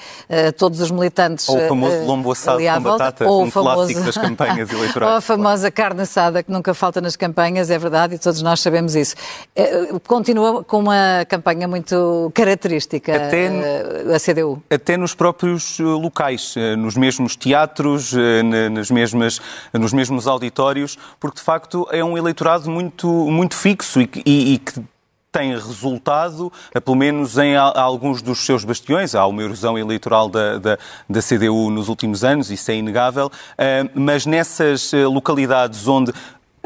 todos 0.56 0.80
os 0.82 0.91
militantes. 0.91 1.50
Ou 1.50 1.58
o 1.58 1.67
famoso 1.67 1.95
uh, 1.95 2.06
lombo 2.06 2.32
assado 2.32 2.60
com 2.60 2.82
batata, 2.82 3.28
ou 3.28 3.43
um 3.43 3.52
famoso... 3.52 3.76
clássico 3.76 4.02
das 4.02 4.17
campanhas 4.17 4.69
eleitorais. 4.71 5.12
ou 5.12 5.17
a 5.17 5.21
famosa 5.21 5.71
carne 5.71 6.02
assada 6.02 6.43
que 6.43 6.52
nunca 6.52 6.73
falta 6.76 7.02
nas 7.02 7.15
campanhas, 7.15 7.71
é 7.71 7.78
verdade, 7.80 8.15
e 8.15 8.19
todos 8.19 8.41
nós 8.43 8.60
sabemos 8.60 8.95
isso. 8.95 9.15
Uh, 9.58 10.00
continua 10.02 10.63
com 10.63 10.80
uma 10.80 11.26
campanha 11.28 11.67
muito 11.67 12.32
característica. 12.36 13.15
Até, 13.15 13.76
a 14.13 14.19
CDU? 14.19 14.61
Até 14.69 14.97
nos 14.97 15.13
próprios 15.13 15.79
locais, 15.79 16.55
nos 16.77 16.95
mesmos 16.95 17.35
teatros, 17.35 18.13
nas 18.71 18.91
mesmas, 18.91 19.41
nos 19.73 19.93
mesmos 19.93 20.27
auditórios, 20.27 20.97
porque 21.19 21.37
de 21.37 21.43
facto 21.43 21.87
é 21.91 22.03
um 22.03 22.17
eleitorado 22.17 22.69
muito, 22.69 23.07
muito 23.07 23.55
fixo 23.55 24.01
e, 24.01 24.09
e, 24.25 24.53
e 24.53 24.57
que 24.57 24.81
tem 25.31 25.53
resultado, 25.53 26.51
pelo 26.83 26.97
menos 26.97 27.37
em 27.37 27.55
alguns 27.55 28.23
dos 28.23 28.39
seus 28.39 28.63
bastiões. 28.63 29.13
Há 29.13 29.27
uma 29.27 29.43
erosão 29.43 29.77
eleitoral 29.77 30.29
da, 30.29 30.57
da, 30.57 30.77
da 31.07 31.21
CDU 31.21 31.69
nos 31.69 31.89
últimos 31.89 32.23
anos, 32.23 32.49
isso 32.49 32.71
é 32.71 32.75
inegável, 32.75 33.31
mas 33.93 34.25
nessas 34.25 34.91
localidades 34.93 35.87
onde 35.87 36.11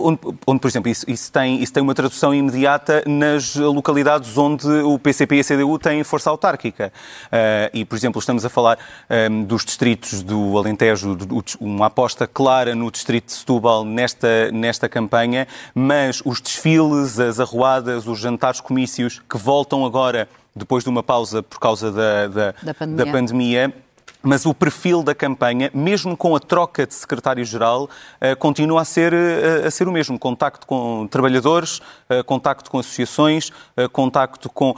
Onde, 0.03 0.19
onde, 0.47 0.59
por 0.59 0.67
exemplo, 0.67 0.89
isso, 0.89 1.09
isso, 1.09 1.31
tem, 1.31 1.61
isso 1.61 1.71
tem 1.71 1.81
uma 1.81 1.93
tradução 1.93 2.33
imediata 2.33 3.03
nas 3.05 3.55
localidades 3.55 4.37
onde 4.37 4.67
o 4.67 4.97
PCP 4.97 5.35
e 5.35 5.39
a 5.39 5.43
CDU 5.43 5.79
têm 5.79 6.03
força 6.03 6.29
autárquica. 6.29 6.91
Uh, 7.27 7.77
e, 7.77 7.85
por 7.85 7.95
exemplo, 7.95 8.19
estamos 8.19 8.45
a 8.45 8.49
falar 8.49 8.77
um, 9.09 9.13
ehm, 9.13 9.43
dos 9.43 9.63
distritos 9.63 10.21
do 10.23 10.57
Alentejo, 10.57 11.17
uma 11.59 11.87
aposta 11.87 12.27
clara 12.27 12.75
no 12.75 12.91
distrito 12.91 13.27
de 13.27 13.33
Setúbal 13.33 13.85
nesta, 13.85 14.51
nesta 14.51 14.89
campanha, 14.89 15.47
mas 15.73 16.21
os 16.25 16.41
desfiles, 16.41 17.19
as 17.19 17.39
arruadas, 17.39 18.07
os 18.07 18.19
jantares 18.19 18.59
comícios 18.59 19.21
que 19.29 19.37
voltam 19.37 19.85
agora, 19.85 20.27
depois 20.55 20.83
de 20.83 20.89
uma 20.89 21.03
pausa 21.03 21.41
por 21.41 21.59
causa 21.59 21.91
da, 21.91 22.27
da, 22.27 22.53
da 22.61 22.73
pandemia, 22.73 23.05
da 23.05 23.11
pandemia 23.11 23.73
mas 24.21 24.45
o 24.45 24.53
perfil 24.53 25.03
da 25.03 25.15
campanha, 25.15 25.71
mesmo 25.73 26.15
com 26.15 26.35
a 26.35 26.39
troca 26.39 26.85
de 26.85 26.93
secretário-geral, 26.93 27.89
eh, 28.19 28.35
continua 28.35 28.81
a 28.81 28.85
ser, 28.85 29.13
eh, 29.13 29.63
a 29.65 29.71
ser 29.71 29.87
o 29.87 29.91
mesmo. 29.91 30.17
Contacto 30.19 30.67
com 30.67 31.07
trabalhadores, 31.09 31.81
eh, 32.09 32.21
contacto 32.23 32.69
com 32.69 32.79
associações, 32.79 33.51
contacto 33.91 34.49
com... 34.49 34.75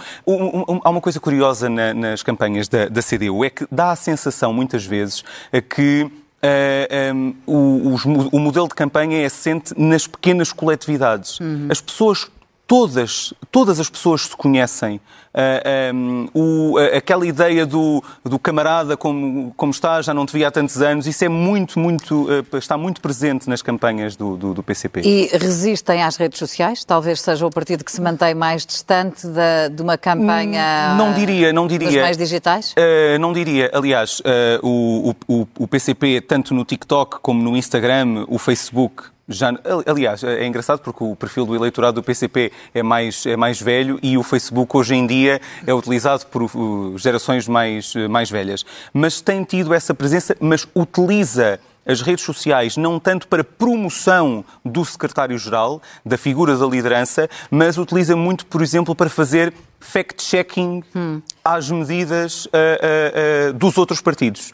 Há 0.83 0.89
uma 0.89 1.01
coisa 1.01 1.19
curiosa 1.19 1.69
nas 1.69 2.23
campanhas 2.23 2.67
da, 2.67 2.87
da 2.87 3.01
CDU, 3.01 3.43
é 3.43 3.49
que 3.49 3.67
dá 3.71 3.91
a 3.91 3.95
sensação, 3.95 4.53
muitas 4.53 4.85
vezes, 4.85 5.23
que 5.69 6.09
Uh, 6.43 7.15
um, 7.15 7.35
o, 7.47 8.35
o, 8.35 8.37
modelo 8.37 8.67
de 8.67 8.75
campanha 8.75 9.21
é 9.21 9.25
assente 9.25 9.73
nas 9.77 10.05
pequenas 10.05 10.51
coletividades. 10.51 11.39
Uhum. 11.39 11.67
As 11.69 11.79
pessoas 11.79 12.29
todas, 12.67 13.33
todas 13.51 13.79
as 13.79 13.89
pessoas 13.89 14.23
se 14.23 14.35
conhecem. 14.35 14.99
Uh, 15.33 15.39
ah, 15.65 15.91
um, 15.95 16.27
o, 16.31 16.77
aquela 16.77 17.25
ideia 17.25 17.65
do, 17.65 18.03
do 18.23 18.37
camarada 18.37 18.95
como, 18.95 19.51
como 19.57 19.71
está, 19.71 19.99
já 19.99 20.13
não 20.13 20.27
te 20.27 20.33
via 20.33 20.47
há 20.47 20.51
tantos 20.51 20.79
anos, 20.79 21.07
isso 21.07 21.25
é 21.25 21.29
muito, 21.29 21.79
muito, 21.79 22.29
uh, 22.29 22.57
está 22.57 22.77
muito 22.77 23.01
presente 23.01 23.49
nas 23.49 23.59
campanhas 23.61 24.15
do, 24.15 24.37
do, 24.37 24.53
do, 24.53 24.61
PCP. 24.61 25.01
E 25.01 25.35
resistem 25.35 26.03
às 26.03 26.17
redes 26.17 26.37
sociais? 26.37 26.85
Talvez 26.85 27.19
seja 27.19 27.47
o 27.47 27.49
partido 27.49 27.83
que 27.83 27.91
se 27.91 27.99
mantém 27.99 28.35
mais 28.35 28.63
distante 28.63 29.25
da, 29.25 29.69
de 29.69 29.81
uma 29.81 29.97
campanha 29.97 30.93
não 30.95 31.13
diria, 31.13 31.51
não 31.51 31.65
diria. 31.65 31.87
dos 31.87 31.97
meios 31.97 32.17
digitais? 32.17 32.73
Uh, 32.73 33.17
não 33.19 33.33
diria. 33.33 33.71
Aliás, 33.73 34.21
o, 34.61 35.15
o, 35.27 35.47
o 35.57 35.67
PCP, 35.67 36.21
tanto 36.21 36.53
no 36.53 36.63
TikTok 36.63 37.19
como 37.21 37.41
no 37.41 37.57
Instagram, 37.57 38.25
o 38.27 38.37
Facebook, 38.37 39.12
já, 39.27 39.53
aliás, 39.85 40.23
é 40.23 40.45
engraçado 40.45 40.79
porque 40.79 41.03
o 41.03 41.15
perfil 41.15 41.45
do 41.45 41.55
eleitorado 41.55 41.95
do 41.95 42.03
PCP 42.03 42.51
é 42.73 42.83
mais, 42.83 43.25
é 43.25 43.37
mais 43.37 43.61
velho 43.61 43.97
e 44.03 44.17
o 44.17 44.23
Facebook 44.23 44.75
hoje 44.75 44.95
em 44.95 45.07
dia 45.07 45.39
é 45.65 45.73
utilizado 45.73 46.25
por 46.27 46.43
uh, 46.43 46.97
gerações 46.97 47.47
mais, 47.47 47.93
mais 48.09 48.29
velhas. 48.29 48.65
Mas 48.93 49.21
tem 49.21 49.43
tido 49.43 49.73
essa 49.73 49.93
presença, 49.93 50.35
mas 50.41 50.67
utiliza 50.75 51.59
as 51.85 52.01
redes 52.01 52.23
sociais 52.23 52.77
não 52.77 52.99
tanto 52.99 53.27
para 53.27 53.43
promoção 53.43 54.43
do 54.63 54.83
secretário-geral, 54.85 55.81
da 56.05 56.17
figura 56.17 56.57
da 56.57 56.65
liderança, 56.65 57.29
mas 57.51 57.77
utiliza 57.77 58.15
muito, 58.15 58.45
por 58.45 58.61
exemplo, 58.61 58.95
para 58.95 59.09
fazer 59.09 59.53
fact-checking 59.83 60.83
hum. 60.95 61.21
às 61.43 61.69
medidas 61.69 62.45
uh, 62.45 62.49
uh, 62.49 63.49
uh, 63.49 63.53
dos 63.53 63.77
outros 63.77 64.01
partidos. 64.01 64.53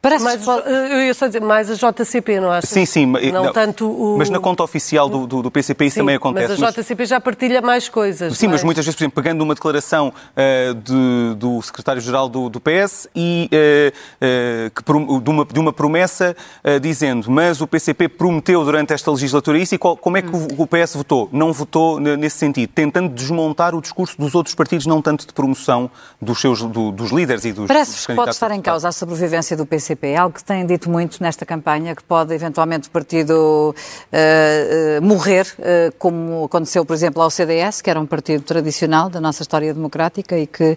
Parece 0.00 0.24
mais, 0.24 0.46
eu 0.46 1.02
ia 1.02 1.12
só 1.12 1.26
dizer, 1.26 1.42
mais 1.42 1.70
a 1.70 1.74
JCP, 1.74 2.40
não 2.40 2.50
acho? 2.50 2.66
Sim, 2.66 2.86
sim. 2.86 3.04
Não, 3.04 3.44
não, 3.44 3.52
tanto 3.52 3.86
o... 3.86 4.16
Mas 4.16 4.30
na 4.30 4.40
conta 4.40 4.62
oficial 4.62 5.06
do, 5.06 5.26
do, 5.26 5.42
do 5.42 5.50
PCP 5.50 5.84
isso 5.84 5.94
sim, 5.94 6.00
também 6.00 6.16
acontece. 6.16 6.58
mas 6.58 6.62
a 6.62 6.80
JCP 6.80 7.02
mas... 7.02 7.08
já 7.10 7.20
partilha 7.20 7.60
mais 7.60 7.90
coisas. 7.90 8.38
Sim, 8.38 8.48
mas 8.48 8.64
muitas 8.64 8.86
vezes, 8.86 8.96
por 8.96 9.02
exemplo, 9.02 9.22
pegando 9.22 9.42
uma 9.42 9.54
declaração 9.54 10.08
uh, 10.08 10.74
de, 10.74 11.34
do 11.36 11.60
secretário-geral 11.60 12.26
do, 12.30 12.48
do, 12.48 12.58
PS 12.58 13.06
e 13.14 13.50
uh, 13.52 13.92
uh, 14.26 14.70
que, 14.70 14.82
de, 15.22 15.30
uma, 15.30 15.44
de 15.44 15.60
uma 15.60 15.72
promessa 15.74 16.34
dizendo 16.80 17.30
mas 17.30 17.60
o 17.60 17.66
PCP 17.66 18.08
prometeu 18.08 18.64
durante 18.64 18.92
esta 18.92 19.10
legislatura 19.10 19.58
isso 19.58 19.74
e 19.74 19.78
qual, 19.78 19.96
como 19.96 20.16
é 20.16 20.22
que 20.22 20.34
o, 20.34 20.62
o 20.62 20.66
PS 20.66 20.96
votou? 20.96 21.28
Não 21.30 21.52
votou 21.52 22.00
nesse 22.00 22.38
sentido, 22.38 22.70
tentando 22.74 23.10
desmontar 23.10 23.74
o 23.74 23.80
discurso 23.80 24.16
dos 24.18 24.34
outros 24.34 24.51
partidos, 24.54 24.86
não 24.86 25.00
tanto 25.00 25.26
de 25.26 25.32
promoção 25.32 25.90
dos, 26.20 26.40
seus, 26.40 26.62
do, 26.62 26.90
dos 26.90 27.10
líderes 27.10 27.44
e 27.44 27.52
dos 27.52 27.66
Parece 27.66 28.06
que 28.06 28.14
pode 28.14 28.30
estar 28.30 28.50
em 28.50 28.60
causa 28.60 28.88
a 28.88 28.92
sobrevivência 28.92 29.56
do 29.56 29.66
PCP. 29.66 30.08
É 30.08 30.16
algo 30.16 30.34
que 30.34 30.44
tem 30.44 30.64
dito 30.66 30.90
muito 30.90 31.22
nesta 31.22 31.44
campanha, 31.44 31.94
que 31.94 32.02
pode 32.02 32.34
eventualmente 32.34 32.88
o 32.88 32.90
partido 32.90 33.74
uh, 33.74 34.98
uh, 34.98 35.02
morrer, 35.02 35.46
uh, 35.58 35.94
como 35.98 36.44
aconteceu, 36.44 36.84
por 36.84 36.94
exemplo, 36.94 37.22
ao 37.22 37.30
CDS, 37.30 37.80
que 37.80 37.90
era 37.90 38.00
um 38.00 38.06
partido 38.06 38.42
tradicional 38.42 39.08
da 39.08 39.20
nossa 39.20 39.42
história 39.42 39.72
democrática 39.72 40.38
e 40.38 40.46
que 40.46 40.76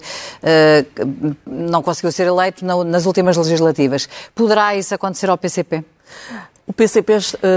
não 1.46 1.82
conseguiu 1.82 2.12
ser 2.12 2.28
eleito 2.28 2.66
nas 2.66 3.06
últimas 3.06 3.38
legislativas. 3.38 4.08
Poderá 4.34 4.76
isso 4.76 4.94
acontecer 4.94 5.30
ao 5.30 5.38
PCP? 5.38 5.84
O 6.68 6.74
PCP 6.74 7.14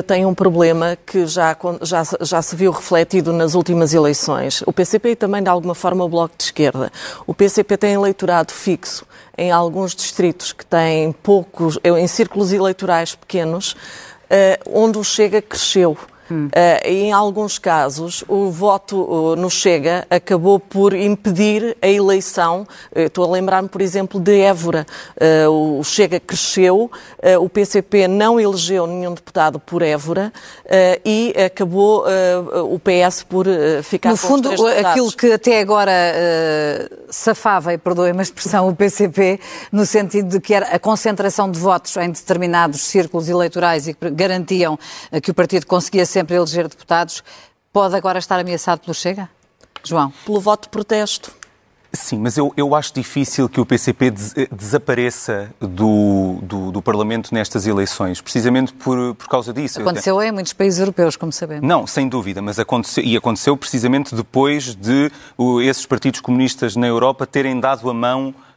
tem 0.06 0.26
um 0.26 0.34
problema 0.34 0.98
que 1.06 1.26
já, 1.26 1.56
já, 1.80 2.02
já 2.20 2.42
se 2.42 2.54
viu 2.54 2.70
refletido 2.70 3.32
nas 3.32 3.54
últimas 3.54 3.94
eleições. 3.94 4.62
O 4.66 4.72
PCP 4.72 5.12
e 5.12 5.16
também, 5.16 5.42
de 5.42 5.48
alguma 5.48 5.74
forma, 5.74 6.04
o 6.04 6.08
Bloco 6.08 6.34
de 6.36 6.44
Esquerda. 6.44 6.92
O 7.26 7.32
PCP 7.32 7.78
tem 7.78 7.94
eleitorado 7.94 8.52
fixo 8.52 9.06
em 9.36 9.50
alguns 9.50 9.94
distritos 9.94 10.52
que 10.52 10.66
têm 10.66 11.10
poucos, 11.10 11.78
em 11.82 12.06
círculos 12.06 12.52
eleitorais 12.52 13.14
pequenos, 13.14 13.74
eh, 14.28 14.60
onde 14.66 14.98
o 14.98 15.04
Chega 15.04 15.40
cresceu. 15.40 15.96
Hum. 16.30 16.46
Uh, 16.46 16.50
em 16.84 17.12
alguns 17.12 17.58
casos, 17.58 18.22
o 18.28 18.50
voto 18.50 18.96
uh, 18.96 19.36
no 19.36 19.50
Chega 19.50 20.06
acabou 20.10 20.60
por 20.60 20.92
impedir 20.92 21.76
a 21.80 21.88
eleição. 21.88 22.66
Uh, 22.94 23.00
estou 23.00 23.24
a 23.24 23.30
lembrar-me, 23.30 23.68
por 23.68 23.80
exemplo, 23.80 24.20
de 24.20 24.38
Évora. 24.40 24.86
o 25.50 25.82
Chega 25.82 26.20
cresceu, 26.20 26.90
o 27.40 27.48
PCP 27.48 28.08
não 28.08 28.38
elegeu 28.38 28.86
nenhum 28.86 29.14
deputado 29.14 29.58
por 29.58 29.82
Évora 29.82 30.32
e 31.04 31.34
acabou 31.44 32.04
o 32.70 32.78
PS 32.78 33.22
por 33.22 33.46
ficar 33.82 34.10
no 34.10 34.18
com 34.18 34.28
fundo, 34.28 34.50
aquilo 34.76 35.12
que 35.12 35.32
até 35.32 35.60
agora 35.60 35.92
safava, 37.08 37.72
e 37.72 37.78
perdoem-me 37.78 38.20
a 38.20 38.22
expressão, 38.22 38.68
o 38.68 38.74
PCP, 38.74 39.40
no 39.72 39.86
sentido 39.86 40.28
de 40.28 40.40
que 40.40 40.54
era 40.54 40.66
a 40.66 40.78
concentração 40.78 41.50
de 41.50 41.58
votos 41.58 41.96
em 41.96 42.10
determinados 42.10 42.82
círculos 42.82 43.28
eleitorais 43.28 43.88
e 43.88 43.94
que 43.94 44.10
garantiam 44.10 44.78
que 45.22 45.30
o 45.30 45.34
partido 45.34 45.66
conseguia 45.66 46.06
ser 46.06 46.17
sempre 46.18 46.34
eleger 46.34 46.66
deputados, 46.66 47.22
pode 47.72 47.94
agora 47.94 48.18
estar 48.18 48.40
ameaçado 48.40 48.80
pelo 48.80 48.94
Chega? 48.94 49.28
João? 49.84 50.12
Pelo 50.26 50.40
voto 50.40 50.62
de 50.62 50.68
protesto. 50.70 51.32
Sim, 51.92 52.18
mas 52.18 52.36
eu, 52.36 52.52
eu 52.56 52.74
acho 52.74 52.92
difícil 52.92 53.48
que 53.48 53.58
o 53.60 53.64
PCP 53.64 54.10
des, 54.10 54.34
desapareça 54.52 55.50
do, 55.58 56.38
do, 56.42 56.70
do, 56.72 56.82
Parlamento 56.82 57.32
nestas 57.32 57.66
eleições, 57.66 58.20
precisamente 58.20 58.74
por, 58.74 59.14
por 59.14 59.26
causa 59.26 59.54
disso. 59.54 59.80
Aconteceu 59.80 60.20
em 60.20 60.30
muitos 60.30 60.52
países 60.52 60.80
europeus, 60.80 61.16
como 61.16 61.32
sabemos. 61.32 61.66
Não, 61.66 61.86
sem 61.86 62.06
dúvida, 62.06 62.42
mas 62.42 62.58
aconteceu, 62.58 63.02
e 63.02 63.16
aconteceu 63.16 63.56
precisamente 63.56 64.14
depois 64.14 64.74
de 64.74 65.10
uh, 65.38 65.62
esses 65.62 65.86
partidos 65.86 66.20
comunistas 66.20 66.76
na 66.76 66.86
Europa 66.86 67.26
terem 67.26 67.58
dado 67.58 67.88
a 67.88 67.94
mão 67.94 68.34
uh, 68.34 68.47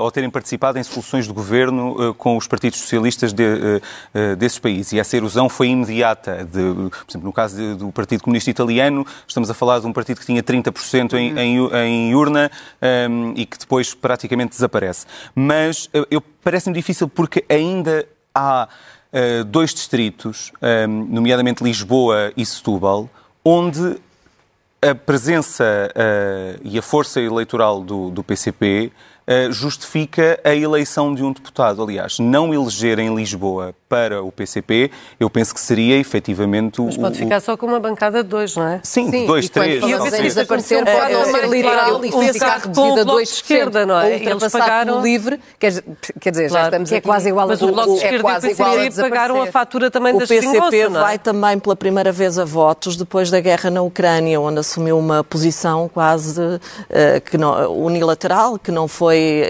ou 0.00 0.10
terem 0.10 0.30
participado 0.30 0.78
em 0.78 0.82
soluções 0.82 1.26
de 1.26 1.32
governo 1.32 2.10
uh, 2.10 2.14
com 2.14 2.36
os 2.36 2.46
partidos 2.46 2.78
socialistas 2.80 3.32
de, 3.32 3.42
uh, 3.42 4.36
desses 4.36 4.58
países. 4.58 4.92
E 4.92 5.00
essa 5.00 5.16
erosão 5.16 5.48
foi 5.48 5.68
imediata. 5.68 6.44
De, 6.44 6.60
por 6.90 7.06
exemplo, 7.08 7.26
no 7.26 7.32
caso 7.32 7.56
de, 7.56 7.74
do 7.74 7.90
Partido 7.90 8.22
Comunista 8.22 8.50
Italiano, 8.50 9.06
estamos 9.26 9.50
a 9.50 9.54
falar 9.54 9.80
de 9.80 9.86
um 9.86 9.92
partido 9.92 10.20
que 10.20 10.26
tinha 10.26 10.42
30% 10.42 11.14
em, 11.14 11.38
em, 11.38 11.58
em 11.74 12.14
urna 12.14 12.50
um, 13.10 13.32
e 13.36 13.44
que 13.46 13.58
depois 13.58 13.94
praticamente 13.94 14.50
desaparece. 14.50 15.06
Mas 15.34 15.88
parece-me 16.42 16.74
difícil 16.74 17.08
porque 17.08 17.44
ainda 17.48 18.06
há 18.34 18.68
dois 19.46 19.74
distritos, 19.74 20.52
um, 20.88 21.06
nomeadamente 21.10 21.62
Lisboa 21.62 22.32
e 22.34 22.46
Setúbal, 22.46 23.10
onde 23.44 23.98
a 24.82 24.94
presença 24.96 25.92
uh, 25.94 26.60
e 26.64 26.76
a 26.76 26.82
força 26.82 27.20
eleitoral 27.20 27.82
do, 27.82 28.10
do 28.10 28.24
PCP 28.24 28.90
uh, 28.90 29.11
justifica 29.50 30.40
a 30.44 30.54
eleição 30.54 31.14
de 31.14 31.22
um 31.22 31.32
deputado. 31.32 31.82
Aliás, 31.82 32.18
não 32.18 32.52
eleger 32.52 32.98
em 32.98 33.14
Lisboa 33.14 33.74
para 33.92 34.22
o 34.22 34.32
PCP, 34.32 34.90
eu 35.20 35.28
penso 35.28 35.52
que 35.52 35.60
seria 35.60 35.98
efetivamente 35.98 36.80
o. 36.80 36.86
Mas 36.86 36.96
pode 36.96 37.18
ficar 37.18 37.40
só 37.40 37.58
com 37.58 37.66
uma 37.66 37.78
bancada 37.78 38.22
de 38.22 38.28
dois, 38.30 38.56
não 38.56 38.66
é? 38.66 38.80
Sim, 38.82 39.10
Sim 39.10 39.26
dois, 39.26 39.50
três. 39.50 39.84
E 39.84 39.94
quando 39.94 40.10
desaparecer, 40.10 40.82
pode 40.82 41.12
é, 41.12 41.24
ser 41.26 41.46
literal 41.46 42.02
e 42.02 42.32
ficar 42.32 42.58
reduzido 42.60 43.00
a 43.00 43.04
dois 43.04 43.28
esquerda, 43.28 43.84
não 43.84 44.00
é? 44.00 44.14
Eles 44.14 44.50
pagaram 44.50 45.02
livre, 45.02 45.38
quer, 45.58 45.84
quer 46.18 46.30
dizer, 46.30 46.50
já 46.50 46.64
estamos 46.64 46.88
que 46.88 46.94
é 46.94 47.00
quase 47.02 47.28
igual 47.28 47.44
a 47.44 47.48
Mas 47.48 47.60
o 47.60 47.66
Bloco 47.66 47.90
de 47.90 47.96
Esquerda 47.96 48.16
é 48.16 48.20
quase 48.22 48.50
igual 48.50 48.78
a 48.78 49.10
pagaram 49.10 49.42
a 49.42 49.46
fatura 49.48 49.90
também 49.90 50.16
da 50.16 50.24
O 50.24 50.28
PCP 50.28 50.88
vai 50.88 51.18
também 51.18 51.58
pela 51.58 51.76
primeira 51.76 52.10
vez 52.10 52.38
a 52.38 52.46
votos 52.46 52.96
depois 52.96 53.30
da 53.30 53.40
guerra 53.40 53.68
na 53.68 53.82
Ucrânia, 53.82 54.40
onde 54.40 54.58
assumiu 54.58 54.98
uma 54.98 55.22
posição 55.22 55.86
quase 55.92 56.40
uh, 56.40 56.60
que 57.26 57.36
não, 57.36 57.70
unilateral, 57.70 58.58
que 58.58 58.70
não 58.70 58.88
foi 58.88 59.42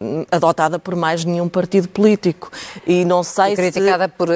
uh, 0.00 0.26
adotada 0.30 0.78
por 0.78 0.94
mais 0.94 1.24
nenhum 1.24 1.48
partido 1.48 1.88
político. 1.88 2.48
E 2.86 3.04
não 3.04 3.24
sei 3.44 3.52
e 3.52 3.56
criticada 3.56 4.04
se... 4.04 4.10
por, 4.10 4.28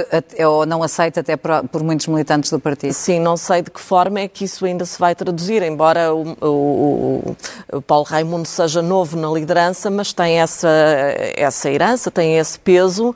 ou 0.47 0.67
não 0.67 0.83
aceita 0.83 1.21
até 1.21 1.37
por, 1.37 1.67
por, 1.69 1.83
muitos 1.83 2.07
militantes 2.07 2.51
do 2.51 2.59
partido. 2.59 2.93
Sim, 2.93 3.21
não 3.21 3.37
sei 3.37 3.63
de 3.63 3.71
que 3.71 3.81
forma 3.81 4.21
é 4.21 4.29
que 4.29 4.45
isso 4.45 4.65
ainda 4.65 4.85
se 4.85 4.99
vai 4.99 5.15
traduzir, 5.15 5.63
embora 5.63 6.15
o, 6.15 6.37
o, 6.41 7.37
o 7.73 7.83
Paulo 7.83 8.05
Raimundo 8.05 8.47
seja 8.47 8.83
novo 8.83 9.17
na 9.17 9.29
liderança, 9.31 9.91
mas 9.91 10.13
tem 10.13 10.41
essa, 10.41 10.69
essa 11.37 11.71
herança, 11.71 12.11
tem 12.11 12.39
esse 12.39 12.59
peso, 12.59 13.11
uh, 13.11 13.15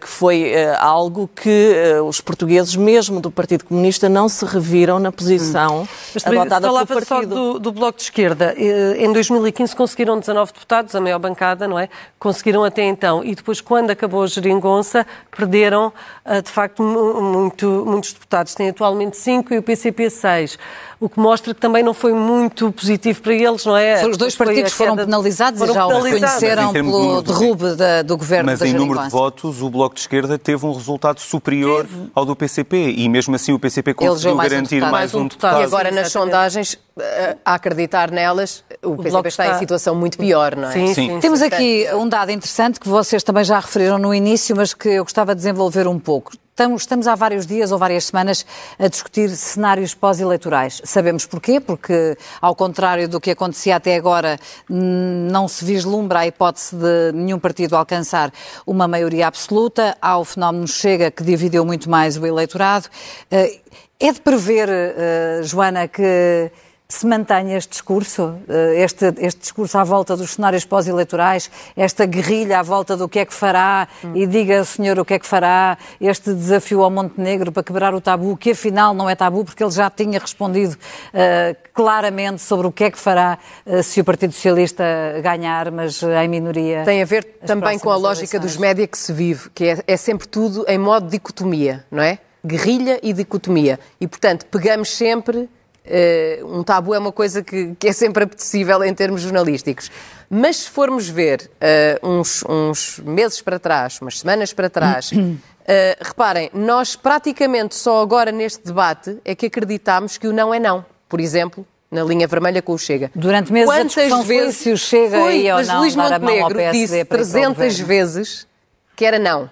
que 0.00 0.08
foi 0.08 0.52
algo 0.78 1.28
que 1.34 1.74
os 2.06 2.20
portugueses, 2.20 2.76
mesmo 2.76 3.20
do 3.20 3.30
Partido 3.30 3.64
Comunista, 3.64 4.08
não 4.08 4.28
se 4.28 4.44
reviram 4.44 4.98
na 4.98 5.12
posição 5.12 5.82
hum. 5.82 5.86
adotada 6.24 6.68
pelo 6.68 6.86
partido. 6.86 7.04
só 7.06 7.22
do, 7.22 7.58
do 7.58 7.72
Bloco 7.72 7.98
de 7.98 8.04
Esquerda. 8.04 8.54
Em 8.56 9.12
2015 9.12 9.74
conseguiram 9.74 10.18
19 10.18 10.52
deputados, 10.52 10.94
a 10.94 11.00
maior 11.00 11.18
bancada, 11.18 11.66
não 11.66 11.78
é? 11.78 11.88
Conseguiram 12.18 12.64
até 12.64 12.84
então. 12.84 13.24
E 13.24 13.34
depois, 13.34 13.60
quando 13.60 13.90
acabou 13.90 14.22
a 14.22 14.26
geringonça, 14.26 14.91
perderam, 15.30 15.92
ah, 16.24 16.40
de 16.40 16.50
facto, 16.50 16.82
muito, 16.82 17.84
muitos 17.86 18.12
deputados. 18.12 18.54
Tem 18.54 18.68
atualmente 18.68 19.16
5 19.16 19.54
e 19.54 19.58
o 19.58 19.62
PCP 19.62 20.10
6 20.10 20.58
o 21.02 21.08
que 21.08 21.18
mostra 21.18 21.52
que 21.52 21.60
também 21.60 21.82
não 21.82 21.92
foi 21.92 22.12
muito 22.12 22.70
positivo 22.70 23.20
para 23.20 23.34
eles, 23.34 23.66
não 23.66 23.76
é? 23.76 24.06
Os 24.06 24.16
dois 24.16 24.36
partidos 24.36 24.72
foram 24.72 24.94
penalizados 24.94 25.58
foram 25.58 25.72
e 25.72 25.74
já 25.74 25.86
penalizados. 25.88 26.12
o 26.12 26.14
reconheceram 26.14 26.72
pelo 26.72 27.22
de 27.22 27.32
derrube 27.32 27.74
da, 27.74 28.02
do 28.02 28.16
governo 28.16 28.46
Mas 28.52 28.60
da 28.60 28.68
em 28.68 28.72
número 28.72 29.02
de 29.02 29.08
votos, 29.08 29.60
o 29.60 29.68
Bloco 29.68 29.96
de 29.96 30.02
Esquerda 30.02 30.38
teve 30.38 30.64
um 30.64 30.72
resultado 30.72 31.18
superior 31.18 31.86
teve. 31.86 32.08
ao 32.14 32.24
do 32.24 32.36
PCP 32.36 32.94
e 32.96 33.08
mesmo 33.08 33.34
assim 33.34 33.52
o 33.52 33.58
PCP 33.58 33.94
conseguiu 33.94 34.36
garantir 34.36 34.80
mais 34.80 34.92
um, 34.92 34.92
mais 34.92 35.14
um 35.14 35.22
deputado. 35.24 35.60
E 35.60 35.64
agora 35.64 35.90
nas 35.90 36.12
sondagens, 36.12 36.78
eh, 36.96 37.36
a 37.44 37.54
acreditar 37.54 38.12
nelas, 38.12 38.62
o, 38.80 38.90
o 38.92 38.96
PCP 38.98 39.28
está, 39.28 39.44
está, 39.44 39.56
em 39.56 39.58
situação 39.58 39.96
muito 39.96 40.16
pior, 40.16 40.54
não 40.54 40.68
é? 40.68 40.72
Sim, 40.72 40.86
sim. 40.86 40.94
sim. 40.94 41.20
Temos 41.20 41.42
aqui 41.42 41.84
um 41.94 42.08
dado 42.08 42.30
interessante 42.30 42.78
que 42.78 42.88
vocês 42.88 43.24
também 43.24 43.42
já 43.42 43.58
referiram 43.58 43.98
no 43.98 44.14
início, 44.14 44.54
mas 44.54 44.72
que 44.72 44.88
eu 44.88 45.02
gostava 45.02 45.34
de 45.34 45.40
desenvolver 45.40 45.88
um 45.88 45.98
pouco. 45.98 46.30
Estamos, 46.54 47.06
há 47.06 47.14
vários 47.14 47.46
dias 47.46 47.72
ou 47.72 47.78
várias 47.78 48.04
semanas 48.04 48.44
a 48.78 48.86
discutir 48.86 49.30
cenários 49.30 49.94
pós-eleitorais. 49.94 50.82
Sabemos 50.84 51.24
porquê, 51.24 51.58
porque, 51.58 52.14
ao 52.42 52.54
contrário 52.54 53.08
do 53.08 53.18
que 53.18 53.30
acontecia 53.30 53.76
até 53.76 53.96
agora, 53.96 54.38
não 54.68 55.48
se 55.48 55.64
vislumbra 55.64 56.18
a 56.18 56.26
hipótese 56.26 56.76
de 56.76 57.12
nenhum 57.14 57.38
partido 57.38 57.74
alcançar 57.74 58.30
uma 58.66 58.86
maioria 58.86 59.28
absoluta. 59.28 59.96
Há 59.98 60.18
o 60.18 60.26
fenómeno 60.26 60.68
Chega, 60.68 61.10
que 61.10 61.24
dividiu 61.24 61.64
muito 61.64 61.88
mais 61.88 62.18
o 62.18 62.26
eleitorado. 62.26 62.86
Eh, 63.30 63.58
é 63.98 64.12
de 64.12 64.20
prever, 64.20 64.68
eh, 64.68 65.40
Joana, 65.44 65.88
que 65.88 66.52
se 66.92 67.06
mantenha 67.06 67.56
este 67.56 67.70
discurso, 67.70 68.36
eh, 68.46 68.82
este, 68.84 69.14
este 69.18 69.40
discurso 69.40 69.78
à 69.78 69.84
volta 69.84 70.14
dos 70.14 70.32
cenários 70.32 70.64
pós-eleitorais, 70.66 71.50
esta 71.74 72.04
guerrilha 72.04 72.58
à 72.58 72.62
volta 72.62 72.96
do 72.96 73.08
que 73.08 73.18
é 73.18 73.24
que 73.24 73.32
fará 73.32 73.88
hum. 74.04 74.12
e 74.14 74.26
diga, 74.26 74.62
senhor, 74.62 74.98
o 74.98 75.04
que 75.04 75.14
é 75.14 75.18
que 75.18 75.26
fará, 75.26 75.78
este 75.98 76.34
desafio 76.34 76.82
ao 76.82 76.90
Montenegro 76.90 77.50
para 77.50 77.62
quebrar 77.62 77.94
o 77.94 78.00
tabu, 78.00 78.36
que 78.36 78.50
afinal 78.50 78.92
não 78.92 79.08
é 79.08 79.14
tabu, 79.14 79.42
porque 79.42 79.64
ele 79.64 79.70
já 79.70 79.88
tinha 79.88 80.18
respondido 80.18 80.74
uh, 80.74 81.56
claramente 81.72 82.42
sobre 82.42 82.66
o 82.66 82.72
que 82.72 82.84
é 82.84 82.90
que 82.90 82.98
fará 82.98 83.38
uh, 83.64 83.82
se 83.82 84.00
o 84.00 84.04
Partido 84.04 84.34
Socialista 84.34 84.84
ganhar, 85.22 85.70
mas 85.70 86.02
em 86.02 86.28
minoria. 86.28 86.82
Tem 86.84 87.00
a 87.00 87.06
ver 87.06 87.24
também 87.46 87.78
com 87.78 87.90
a 87.90 87.96
lógica 87.96 88.36
eleições. 88.36 88.52
dos 88.52 88.56
média 88.58 88.86
que 88.86 88.98
se 88.98 89.12
vive, 89.14 89.48
que 89.50 89.64
é, 89.64 89.78
é 89.86 89.96
sempre 89.96 90.28
tudo 90.28 90.64
em 90.68 90.76
modo 90.76 91.08
dicotomia, 91.08 91.86
não 91.90 92.02
é? 92.02 92.18
Guerrilha 92.44 92.98
e 93.02 93.12
dicotomia. 93.12 93.80
E, 94.00 94.06
portanto, 94.06 94.44
pegamos 94.46 94.90
sempre 94.90 95.48
Uh, 95.84 96.58
um 96.58 96.62
tabu 96.62 96.94
é 96.94 96.98
uma 96.98 97.10
coisa 97.10 97.42
que, 97.42 97.74
que, 97.76 97.88
é 97.88 97.92
sempre 97.92 98.22
apetecível 98.22 98.84
em 98.84 98.94
termos 98.94 99.22
jornalísticos. 99.22 99.90
Mas 100.30 100.58
se 100.58 100.70
formos 100.70 101.08
ver 101.08 101.50
uh, 101.60 102.08
uns, 102.08 102.44
uns, 102.48 103.00
meses 103.00 103.42
para 103.42 103.58
trás, 103.58 104.00
umas 104.00 104.20
semanas 104.20 104.52
para 104.52 104.70
trás, 104.70 105.10
uh, 105.10 105.36
reparem, 106.00 106.50
nós 106.54 106.94
praticamente 106.94 107.74
só 107.74 108.00
agora 108.00 108.30
neste 108.30 108.64
debate 108.64 109.18
é 109.24 109.34
que 109.34 109.46
acreditámos 109.46 110.16
que 110.18 110.28
o 110.28 110.32
não 110.32 110.54
é 110.54 110.60
não. 110.60 110.84
Por 111.08 111.20
exemplo, 111.20 111.66
na 111.90 112.04
linha 112.04 112.28
vermelha 112.28 112.62
com 112.62 112.72
o 112.72 112.78
Chega. 112.78 113.10
Durante 113.14 113.52
meses 113.52 113.68
Quantas 113.68 114.12
a 114.12 114.22
vezes 114.22 114.56
se 114.56 114.70
o 114.70 114.78
Chega 114.78 115.18
foi, 115.18 115.40
ia 115.42 115.56
ou 115.56 115.64
não 115.64 115.80
Luís 115.80 115.94
dar 115.96 116.20
Montenegro 116.20 116.54
PSD 116.54 116.98
disse 116.98 117.04
300 117.04 117.80
vezes 117.80 118.46
que 118.94 119.04
era 119.04 119.18
não. 119.18 119.50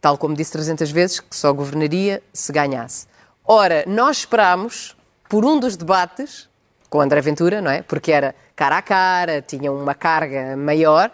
Tal 0.00 0.16
como 0.16 0.34
disse 0.34 0.52
300 0.52 0.90
vezes 0.90 1.20
que 1.20 1.36
só 1.36 1.52
governaria 1.52 2.22
se 2.32 2.52
ganhasse. 2.52 3.06
Ora, 3.44 3.84
nós 3.86 4.18
esperámos 4.18 4.96
por 5.30 5.44
um 5.46 5.58
dos 5.60 5.76
debates 5.76 6.50
com 6.90 7.00
André 7.00 7.20
Ventura, 7.20 7.62
não 7.62 7.70
é? 7.70 7.82
Porque 7.82 8.10
era 8.10 8.34
cara 8.56 8.78
a 8.78 8.82
cara, 8.82 9.40
tinha 9.40 9.70
uma 9.70 9.94
carga 9.94 10.56
maior, 10.56 11.08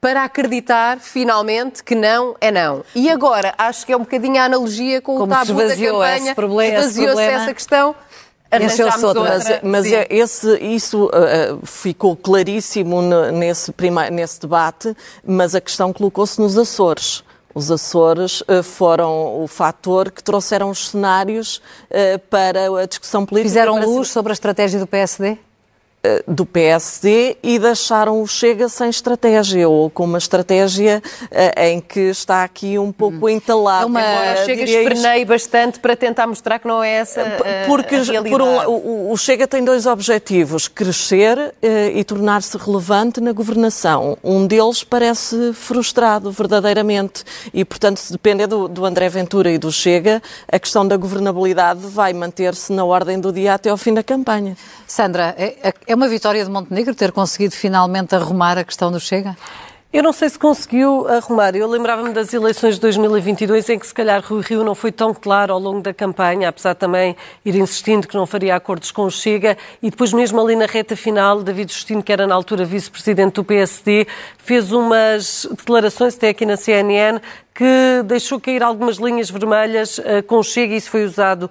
para 0.00 0.22
acreditar 0.22 1.00
finalmente 1.00 1.82
que 1.82 1.96
não 1.96 2.36
é 2.40 2.52
não. 2.52 2.84
E 2.94 3.10
agora, 3.10 3.52
acho 3.58 3.84
que 3.84 3.92
é 3.92 3.96
um 3.96 4.00
bocadinho 4.00 4.40
a 4.40 4.44
analogia 4.44 5.02
com 5.02 5.18
Como 5.18 5.32
o 5.32 5.36
tabu 5.36 5.54
da 5.54 5.76
campanha, 5.76 6.78
esvaziou-se 6.78 7.22
essa 7.22 7.52
questão. 7.52 7.94
Outra. 9.48 9.60
Mas, 9.64 9.84
mas 9.84 9.92
é 9.92 10.06
esse, 10.08 10.56
isso 10.60 11.06
uh, 11.06 11.66
ficou 11.66 12.14
claríssimo 12.14 13.02
nesse, 13.32 13.74
nesse 14.12 14.40
debate, 14.40 14.96
mas 15.26 15.56
a 15.56 15.60
questão 15.60 15.92
colocou-se 15.92 16.40
nos 16.40 16.56
Açores. 16.56 17.24
Os 17.56 17.70
Açores 17.70 18.42
uh, 18.42 18.62
foram 18.62 19.42
o 19.42 19.46
fator 19.46 20.10
que 20.10 20.22
trouxeram 20.22 20.68
os 20.68 20.90
cenários 20.90 21.56
uh, 21.56 22.18
para 22.28 22.66
a 22.82 22.84
discussão 22.84 23.24
política. 23.24 23.48
Fizeram 23.48 23.80
luz 23.80 24.08
sobre 24.08 24.30
a 24.30 24.34
estratégia 24.34 24.78
do 24.78 24.86
PSD? 24.86 25.38
Eh, 26.06 26.22
do 26.28 26.46
PSD 26.46 27.36
e 27.42 27.58
deixaram 27.58 28.22
o 28.22 28.26
Chega 28.26 28.68
sem 28.68 28.88
estratégia, 28.88 29.68
ou 29.68 29.90
com 29.90 30.04
uma 30.04 30.18
estratégia 30.18 31.02
uh, 31.22 31.60
em 31.60 31.80
que 31.80 32.00
está 32.00 32.44
aqui 32.44 32.78
um 32.78 32.92
pouco 32.92 33.26
hum. 33.26 33.28
entalado. 33.28 33.84
É 33.84 33.86
uma... 33.86 34.00
Embora, 34.00 34.44
Chega 34.44 34.62
espernei 34.62 35.24
bastante 35.24 35.80
para 35.80 35.96
tentar 35.96 36.26
mostrar 36.26 36.58
que 36.58 36.68
não 36.68 36.82
é 36.82 36.92
essa 36.92 37.22
uh, 37.22 37.66
Porque 37.66 37.96
por 38.30 38.40
um, 38.40 38.56
o, 38.68 39.12
o, 39.12 39.16
Chega 39.16 39.48
tem 39.48 39.64
dois 39.64 39.86
objetivos, 39.86 40.68
crescer 40.68 41.38
uh, 41.38 41.52
e 41.94 42.04
tornar-se 42.04 42.56
relevante 42.56 43.20
na 43.20 43.32
governação. 43.32 44.16
Um 44.22 44.46
deles 44.46 44.84
parece 44.84 45.52
frustrado, 45.54 46.30
verdadeiramente, 46.30 47.24
e 47.52 47.64
portanto, 47.64 47.98
se 47.98 48.12
depender 48.12 48.46
do, 48.46 48.68
do 48.68 48.84
André 48.84 49.08
Ventura 49.08 49.50
e 49.50 49.58
do 49.58 49.72
Chega, 49.72 50.22
a 50.50 50.58
questão 50.58 50.86
da 50.86 50.96
governabilidade 50.96 51.80
vai 51.80 52.12
manter-se 52.12 52.72
na 52.72 52.84
ordem 52.84 53.18
do 53.18 53.32
dia 53.32 53.54
até 53.54 53.70
ao 53.70 53.76
fim 53.76 53.94
da 53.94 54.02
campanha. 54.02 54.56
Sandra, 54.86 55.34
é, 55.36 55.72
é 55.86 55.95
uma 55.96 56.08
vitória 56.08 56.44
de 56.44 56.50
Montenegro 56.50 56.94
ter 56.94 57.10
conseguido 57.10 57.54
finalmente 57.54 58.14
arrumar 58.14 58.58
a 58.58 58.64
questão 58.64 58.92
do 58.92 59.00
Chega? 59.00 59.34
Eu 59.90 60.02
não 60.02 60.12
sei 60.12 60.28
se 60.28 60.38
conseguiu 60.38 61.08
arrumar. 61.08 61.56
Eu 61.56 61.66
lembrava-me 61.66 62.12
das 62.12 62.34
eleições 62.34 62.74
de 62.74 62.82
2022 62.82 63.70
em 63.70 63.78
que 63.78 63.86
se 63.86 63.94
calhar 63.94 64.22
Rui 64.22 64.42
Rio 64.42 64.62
não 64.62 64.74
foi 64.74 64.92
tão 64.92 65.14
claro 65.14 65.54
ao 65.54 65.58
longo 65.58 65.80
da 65.80 65.94
campanha, 65.94 66.50
apesar 66.50 66.74
também 66.74 67.16
ir 67.42 67.56
insistindo 67.56 68.06
que 68.06 68.14
não 68.14 68.26
faria 68.26 68.54
acordos 68.54 68.90
com 68.90 69.04
o 69.04 69.10
Chega 69.10 69.56
e 69.82 69.88
depois 69.88 70.12
mesmo 70.12 70.38
ali 70.38 70.54
na 70.54 70.66
reta 70.66 70.94
final, 70.94 71.42
David 71.42 71.72
Justino, 71.72 72.02
que 72.02 72.12
era 72.12 72.26
na 72.26 72.34
altura 72.34 72.66
vice-presidente 72.66 73.36
do 73.36 73.44
PSD, 73.44 74.06
fez 74.36 74.72
umas 74.72 75.48
declarações 75.50 76.14
até 76.14 76.28
aqui 76.28 76.44
na 76.44 76.58
CNN 76.58 77.20
que 77.54 78.02
deixou 78.04 78.38
cair 78.38 78.62
algumas 78.62 78.98
linhas 78.98 79.30
vermelhas 79.30 79.96
uh, 79.96 80.22
com 80.26 80.40
o 80.40 80.42
Chega 80.42 80.74
e 80.74 80.76
isso 80.76 80.90
foi 80.90 81.06
usado 81.06 81.50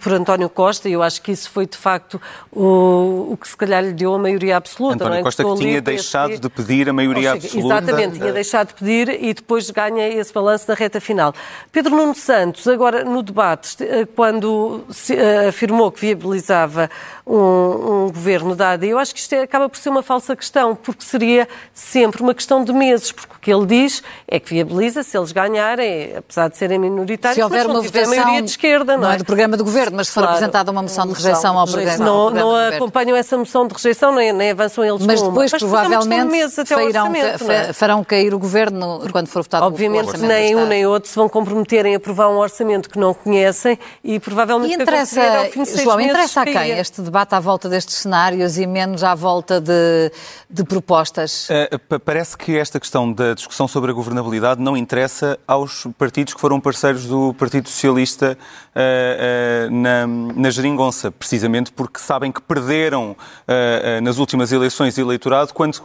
por 0.00 0.12
António 0.12 0.48
Costa, 0.48 0.88
e 0.88 0.92
eu 0.92 1.02
acho 1.02 1.20
que 1.22 1.32
isso 1.32 1.50
foi 1.50 1.66
de 1.66 1.76
facto 1.76 2.20
o, 2.50 3.32
o 3.32 3.36
que 3.36 3.48
se 3.48 3.56
calhar 3.56 3.82
lhe 3.82 3.92
deu 3.92 4.14
a 4.14 4.18
maioria 4.18 4.56
absoluta. 4.56 5.04
António 5.04 5.20
é? 5.20 5.22
Costa 5.22 5.44
que 5.44 5.54
tinha 5.56 5.80
deixado 5.80 6.38
de 6.38 6.48
pedir 6.48 6.88
a 6.88 6.92
maioria 6.92 7.32
absoluta. 7.32 7.74
Exatamente, 7.74 8.18
tinha 8.18 8.32
deixado 8.32 8.68
de 8.68 8.74
pedir 8.74 9.08
e 9.22 9.34
depois 9.34 9.70
ganha 9.70 10.08
esse 10.08 10.32
balanço 10.32 10.66
na 10.68 10.74
reta 10.74 11.00
final. 11.00 11.34
Pedro 11.70 11.96
Nuno 11.96 12.14
Santos, 12.14 12.66
agora 12.68 13.04
no 13.04 13.22
debate, 13.22 13.76
eh, 13.80 14.06
quando 14.14 14.84
eh, 15.10 15.48
afirmou 15.48 15.90
que 15.90 16.00
viabilizava 16.00 16.90
um, 17.26 18.04
um 18.04 18.06
governo 18.08 18.54
da 18.54 18.72
AD, 18.72 18.88
eu 18.88 18.98
acho 18.98 19.14
que 19.14 19.20
isto 19.20 19.32
é, 19.34 19.42
acaba 19.42 19.68
por 19.68 19.78
ser 19.78 19.88
uma 19.88 20.02
falsa 20.02 20.34
questão, 20.34 20.74
porque 20.74 21.04
seria 21.04 21.48
sempre 21.72 22.22
uma 22.22 22.34
questão 22.34 22.64
de 22.64 22.72
meses, 22.72 23.12
porque 23.12 23.34
o 23.34 23.40
que 23.40 23.52
ele 23.52 23.66
diz 23.66 24.02
é 24.26 24.38
que 24.38 24.50
viabiliza 24.54 25.02
se 25.02 25.16
eles 25.16 25.32
ganharem, 25.32 26.16
apesar 26.16 26.48
de 26.48 26.56
serem 26.56 26.78
minoritários, 26.78 27.36
se 27.36 27.42
houver 27.42 27.66
uma 27.66 27.80
votação, 27.80 28.14
maioria 28.14 28.42
de 28.42 28.50
esquerda, 28.50 28.94
não, 28.94 29.02
não 29.02 29.10
é? 29.10 29.14
é? 29.14 29.18
do 29.18 29.24
programa 29.24 29.56
do 29.56 29.64
governo, 29.64 29.71
mas 29.92 30.08
se 30.08 30.14
for 30.14 30.20
claro, 30.20 30.36
apresentada 30.36 30.70
uma 30.70 30.82
moção 30.82 31.04
de 31.04 31.10
moção 31.10 31.24
rejeição 31.24 31.58
ao 31.58 31.66
de 31.66 31.72
programa. 31.72 31.90
rejeição. 31.98 32.14
Não, 32.14 32.20
ao 32.22 32.26
programa 32.30 32.50
não 32.50 32.56
governo. 32.58 32.76
acompanham 32.76 33.16
essa 33.16 33.36
moção 33.38 33.66
de 33.66 33.74
rejeição, 33.74 34.14
nem, 34.14 34.32
nem 34.32 34.50
avançam 34.50 34.84
eles 34.84 35.04
Mas 35.06 35.20
com 35.20 35.26
uma. 35.26 35.32
depois, 35.32 35.52
Mas 35.52 35.62
é 35.62 35.66
provavelmente, 35.66 36.24
meses 36.30 36.58
até 36.58 36.74
ao 36.74 36.80
farão, 36.80 37.06
orçamento, 37.08 37.44
não 37.44 37.52
é? 37.52 37.64
fa- 37.66 37.72
farão 37.74 38.04
cair 38.04 38.34
o 38.34 38.38
governo 38.38 39.02
quando 39.10 39.26
for 39.28 39.42
votado 39.42 39.64
o 39.64 39.68
Obviamente 39.68 40.06
orçamento 40.08 40.28
nem 40.32 40.56
um 40.56 40.66
nem 40.66 40.86
outro 40.86 41.08
se 41.08 41.16
vão 41.16 41.28
comprometer 41.28 41.86
em 41.86 41.94
aprovar 41.94 42.28
um 42.28 42.36
orçamento 42.38 42.88
que 42.90 42.98
não 42.98 43.14
conhecem 43.14 43.78
e 44.04 44.18
provavelmente 44.20 44.72
E 44.72 44.74
o 44.74 44.76
que 44.78 44.82
interessa, 44.82 45.20
acontecer 45.20 45.36
ao 45.38 45.44
fim 45.52 45.62
de 45.62 45.82
João, 45.82 45.96
meses 45.96 46.10
interessa 46.10 46.40
a 46.40 46.44
quem 46.44 46.78
este 46.78 47.00
debate 47.02 47.34
à 47.34 47.40
volta 47.40 47.68
destes 47.68 47.96
cenários 47.96 48.58
e 48.58 48.66
menos 48.66 49.02
à 49.04 49.14
volta 49.14 49.60
de, 49.60 50.10
de 50.50 50.64
propostas? 50.64 51.48
Uh, 51.48 51.78
pa- 51.88 51.98
parece 52.00 52.36
que 52.36 52.56
esta 52.56 52.78
questão 52.78 53.12
da 53.12 53.34
discussão 53.34 53.66
sobre 53.68 53.90
a 53.90 53.94
governabilidade 53.94 54.60
não 54.60 54.76
interessa 54.76 55.38
aos 55.46 55.86
partidos 55.98 56.34
que 56.34 56.40
foram 56.40 56.60
parceiros 56.60 57.06
do 57.06 57.34
Partido 57.34 57.68
Socialista 57.68 58.36
uh, 58.74 59.61
uh, 59.61 59.61
na, 59.70 60.06
na 60.06 60.50
geringonça, 60.50 61.10
precisamente 61.10 61.72
porque 61.72 61.98
sabem 61.98 62.30
que 62.32 62.40
perderam 62.40 63.10
uh, 63.12 63.14
uh, 63.14 64.00
nas 64.02 64.18
últimas 64.18 64.52
eleições 64.52 64.98
eleitorado 64.98 65.52
quando 65.54 65.74
se, 65.74 65.82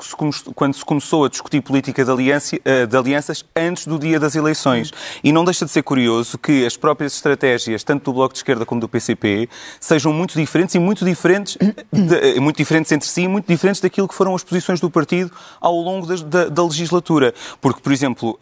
quando 0.56 0.74
se 0.74 0.84
começou 0.86 1.26
a 1.26 1.30
discutir 1.30 1.62
política 1.62 2.04
de, 2.04 2.12
aliança, 2.12 2.56
uh, 2.56 2.88
de 2.88 2.98
alianças 2.98 3.44
antes 3.56 3.88
do 3.88 3.98
dia 4.00 4.20
das 4.20 4.36
eleições. 4.36 4.92
E 5.24 5.32
não 5.32 5.44
deixa 5.46 5.66
de 5.66 5.72
ser 5.72 5.84
curioso 5.84 6.38
que 6.38 6.66
as 6.66 6.78
próprias 6.78 7.14
estratégias, 7.16 7.84
tanto 7.84 8.06
do 8.06 8.14
Bloco 8.14 8.34
de 8.34 8.40
Esquerda 8.40 8.66
como 8.66 8.80
do 8.82 8.88
PCP, 8.90 9.50
sejam 9.80 10.12
muito 10.14 10.36
diferentes 10.36 10.76
e 10.76 10.80
muito 10.80 11.04
diferentes, 11.06 11.58
de- 11.92 12.40
muito 12.40 12.58
diferentes 12.58 12.92
entre 12.92 13.08
si 13.08 13.22
e 13.24 13.28
muito 13.28 13.48
diferentes 13.48 13.82
daquilo 13.82 14.08
que 14.08 14.14
foram 14.16 14.36
as 14.36 14.44
posições 14.44 14.80
do 14.80 14.90
partido 14.90 15.32
ao 15.60 15.76
longo 15.76 16.06
das- 16.08 16.22
da, 16.22 16.46
da 16.50 16.64
legislatura. 16.64 17.34
Porque, 17.62 17.82
por 17.82 17.92
exemplo, 17.92 18.38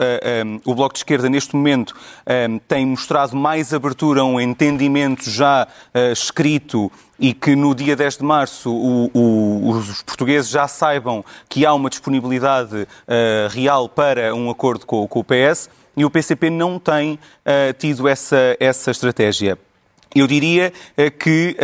o 0.66 0.76
Bloco 0.76 0.94
de 0.94 1.00
Esquerda, 1.00 1.30
neste 1.30 1.56
momento, 1.56 1.96
tem 2.68 2.86
mostrado 2.86 3.36
mais 3.36 3.74
abertura 3.74 4.22
a 4.22 4.24
um 4.26 4.40
entendimento 4.40 5.25
já 5.32 5.68
ah, 5.94 6.12
escrito 6.12 6.92
e 7.20 7.34
que 7.34 7.56
no 7.56 7.74
dia 7.74 7.96
10 7.96 8.18
de 8.18 8.24
março 8.24 8.70
o- 8.74 9.10
o- 9.14 9.70
os 9.70 10.02
portugueses 10.02 10.50
já 10.50 10.68
saibam 10.68 11.24
que 11.48 11.66
há 11.66 11.74
uma 11.74 11.90
disponibilidade 11.90 12.88
ah, 13.08 13.48
real 13.50 13.88
para 13.90 14.34
um 14.36 14.50
acordo 14.50 14.86
com, 14.86 15.08
com 15.08 15.20
o 15.20 15.24
PS 15.24 15.70
e 15.98 16.04
o 16.04 16.10
PCP 16.10 16.50
não 16.50 16.78
tem 16.80 17.18
ah, 17.46 17.74
tido 17.78 18.08
essa, 18.08 18.58
essa 18.60 18.92
estratégia. 18.92 19.58
Eu 20.14 20.28
diria 20.28 20.72
que 21.20 21.58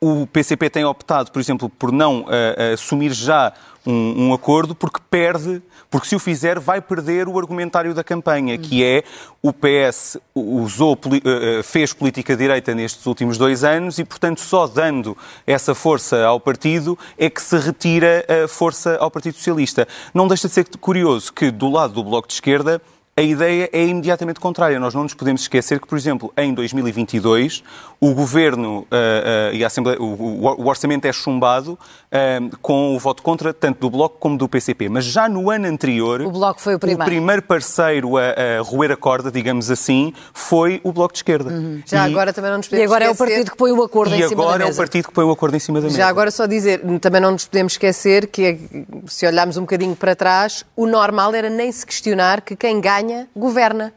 o 0.00 0.24
PCP 0.26 0.70
tem 0.70 0.84
optado, 0.84 1.32
por 1.32 1.40
exemplo, 1.40 1.68
por 1.68 1.90
não 1.90 2.24
assumir 2.72 3.12
já 3.12 3.52
um, 3.86 4.28
um 4.28 4.34
acordo, 4.34 4.74
porque 4.74 5.00
perde, 5.10 5.62
porque 5.90 6.06
se 6.06 6.14
o 6.14 6.18
fizer 6.18 6.58
vai 6.58 6.80
perder 6.80 7.28
o 7.28 7.38
argumentário 7.38 7.94
da 7.94 8.04
campanha, 8.04 8.56
que 8.56 8.84
é 8.84 9.02
o 9.42 9.52
PS 9.52 10.18
usou, 10.34 10.98
eh, 11.06 11.20
eh, 11.24 11.62
fez 11.62 11.92
política 11.92 12.36
direita 12.36 12.74
nestes 12.74 13.04
últimos 13.06 13.36
dois 13.36 13.64
anos 13.64 13.98
e, 13.98 14.04
portanto, 14.04 14.40
só 14.40 14.66
dando 14.66 15.16
essa 15.46 15.74
força 15.74 16.24
ao 16.24 16.38
partido 16.38 16.98
é 17.18 17.28
que 17.28 17.42
se 17.42 17.56
retira 17.58 18.24
a 18.44 18.48
força 18.48 18.96
ao 18.98 19.10
Partido 19.10 19.36
Socialista. 19.36 19.86
Não 20.14 20.28
deixa 20.28 20.48
de 20.48 20.54
ser 20.54 20.66
curioso 20.80 21.32
que, 21.32 21.50
do 21.50 21.68
lado 21.70 21.94
do 21.94 22.04
Bloco 22.04 22.28
de 22.28 22.34
Esquerda, 22.34 22.80
a 23.14 23.20
ideia 23.20 23.68
é 23.74 23.84
imediatamente 23.84 24.40
contrária. 24.40 24.80
Nós 24.80 24.94
não 24.94 25.02
nos 25.02 25.12
podemos 25.12 25.42
esquecer 25.42 25.78
que, 25.78 25.86
por 25.86 25.98
exemplo, 25.98 26.32
em 26.36 26.54
2022, 26.54 27.62
o 28.00 28.14
Governo 28.14 28.86
ah, 28.90 29.50
ah, 29.50 29.52
e 29.52 29.62
a 29.62 29.66
Assembleia, 29.66 30.00
o, 30.00 30.04
o- 30.04 30.62
o 30.62 30.66
orçamento 30.66 31.04
é 31.04 31.12
chumbado 31.12 31.78
ah, 32.10 32.38
com 32.62 32.96
o 32.96 32.98
voto 32.98 33.22
contra 33.22 33.52
tanto 33.52 33.80
do 33.80 33.90
Bloco 33.90 34.16
como 34.18 34.38
do 34.38 34.48
PCP. 34.48 34.88
Mas 34.88 35.04
já 35.04 35.28
no 35.28 35.50
ano 35.50 35.66
anterior, 35.68 36.22
O 36.22 36.30
Bloco 36.30 36.58
foi 36.60 36.74
o 36.74 36.78
primeiro. 36.78 37.42
parceiro 37.42 38.16
a, 38.16 38.22
a 38.22 38.62
roer 38.62 38.92
a 38.92 38.96
corda, 38.96 39.30
digamos 39.30 39.70
assim, 39.70 40.14
foi 40.32 40.80
o 40.82 40.90
Bloco 40.90 41.12
de 41.12 41.18
Esquerda. 41.18 41.50
Já 41.84 42.08
E- 42.08 42.10
agora 42.12 42.32
também 42.32 42.50
não 42.50 42.56
nos 42.58 42.66
E 42.66 42.70
podemos 42.70 42.90
agora 42.90 43.04
é 43.04 43.08
o 43.08 43.12
esquecer- 43.12 43.26
partido 43.34 43.50
que 43.50 43.56
põe 43.58 43.72
o 43.72 43.82
acordo 43.82 44.14
e 44.14 44.22
em 44.22 44.28
cima 44.28 44.42
da 44.42 44.48
agora 44.48 44.62
é 44.62 44.64
o 44.64 44.68
mesa. 44.68 44.82
partido 44.82 45.08
que 45.08 45.12
põe 45.14 45.24
o 45.26 45.30
acordo 45.30 45.54
em 45.54 45.60
cima 45.60 45.80
da 45.80 45.84
mesa. 45.86 45.98
Já 45.98 46.08
agora 46.08 46.30
só 46.30 46.46
dizer, 46.46 46.80
também 46.98 47.20
não 47.20 47.32
nos 47.32 47.44
podemos 47.44 47.74
esquecer 47.74 48.26
que, 48.28 48.58
se 49.06 49.26
olharmos 49.26 49.58
um 49.58 49.62
bocadinho 49.62 49.94
para 49.94 50.16
trás, 50.16 50.64
o 50.74 50.86
normal 50.86 51.34
era 51.34 51.50
nem 51.50 51.70
se 51.70 51.84
questionar 51.84 52.40
que 52.40 52.56
quem 52.56 52.80
ganha, 52.80 53.01
governa. 53.36 53.92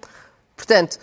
Portanto, 0.55 0.97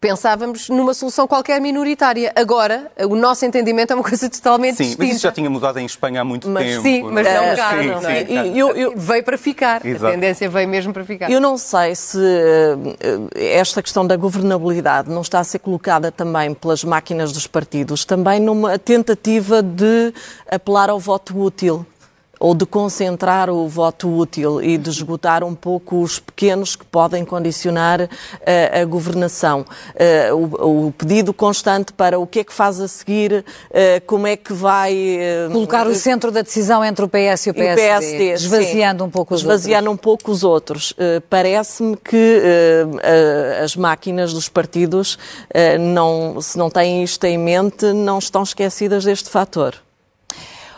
pensávamos 0.00 0.68
numa 0.68 0.92
solução 0.92 1.26
qualquer 1.26 1.58
minoritária. 1.62 2.30
Agora, 2.36 2.92
o 3.08 3.16
nosso 3.16 3.46
entendimento 3.46 3.90
é 3.90 3.94
uma 3.96 4.02
coisa 4.04 4.28
totalmente 4.28 4.76
Sim, 4.76 4.82
distinta. 4.84 5.02
mas 5.02 5.12
isso 5.14 5.22
já 5.22 5.32
tinha 5.32 5.48
mudado 5.48 5.78
em 5.78 5.86
Espanha 5.86 6.20
há 6.20 6.24
muito 6.24 6.46
Mas 6.46 6.66
tempo. 6.66 6.82
sim, 6.82 7.02
mas 7.04 7.26
é? 7.26 7.34
não 7.50 7.56
cá, 7.56 7.70
Sim, 7.70 7.86
não 7.86 8.00
sim, 8.02 8.06
é? 8.08 8.24
claro. 8.24 8.48
E 8.48 8.58
eu- 8.58 8.76
eu- 8.76 8.92
Veio 8.96 9.24
para 9.24 9.38
ficar. 9.38 9.84
Exato. 9.86 10.06
A 10.06 10.10
tendência 10.10 10.46
veio 10.50 10.68
mesmo 10.68 10.92
para 10.92 11.04
ficar. 11.06 11.30
Eu 11.30 11.40
não 11.40 11.56
sei 11.56 11.94
se 11.94 12.18
eh, 12.20 13.58
esta 13.58 13.82
questão 13.82 14.06
da 14.06 14.14
governabilidade 14.16 15.10
não 15.10 15.22
está 15.22 15.38
a 15.40 15.44
ser 15.44 15.58
colocada 15.60 16.12
também 16.12 16.52
pelas 16.52 16.84
máquinas 16.84 17.32
dos 17.32 17.46
partidos, 17.46 18.04
também 18.04 18.38
numa 18.40 18.78
tentativa 18.78 19.62
de 19.62 20.12
apelar 20.50 20.90
ao 20.90 20.98
voto 21.00 21.38
útil 21.40 21.86
ou 22.44 22.54
de 22.54 22.66
concentrar 22.66 23.48
o 23.48 23.66
voto 23.66 24.06
útil 24.06 24.62
e 24.62 24.76
de 24.76 24.90
esgotar 24.90 25.42
um 25.42 25.54
pouco 25.54 26.02
os 26.02 26.18
pequenos 26.18 26.76
que 26.76 26.84
podem 26.84 27.24
condicionar 27.24 28.06
eh, 28.44 28.82
a 28.82 28.84
governação. 28.84 29.64
Eh, 29.94 30.30
o, 30.30 30.88
o 30.88 30.92
pedido 30.92 31.32
constante 31.32 31.94
para 31.94 32.18
o 32.18 32.26
que 32.26 32.40
é 32.40 32.44
que 32.44 32.52
faz 32.52 32.82
a 32.82 32.86
seguir, 32.86 33.42
eh, 33.70 33.98
como 34.00 34.26
é 34.26 34.36
que 34.36 34.52
vai... 34.52 35.18
Colocar 35.50 35.86
o 35.86 35.94
centro 35.94 36.30
da 36.30 36.42
decisão 36.42 36.84
entre 36.84 37.02
o 37.06 37.08
PS 37.08 37.46
e 37.46 37.48
o 37.48 37.48
e 37.48 37.50
o 37.52 37.54
PSD, 37.54 37.76
PSD, 37.78 38.32
esvaziando 38.34 39.04
sim. 39.04 39.08
um 39.08 39.10
pouco 39.10 39.32
os 39.32 39.40
esvaziando 39.40 39.90
um 39.90 39.96
pouco 39.96 40.30
os 40.30 40.44
outros. 40.44 40.92
Parece-me 41.30 41.96
que 41.96 42.42
as 43.62 43.74
máquinas 43.74 44.34
dos 44.34 44.50
partidos, 44.50 45.18
não, 45.80 46.42
se 46.42 46.58
não 46.58 46.68
têm 46.68 47.02
isto 47.02 47.24
em 47.24 47.38
mente, 47.38 47.90
não 47.94 48.18
estão 48.18 48.42
esquecidas 48.42 49.04
deste 49.04 49.30
fator. 49.30 49.74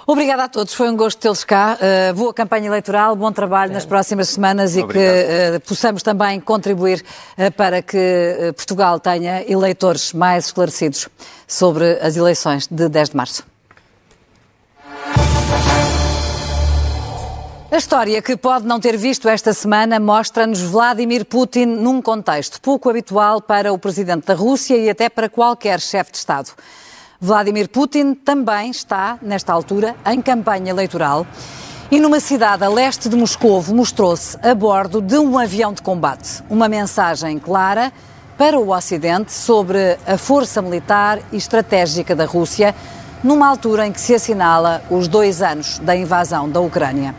Obrigada 0.09 0.45
a 0.45 0.49
todos, 0.49 0.73
foi 0.73 0.89
um 0.89 0.97
gosto 0.97 1.19
tê-los 1.19 1.43
cá. 1.43 1.77
Uh, 1.81 2.15
boa 2.15 2.33
campanha 2.33 2.69
eleitoral, 2.69 3.17
bom 3.17 3.33
trabalho 3.33 3.73
nas 3.73 3.85
próximas 3.85 4.29
semanas 4.29 4.77
e 4.77 4.81
Obrigado. 4.81 5.05
que 5.05 5.57
uh, 5.57 5.61
possamos 5.63 6.01
também 6.01 6.39
contribuir 6.39 7.05
uh, 7.37 7.51
para 7.51 7.83
que 7.83 8.53
Portugal 8.55 9.01
tenha 9.01 9.43
eleitores 9.51 10.13
mais 10.13 10.47
esclarecidos 10.47 11.09
sobre 11.45 11.99
as 12.01 12.17
eleições 12.17 12.69
de 12.69 12.89
10 12.89 13.11
de 13.11 13.17
março. 13.17 13.45
A 17.69 17.77
história 17.77 18.23
que 18.23 18.37
pode 18.37 18.65
não 18.65 18.79
ter 18.79 18.97
visto 18.97 19.29
esta 19.29 19.53
semana 19.53 19.99
mostra-nos 19.99 20.61
Vladimir 20.61 21.25
Putin 21.25 21.67
num 21.67 22.01
contexto 22.01 22.61
pouco 22.61 22.89
habitual 22.89 23.43
para 23.43 23.73
o 23.73 23.79
presidente 23.79 24.25
da 24.25 24.35
Rússia 24.35 24.77
e 24.77 24.89
até 24.89 25.09
para 25.09 25.29
qualquer 25.29 25.81
chefe 25.81 26.13
de 26.13 26.19
Estado. 26.19 26.53
Vladimir 27.21 27.69
Putin 27.71 28.15
também 28.15 28.71
está, 28.71 29.19
nesta 29.23 29.53
altura, 29.53 29.97
em 30.05 30.21
campanha 30.21 30.71
eleitoral 30.71 31.27
e 31.91 31.99
numa 31.99 32.21
cidade 32.21 32.63
a 32.63 32.69
leste 32.69 33.09
de 33.09 33.17
Moscovo 33.17 33.75
mostrou-se 33.75 34.37
a 34.47 34.55
bordo 34.55 35.01
de 35.01 35.17
um 35.17 35.39
avião 35.39 35.73
de 35.73 35.81
combate. 35.81 36.43
Uma 36.51 36.69
mensagem 36.69 37.39
clara 37.39 37.91
para 38.37 38.59
o 38.59 38.71
Ocidente 38.71 39.33
sobre 39.33 39.97
a 40.07 40.19
força 40.19 40.61
militar 40.61 41.21
e 41.33 41.39
estratégica 41.39 42.15
da 42.15 42.27
Rússia 42.27 42.75
numa 43.25 43.49
altura 43.49 43.87
em 43.87 43.93
que 43.93 44.01
se 44.01 44.15
assinala 44.15 44.83
os 44.91 45.09
dois 45.09 45.41
anos 45.41 45.79
da 45.79 45.97
invasão 45.97 46.51
da 46.51 46.61
Ucrânia. 46.61 47.15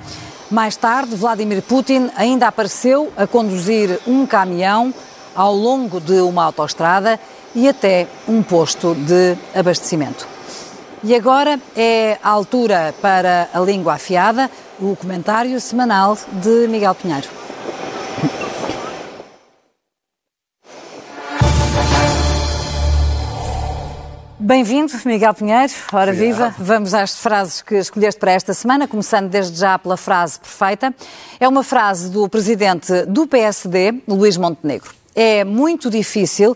Mais 0.52 0.76
tarde, 0.76 1.16
Vladimir 1.16 1.64
Putin 1.64 2.12
ainda 2.16 2.48
apareceu 2.48 3.12
a 3.18 3.26
conduzir 3.26 4.00
um 4.06 4.28
caminhão 4.28 4.94
ao 5.36 5.56
longo 5.56 6.00
de 6.00 6.20
uma 6.22 6.44
autoestrada 6.44 7.20
e 7.58 7.68
até 7.68 8.06
um 8.28 8.44
posto 8.44 8.94
de 8.94 9.36
abastecimento. 9.56 10.28
E 11.04 11.16
agora 11.16 11.60
é 11.76 12.20
a 12.22 12.30
altura 12.30 12.94
para 13.02 13.50
a 13.52 13.60
língua 13.60 13.96
afiada, 13.96 14.48
o 14.80 14.96
comentário 14.96 15.60
semanal 15.60 16.16
de 16.34 16.68
Miguel 16.68 16.94
Pinheiro. 16.94 17.28
Bem-vindo, 24.40 24.94
Miguel 25.04 25.34
Pinheiro. 25.34 25.74
Ora 25.92 26.14
viva, 26.14 26.54
vamos 26.60 26.94
às 26.94 27.16
frases 27.16 27.64
que 27.64 27.74
escolheste 27.74 28.20
para 28.20 28.34
esta 28.34 28.54
semana, 28.54 28.88
começando 28.88 29.30
desde 29.30 29.60
já 29.60 29.80
pela 29.80 29.98
frase 29.98 30.40
perfeita. 30.40 30.94
É 31.40 31.48
uma 31.48 31.64
frase 31.64 32.12
do 32.12 32.30
presidente 32.30 33.04
do 33.08 33.26
PSD, 33.26 34.04
Luís 34.08 34.38
Montenegro. 34.38 34.94
É 35.16 35.44
muito 35.44 35.90
difícil 35.90 36.56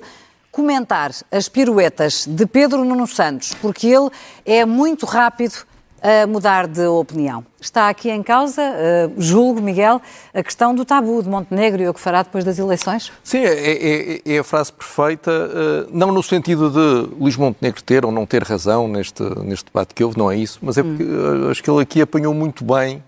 comentar 0.51 1.11
as 1.31 1.47
piruetas 1.47 2.25
de 2.27 2.45
Pedro 2.45 2.83
Nuno 2.83 3.07
Santos, 3.07 3.53
porque 3.61 3.87
ele 3.87 4.09
é 4.45 4.65
muito 4.65 5.05
rápido 5.05 5.65
a 6.01 6.25
mudar 6.25 6.67
de 6.67 6.85
opinião. 6.87 7.45
Está 7.59 7.87
aqui 7.87 8.09
em 8.09 8.23
causa, 8.23 8.61
uh, 8.61 9.21
julgo, 9.21 9.61
Miguel, 9.61 10.01
a 10.33 10.41
questão 10.41 10.73
do 10.73 10.83
tabu 10.83 11.21
de 11.21 11.29
Montenegro 11.29 11.81
e 11.83 11.87
o 11.87 11.93
que 11.93 11.99
fará 11.99 12.23
depois 12.23 12.43
das 12.43 12.57
eleições? 12.57 13.11
Sim, 13.23 13.37
é, 13.37 14.15
é, 14.15 14.21
é 14.25 14.39
a 14.39 14.43
frase 14.43 14.73
perfeita, 14.73 15.31
uh, 15.31 15.89
não 15.91 16.11
no 16.11 16.23
sentido 16.23 16.71
de 16.71 17.15
Luís 17.15 17.37
Montenegro 17.37 17.83
ter 17.83 18.03
ou 18.03 18.11
não 18.11 18.25
ter 18.25 18.43
razão 18.43 18.87
neste, 18.87 19.21
neste 19.41 19.65
debate 19.65 19.93
que 19.93 20.03
houve, 20.03 20.17
não 20.17 20.31
é 20.31 20.35
isso, 20.35 20.57
mas 20.61 20.77
é 20.77 20.83
porque 20.83 21.03
uh, 21.03 21.51
acho 21.51 21.61
que 21.61 21.69
ele 21.69 21.81
aqui 21.81 22.01
apanhou 22.01 22.33
muito 22.33 22.65
bem 22.65 23.03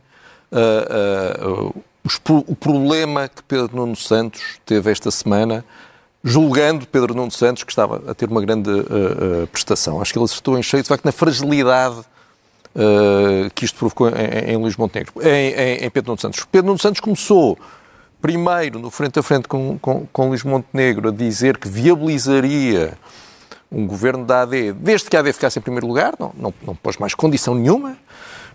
os, 2.04 2.22
o 2.28 2.56
problema 2.56 3.28
que 3.28 3.42
Pedro 3.42 3.76
Nuno 3.76 3.96
Santos 3.96 4.60
teve 4.64 4.92
esta 4.92 5.10
semana 5.10 5.66
julgando 6.24 6.88
Pedro 6.88 7.14
Nuno 7.14 7.32
Santos, 7.32 7.64
que 7.64 7.72
estava 7.72 8.02
a 8.10 8.14
ter 8.14 8.30
uma 8.30 8.42
grande 8.42 8.70
uh, 8.70 9.44
uh, 9.44 9.48
prestação. 9.48 10.02
Acho 10.02 10.14
que 10.14 10.20
ele 10.20 10.26
acertou 10.26 10.58
em 10.58 10.64
cheio, 10.64 10.82
de 10.82 10.88
facto, 10.88 11.04
na 11.04 11.12
fragilidade 11.12 12.00
uh, 12.00 13.50
que 13.54 13.66
isto 13.66 13.78
provocou 13.78 14.10
em, 14.10 14.54
em 14.54 14.58
Luís 14.58 14.78
Montenegro, 14.78 15.14
em, 15.22 15.52
em, 15.52 15.86
em, 15.86 15.90
Pedro 15.90 16.12
Nuno 16.12 16.22
Santos. 16.22 16.46
Pedro 16.50 16.68
Nuno 16.68 16.80
Santos 16.80 17.02
começou 17.02 17.58
primeiro, 18.22 18.80
no 18.80 18.90
frente 18.90 19.20
a 19.20 19.24
frente 19.24 19.50
com, 19.50 19.78
com, 19.78 20.08
com 20.12 20.30
Luís 20.30 20.44
Montenegro, 20.44 21.10
a 21.10 21.12
dizer 21.12 21.58
que 21.58 21.68
viabilizaria 21.68 22.98
um 23.70 23.86
governo 23.86 24.24
da 24.24 24.44
AD, 24.44 24.72
desde 24.74 25.10
que 25.10 25.18
a 25.18 25.20
AD 25.20 25.34
ficasse 25.34 25.60
em 25.60 25.62
primeiro 25.62 25.88
lugar, 25.88 26.14
não, 26.18 26.32
não, 26.38 26.54
não 26.66 26.76
pôs 26.76 26.96
mais 26.98 27.14
condição 27.14 27.54
nenhuma. 27.54 27.98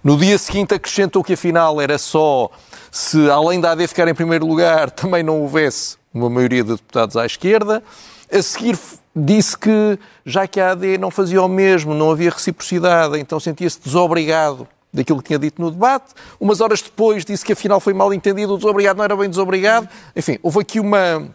No 0.02 0.16
dia 0.16 0.38
seguinte 0.38 0.74
acrescentou 0.74 1.22
que 1.22 1.34
afinal 1.34 1.80
era 1.80 1.98
só 1.98 2.50
se, 2.90 3.28
além 3.28 3.60
da 3.60 3.72
AD 3.72 3.86
ficar 3.88 4.08
em 4.08 4.14
primeiro 4.14 4.46
lugar, 4.46 4.88
também 4.92 5.22
não 5.22 5.42
houvesse 5.42 5.98
uma 6.18 6.30
maioria 6.30 6.62
de 6.62 6.72
deputados 6.72 7.16
à 7.16 7.24
esquerda. 7.24 7.82
A 8.30 8.42
seguir 8.42 8.78
disse 9.14 9.56
que, 9.56 9.98
já 10.24 10.46
que 10.46 10.60
a 10.60 10.72
AD 10.72 10.98
não 10.98 11.10
fazia 11.10 11.42
o 11.42 11.48
mesmo, 11.48 11.94
não 11.94 12.10
havia 12.10 12.30
reciprocidade, 12.30 13.18
então 13.18 13.40
sentia-se 13.40 13.80
desobrigado 13.80 14.68
daquilo 14.92 15.20
que 15.20 15.28
tinha 15.28 15.38
dito 15.38 15.60
no 15.60 15.70
debate. 15.70 16.14
Umas 16.40 16.60
horas 16.60 16.82
depois 16.82 17.24
disse 17.24 17.44
que 17.44 17.52
afinal 17.52 17.80
foi 17.80 17.92
mal 17.92 18.12
entendido, 18.12 18.54
o 18.54 18.56
desobrigado 18.56 18.98
não 18.98 19.04
era 19.04 19.16
bem 19.16 19.28
desobrigado. 19.28 19.88
Enfim, 20.14 20.38
houve 20.42 20.60
aqui 20.60 20.80
uma, 20.80 21.28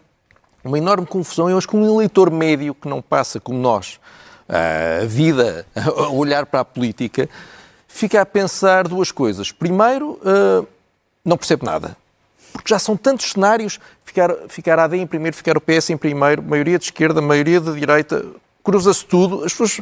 uma 0.64 0.78
enorme 0.78 1.06
confusão. 1.06 1.50
Eu 1.50 1.58
acho 1.58 1.68
que 1.68 1.76
um 1.76 1.86
eleitor 1.96 2.32
médio 2.32 2.74
que 2.74 2.88
não 2.88 3.02
passa 3.02 3.40
como 3.40 3.60
nós 3.60 4.00
a 4.48 5.06
vida, 5.06 5.66
a 5.76 6.10
olhar 6.10 6.46
para 6.46 6.62
a 6.62 6.66
política, 6.66 7.30
fica 7.88 8.22
a 8.22 8.26
pensar 8.26 8.88
duas 8.88 9.12
coisas. 9.12 9.52
Primeiro, 9.52 10.20
uh, 10.22 10.68
não 11.24 11.38
percebe 11.38 11.66
nada. 11.66 11.96
Porque 12.54 12.70
já 12.70 12.80
são 12.80 12.96
tantos 12.96 13.32
cenários, 13.32 13.80
ficar, 14.06 14.34
ficar 14.48 14.80
a 14.80 14.86
AD 14.86 14.98
em 14.98 15.08
primeiro, 15.08 15.36
ficar 15.36 15.58
o 15.58 15.62
PS 15.62 15.90
em 15.90 15.98
primeiro, 15.98 16.42
maioria 16.42 16.78
de 16.78 16.86
esquerda, 16.86 17.22
maioria 17.22 17.60
de 17.60 17.74
direita, 17.74 18.26
cruza-se 18.64 19.04
tudo, 19.06 19.44
as 19.44 19.52
pessoas 19.52 19.82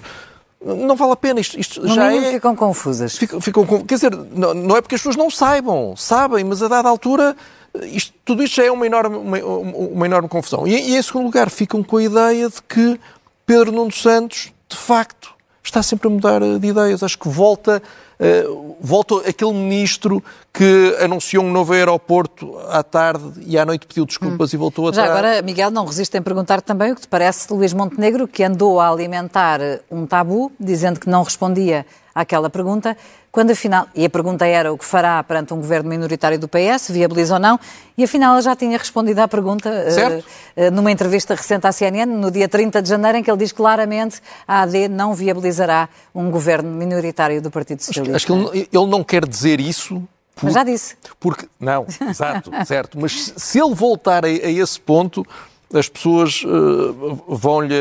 não 0.64 0.96
vale 0.96 1.12
a 1.12 1.16
pena. 1.16 1.40
Isto, 1.40 1.60
isto 1.60 1.82
no 1.82 1.94
já 1.94 2.14
é... 2.14 2.34
ficam 2.34 2.56
confusas. 2.56 3.18
Ficam, 3.18 3.40
ficam, 3.40 3.66
quer 3.86 3.96
dizer, 3.96 4.16
não, 4.16 4.54
não, 4.54 4.78
é 4.78 4.82
porque 4.82 4.96
as 4.96 5.02
pessoas 5.02 5.16
não 5.16 5.30
saibam, 5.30 5.96
sabem, 5.96 6.44
mas 6.44 6.64
a 6.64 6.68
dada 6.68 6.90
altura 6.90 7.36
isto, 7.84 8.14
tudo 8.26 8.44
isto 8.44 8.56
já 8.56 8.66
é 8.66 8.72
uma 8.72 8.86
enorme, 8.86 9.18
uma, 9.18 9.38
uma 9.38 10.06
enorme 10.06 10.28
confusão. 10.28 10.68
E, 10.68 10.74
e, 10.74 10.96
em 10.98 11.02
segundo 11.02 11.26
lugar, 11.26 11.50
ficam 11.50 11.84
com 11.84 11.98
a 11.98 12.04
ideia 12.04 12.50
de 12.50 12.62
que 12.62 13.00
Pedro 13.46 13.72
Nuno 13.72 13.92
Santos, 13.92 14.52
de 14.68 14.76
facto, 14.76 15.34
está 15.64 15.82
sempre 15.82 16.08
a 16.08 16.12
mudar 16.12 16.42
de 16.42 16.68
ideias. 16.68 17.02
Acho 17.02 17.18
que 17.18 17.30
volta, 17.30 17.82
uh, 18.22 18.76
volta 18.80 19.28
aquele 19.28 19.54
ministro 19.54 20.24
que 20.54 20.96
anunciou 21.00 21.44
um 21.44 21.52
novo 21.52 21.74
aeroporto 21.74 22.58
à 22.70 22.84
tarde 22.84 23.34
e 23.46 23.58
à 23.58 23.66
noite 23.66 23.88
pediu 23.88 24.06
desculpas 24.06 24.54
hum. 24.54 24.56
e 24.56 24.58
voltou 24.58 24.90
a 24.90 24.92
Já 24.92 25.06
agora, 25.06 25.42
Miguel, 25.42 25.72
não 25.72 25.86
resiste 25.86 26.18
em 26.18 26.22
perguntar 26.22 26.62
também 26.62 26.92
o 26.92 26.96
que 26.96 27.02
te 27.02 27.08
parece 27.08 27.48
de 27.48 27.54
Luís 27.54 27.74
Montenegro, 27.74 28.28
que 28.28 28.44
andou 28.44 28.80
a 28.80 28.90
alimentar 28.90 29.60
um 29.90 30.06
tabu, 30.06 30.52
dizendo 30.60 31.00
que 31.00 31.10
não 31.10 31.24
respondia 31.24 31.86
àquela 32.14 32.50
pergunta, 32.50 32.98
quando 33.32 33.52
afinal, 33.52 33.88
e 33.96 34.04
a 34.04 34.10
pergunta 34.10 34.46
era 34.46 34.74
o 34.74 34.78
que 34.78 34.84
fará 34.84 35.24
perante 35.24 35.54
um 35.54 35.58
governo 35.58 35.90
minoritário 35.90 36.38
do 36.38 36.48
PS, 36.50 36.90
viabiliza 36.90 37.36
ou 37.36 37.40
não, 37.40 37.58
e 37.98 38.04
afinal 38.04 38.34
ela 38.34 38.42
já 38.42 38.56
tinha 38.56 38.78
respondido 38.78 39.22
à 39.22 39.28
pergunta 39.28 39.70
uh, 39.70 40.72
numa 40.72 40.92
entrevista 40.92 41.34
recente 41.34 41.66
à 41.66 41.72
CNN, 41.72 42.06
no 42.06 42.30
dia 42.30 42.50
30 42.50 42.82
de 42.82 42.90
janeiro, 42.90 43.18
em 43.18 43.24
que 43.24 43.32
ele 43.32 43.38
diz 43.38 43.54
claramente 43.54 44.22
a 44.46 44.64
AD 44.64 44.90
não 44.90 45.14
viabilizará 45.14 45.88
um 46.14 46.30
governo 46.30 46.70
minoritário 46.72 47.42
do 47.42 47.50
Partido 47.50 47.82
Socialista. 47.82 48.18
Acho, 48.18 48.34
acho 48.34 48.52
que 48.52 48.58
ele, 48.58 48.70
ele 48.72 48.88
não 48.88 49.04
quer 49.04 49.26
dizer 49.26 49.62
isso 49.62 50.06
por, 50.36 50.46
mas 50.46 50.54
já 50.54 50.64
disse. 50.64 50.96
Porque, 51.20 51.48
não, 51.60 51.86
exato, 52.10 52.52
certo. 52.66 53.00
Mas 53.00 53.34
se 53.38 53.60
ele 53.60 53.74
voltar 53.74 54.26
a, 54.26 54.28
a 54.28 54.32
esse 54.32 54.80
ponto, 54.80 55.26
as 55.74 55.88
pessoas 55.88 56.44
uh, 56.44 57.24
vão-lhe 57.28 57.76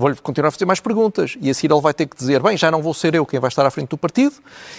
vou-lhe 0.00 0.16
continuar 0.16 0.48
a 0.48 0.50
fazer 0.50 0.64
mais 0.64 0.80
perguntas. 0.80 1.36
E 1.40 1.50
a 1.50 1.54
seguir 1.54 1.72
ele 1.72 1.80
vai 1.80 1.94
ter 1.94 2.06
que 2.06 2.16
dizer, 2.16 2.42
bem, 2.42 2.56
já 2.56 2.70
não 2.70 2.82
vou 2.82 2.94
ser 2.94 3.14
eu 3.14 3.24
quem 3.26 3.38
vai 3.38 3.48
estar 3.48 3.64
à 3.64 3.70
frente 3.70 3.90
do 3.90 3.98
partido. 3.98 4.34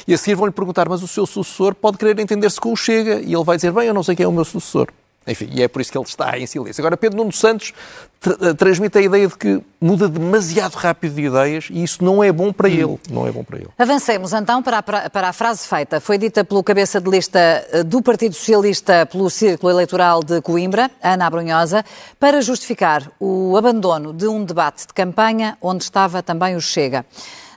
E 0.07 0.13
a 0.13 0.17
seguir 0.17 0.36
vão-lhe 0.36 0.51
perguntar, 0.51 0.89
mas 0.89 1.01
o 1.01 1.07
seu 1.07 1.26
sucessor 1.26 1.76
pode 1.76 1.97
querer 1.97 2.19
entender-se 2.19 2.59
com 2.59 2.74
o 2.74 2.76
Chega. 2.76 3.22
E 3.22 3.34
ele 3.34 3.43
vai 3.43 3.55
dizer, 3.55 3.72
bem, 3.72 3.88
eu 3.88 3.93
não 3.93 4.03
sei 4.03 4.15
quem 4.15 4.24
é 4.24 4.28
o 4.28 4.32
meu 4.32 4.43
sucessor. 4.43 4.88
Enfim, 5.28 5.49
e 5.51 5.61
é 5.61 5.67
por 5.67 5.82
isso 5.82 5.91
que 5.91 5.97
ele 5.97 6.05
está 6.05 6.38
em 6.39 6.47
silêncio. 6.47 6.82
Agora, 6.82 6.97
Pedro 6.97 7.19
Nuno 7.19 7.32
Santos 7.32 7.74
tra 8.19 8.36
eh, 8.41 8.53
transmite 8.55 8.97
a 8.97 9.01
ideia 9.01 9.28
de 9.28 9.38
que 9.38 9.61
muda 9.80 10.09
demasiado 10.09 10.74
rápido 10.74 11.13
de 11.13 11.22
ideias 11.22 11.67
e 11.69 11.84
isso 11.84 12.03
não 12.03 12.24
é 12.24 12.32
bom 12.32 12.51
para 12.51 12.67
hum. 12.67 12.72
ele. 12.72 12.99
Não 13.07 13.28
é 13.28 13.32
bom 13.32 13.43
para 13.43 13.57
ele. 13.59 13.69
Avancemos 13.78 14.34
então 14.34 14.63
para 14.63 14.80
a, 14.80 15.09
para 15.09 15.30
a 15.30 15.34
frase 15.34 15.67
feita. 15.67 16.01
Foi 16.01 16.17
dita 16.17 16.43
pelo 16.43 16.63
cabeça 16.63 16.99
de 16.99 17.07
lista 17.07 17.39
eh, 17.39 17.84
do 17.84 18.01
Partido 18.01 18.34
Socialista 18.34 19.05
pelo 19.05 19.30
Círculo 19.30 19.72
Eleitoral 19.72 20.24
de 20.24 20.41
Coimbra, 20.41 20.89
Ana 21.03 21.28
Abrunhosa, 21.28 21.86
para 22.19 22.41
justificar 22.41 23.11
o 23.19 23.55
abandono 23.55 24.13
de 24.13 24.28
um 24.28 24.43
debate 24.43 24.88
de 24.88 24.93
campanha 24.93 25.55
onde 25.61 25.84
estava 25.84 26.24
também 26.24 26.55
o 26.55 26.61
Chega. 26.61 27.05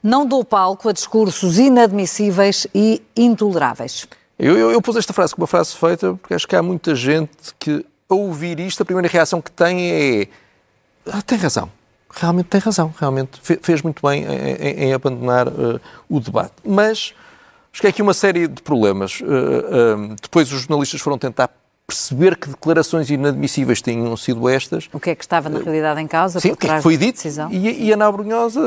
Não 0.02 0.26
dou 0.26 0.44
palco 0.44 0.90
a 0.90 0.92
discursos 0.92 1.58
inadmissíveis 1.58 2.66
e 2.74 3.00
intoleráveis. 3.16 4.06
Eu, 4.38 4.58
eu, 4.58 4.72
eu 4.72 4.82
pus 4.82 4.96
esta 4.96 5.12
frase 5.12 5.34
como 5.34 5.42
uma 5.42 5.48
frase 5.48 5.74
feita 5.74 6.14
porque 6.14 6.34
acho 6.34 6.46
que 6.46 6.56
há 6.56 6.62
muita 6.62 6.94
gente 6.94 7.30
que, 7.58 7.84
ao 8.08 8.18
ouvir 8.18 8.58
isto, 8.60 8.82
a 8.82 8.84
primeira 8.84 9.08
reação 9.08 9.40
que 9.40 9.50
tem 9.50 9.90
é: 9.90 10.28
ah, 11.06 11.22
tem 11.22 11.38
razão. 11.38 11.70
Realmente 12.10 12.46
tem 12.46 12.60
razão. 12.60 12.94
Realmente 12.98 13.40
fez 13.60 13.82
muito 13.82 14.06
bem 14.06 14.24
em, 14.24 14.86
em 14.86 14.92
abandonar 14.92 15.48
uh, 15.48 15.80
o 16.08 16.20
debate. 16.20 16.52
Mas 16.64 17.12
acho 17.72 17.80
que 17.80 17.86
há 17.86 17.90
aqui 17.90 18.02
uma 18.02 18.14
série 18.14 18.46
de 18.46 18.62
problemas. 18.62 19.20
Uh, 19.20 19.24
uh, 19.24 20.16
depois 20.20 20.52
os 20.52 20.60
jornalistas 20.60 21.00
foram 21.00 21.18
tentar 21.18 21.50
perceber 21.86 22.36
que 22.36 22.48
declarações 22.48 23.10
inadmissíveis 23.10 23.82
tinham 23.82 24.16
sido 24.16 24.48
estas. 24.48 24.88
O 24.92 25.00
que 25.00 25.10
é 25.10 25.14
que 25.14 25.24
estava 25.24 25.48
na 25.48 25.58
realidade 25.58 26.00
em 26.00 26.06
causa? 26.06 26.40
Sim, 26.40 26.52
o 26.52 26.56
que, 26.56 26.66
é 26.66 26.76
que 26.76 26.82
foi 26.82 26.96
dito. 26.96 27.20
E, 27.50 27.86
e 27.86 27.92
Ana 27.92 28.10
Brunhosa 28.10 28.60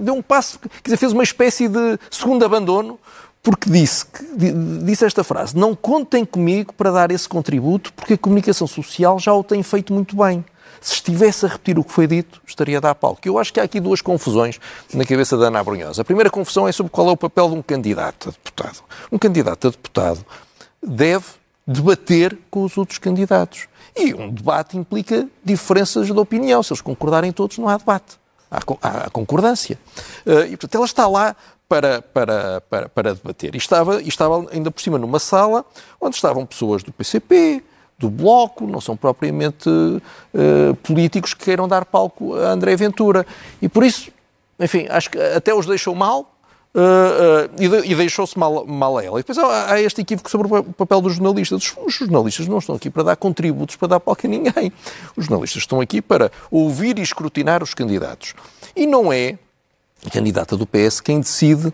deu 0.00 0.14
um 0.14 0.22
passo, 0.22 0.58
quer 0.58 0.68
dizer, 0.84 0.96
fez 0.96 1.12
uma 1.12 1.22
espécie 1.22 1.68
de 1.68 1.98
segundo 2.10 2.44
abandono, 2.44 2.98
porque 3.42 3.70
disse, 3.70 4.06
disse 4.84 5.04
esta 5.04 5.24
frase: 5.24 5.56
Não 5.56 5.74
contem 5.74 6.24
comigo 6.24 6.72
para 6.74 6.90
dar 6.90 7.10
esse 7.10 7.28
contributo, 7.28 7.92
porque 7.94 8.14
a 8.14 8.18
comunicação 8.18 8.66
social 8.66 9.18
já 9.18 9.32
o 9.32 9.42
tem 9.42 9.62
feito 9.62 9.92
muito 9.92 10.16
bem. 10.16 10.44
Se 10.80 10.94
estivesse 10.94 11.44
a 11.44 11.48
repetir 11.48 11.78
o 11.78 11.84
que 11.84 11.92
foi 11.92 12.06
dito, 12.06 12.40
estaria 12.46 12.78
a 12.78 12.80
dar 12.80 12.94
palco. 12.94 13.20
Eu 13.24 13.38
acho 13.38 13.52
que 13.52 13.60
há 13.60 13.64
aqui 13.64 13.80
duas 13.80 14.00
confusões 14.00 14.58
na 14.94 15.04
cabeça 15.04 15.36
da 15.36 15.48
Ana 15.48 15.62
Brunhosa. 15.62 16.00
A 16.00 16.04
primeira 16.04 16.30
confusão 16.30 16.66
é 16.66 16.72
sobre 16.72 16.90
qual 16.90 17.08
é 17.08 17.12
o 17.12 17.16
papel 17.16 17.50
de 17.50 17.56
um 17.56 17.62
candidato 17.62 18.30
a 18.30 18.32
deputado. 18.32 18.78
Um 19.12 19.18
candidato 19.18 19.68
a 19.68 19.70
deputado 19.70 20.24
deve 20.82 21.26
debater 21.66 22.38
com 22.50 22.64
os 22.64 22.78
outros 22.78 22.98
candidatos. 22.98 23.68
E 23.96 24.14
um 24.14 24.30
debate 24.30 24.78
implica 24.78 25.28
diferenças 25.44 26.06
de 26.06 26.12
opinião. 26.12 26.62
Se 26.62 26.72
eles 26.72 26.80
concordarem 26.80 27.32
todos, 27.32 27.58
não 27.58 27.68
há 27.68 27.76
debate. 27.76 28.18
Há, 28.50 29.10
concordância. 29.10 29.78
Uh, 30.26 30.46
e, 30.46 30.56
portanto, 30.56 30.74
ela 30.76 30.84
está 30.84 31.06
lá 31.06 31.36
para, 31.70 32.02
para, 32.02 32.60
para, 32.62 32.88
para 32.88 33.14
debater. 33.14 33.54
E 33.54 33.58
estava, 33.58 34.02
e 34.02 34.08
estava 34.08 34.44
ainda 34.50 34.72
por 34.72 34.82
cima 34.82 34.98
numa 34.98 35.20
sala 35.20 35.64
onde 36.00 36.16
estavam 36.16 36.44
pessoas 36.44 36.82
do 36.82 36.90
PCP, 36.90 37.62
do 37.96 38.10
Bloco, 38.10 38.66
não 38.66 38.80
são 38.80 38.96
propriamente 38.96 39.68
uh, 39.68 40.74
políticos 40.82 41.32
que 41.32 41.44
queiram 41.44 41.68
dar 41.68 41.84
palco 41.84 42.34
a 42.34 42.48
André 42.48 42.74
Ventura. 42.74 43.24
E 43.62 43.68
por 43.68 43.84
isso, 43.84 44.10
enfim, 44.58 44.88
acho 44.90 45.10
que 45.10 45.18
até 45.18 45.54
os 45.54 45.64
deixou 45.64 45.94
mal, 45.94 46.34
Uh, 46.72 47.50
uh, 47.58 47.84
e, 47.84 47.96
deixou-se 47.96 48.38
mal, 48.38 48.64
mal 48.64 48.96
a 48.96 49.04
ela. 49.04 49.18
E 49.18 49.24
depois 49.24 49.36
há, 49.38 49.72
há, 49.72 49.82
este 49.82 50.02
equívoco 50.02 50.30
sobre 50.30 50.46
o 50.46 50.62
papel 50.62 51.00
dos 51.00 51.14
jornalistas. 51.14 51.74
Os, 51.84 51.94
jornalistas 51.94 52.46
não 52.46 52.58
estão 52.58 52.76
aqui 52.76 52.88
para 52.88 53.02
dar 53.02 53.16
contributos, 53.16 53.74
para 53.74 53.88
dar 53.88 53.98
palco 53.98 54.24
a 54.24 54.30
ninguém. 54.30 54.72
Os 55.16 55.24
jornalistas 55.24 55.64
estão 55.64 55.80
aqui 55.80 56.00
para 56.00 56.30
ouvir 56.48 56.96
e 57.00 57.02
escrutinar 57.02 57.60
os 57.60 57.74
candidatos. 57.74 58.36
E 58.76 58.86
não 58.86 59.12
é 59.12 59.36
candidata 60.08 60.56
do 60.56 60.66
PS 60.66 61.00
quem 61.00 61.20
decide 61.20 61.72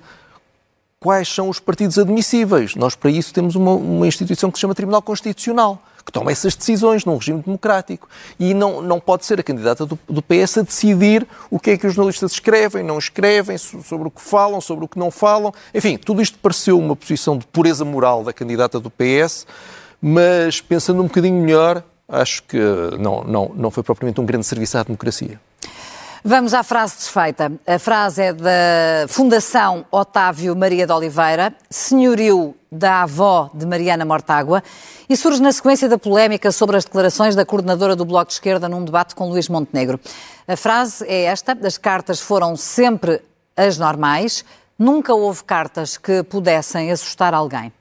quais 0.98 1.28
são 1.28 1.48
os 1.48 1.60
partidos 1.60 1.98
admissíveis. 1.98 2.74
Nós, 2.74 2.94
para 2.94 3.10
isso, 3.10 3.32
temos 3.32 3.54
uma, 3.54 3.72
uma 3.72 4.06
instituição 4.06 4.50
que 4.50 4.58
se 4.58 4.62
chama 4.62 4.74
Tribunal 4.74 5.02
Constitucional, 5.02 5.80
que 6.04 6.12
toma 6.12 6.30
essas 6.30 6.54
decisões 6.54 7.04
num 7.04 7.16
regime 7.16 7.42
democrático. 7.42 8.08
E 8.38 8.54
não, 8.54 8.80
não 8.80 8.98
pode 8.98 9.24
ser 9.26 9.38
a 9.40 9.42
candidata 9.42 9.84
do, 9.84 9.98
do, 10.08 10.22
PS 10.22 10.58
a 10.58 10.62
decidir 10.62 11.26
o 11.50 11.58
que 11.58 11.70
é 11.70 11.78
que 11.78 11.86
os 11.86 11.94
jornalistas 11.94 12.32
escrevem, 12.32 12.82
não 12.82 12.98
escrevem, 12.98 13.58
sobre 13.58 14.08
o 14.08 14.10
que 14.10 14.20
falam, 14.20 14.60
sobre 14.60 14.84
o 14.84 14.88
que 14.88 14.98
não 14.98 15.10
falam. 15.10 15.52
Enfim, 15.74 15.96
tudo 15.96 16.22
isto 16.22 16.38
pareceu 16.38 16.78
uma 16.78 16.96
posição 16.96 17.36
de 17.36 17.46
pureza 17.46 17.84
moral 17.84 18.24
da 18.24 18.32
candidata 18.32 18.80
do 18.80 18.90
PS, 18.90 19.46
mas 20.00 20.60
pensando 20.60 21.00
um 21.00 21.06
bocadinho 21.06 21.40
melhor, 21.40 21.82
acho 22.08 22.42
que 22.44 22.58
não, 22.98 23.24
não, 23.24 23.52
não 23.54 23.70
foi 23.70 23.82
propriamente 23.82 24.20
um 24.20 24.26
grande 24.26 24.46
serviço 24.46 24.78
à 24.78 24.82
democracia. 24.82 25.40
Vamos 26.28 26.54
à 26.54 26.64
frase 26.64 26.96
desfeita. 26.96 27.52
A 27.64 27.78
frase 27.78 28.20
é 28.20 28.32
da 28.32 29.06
Fundação 29.06 29.86
Otávio 29.92 30.56
Maria 30.56 30.84
de 30.84 30.92
Oliveira, 30.92 31.54
senhorio 31.70 32.52
da 32.68 33.04
avó 33.04 33.48
de 33.54 33.64
Mariana 33.64 34.04
Mortágua, 34.04 34.60
e 35.08 35.16
surge 35.16 35.40
na 35.40 35.52
sequência 35.52 35.88
da 35.88 35.96
polémica 35.96 36.50
sobre 36.50 36.76
as 36.76 36.84
declarações 36.84 37.36
da 37.36 37.46
coordenadora 37.46 37.94
do 37.94 38.04
Bloco 38.04 38.26
de 38.26 38.32
Esquerda 38.32 38.68
num 38.68 38.84
debate 38.84 39.14
com 39.14 39.28
Luís 39.28 39.48
Montenegro. 39.48 40.00
A 40.48 40.56
frase 40.56 41.06
é 41.06 41.26
esta: 41.26 41.56
as 41.64 41.78
cartas 41.78 42.18
foram 42.18 42.56
sempre 42.56 43.22
as 43.56 43.78
normais, 43.78 44.44
nunca 44.76 45.14
houve 45.14 45.44
cartas 45.44 45.96
que 45.96 46.24
pudessem 46.24 46.90
assustar 46.90 47.34
alguém. 47.34 47.72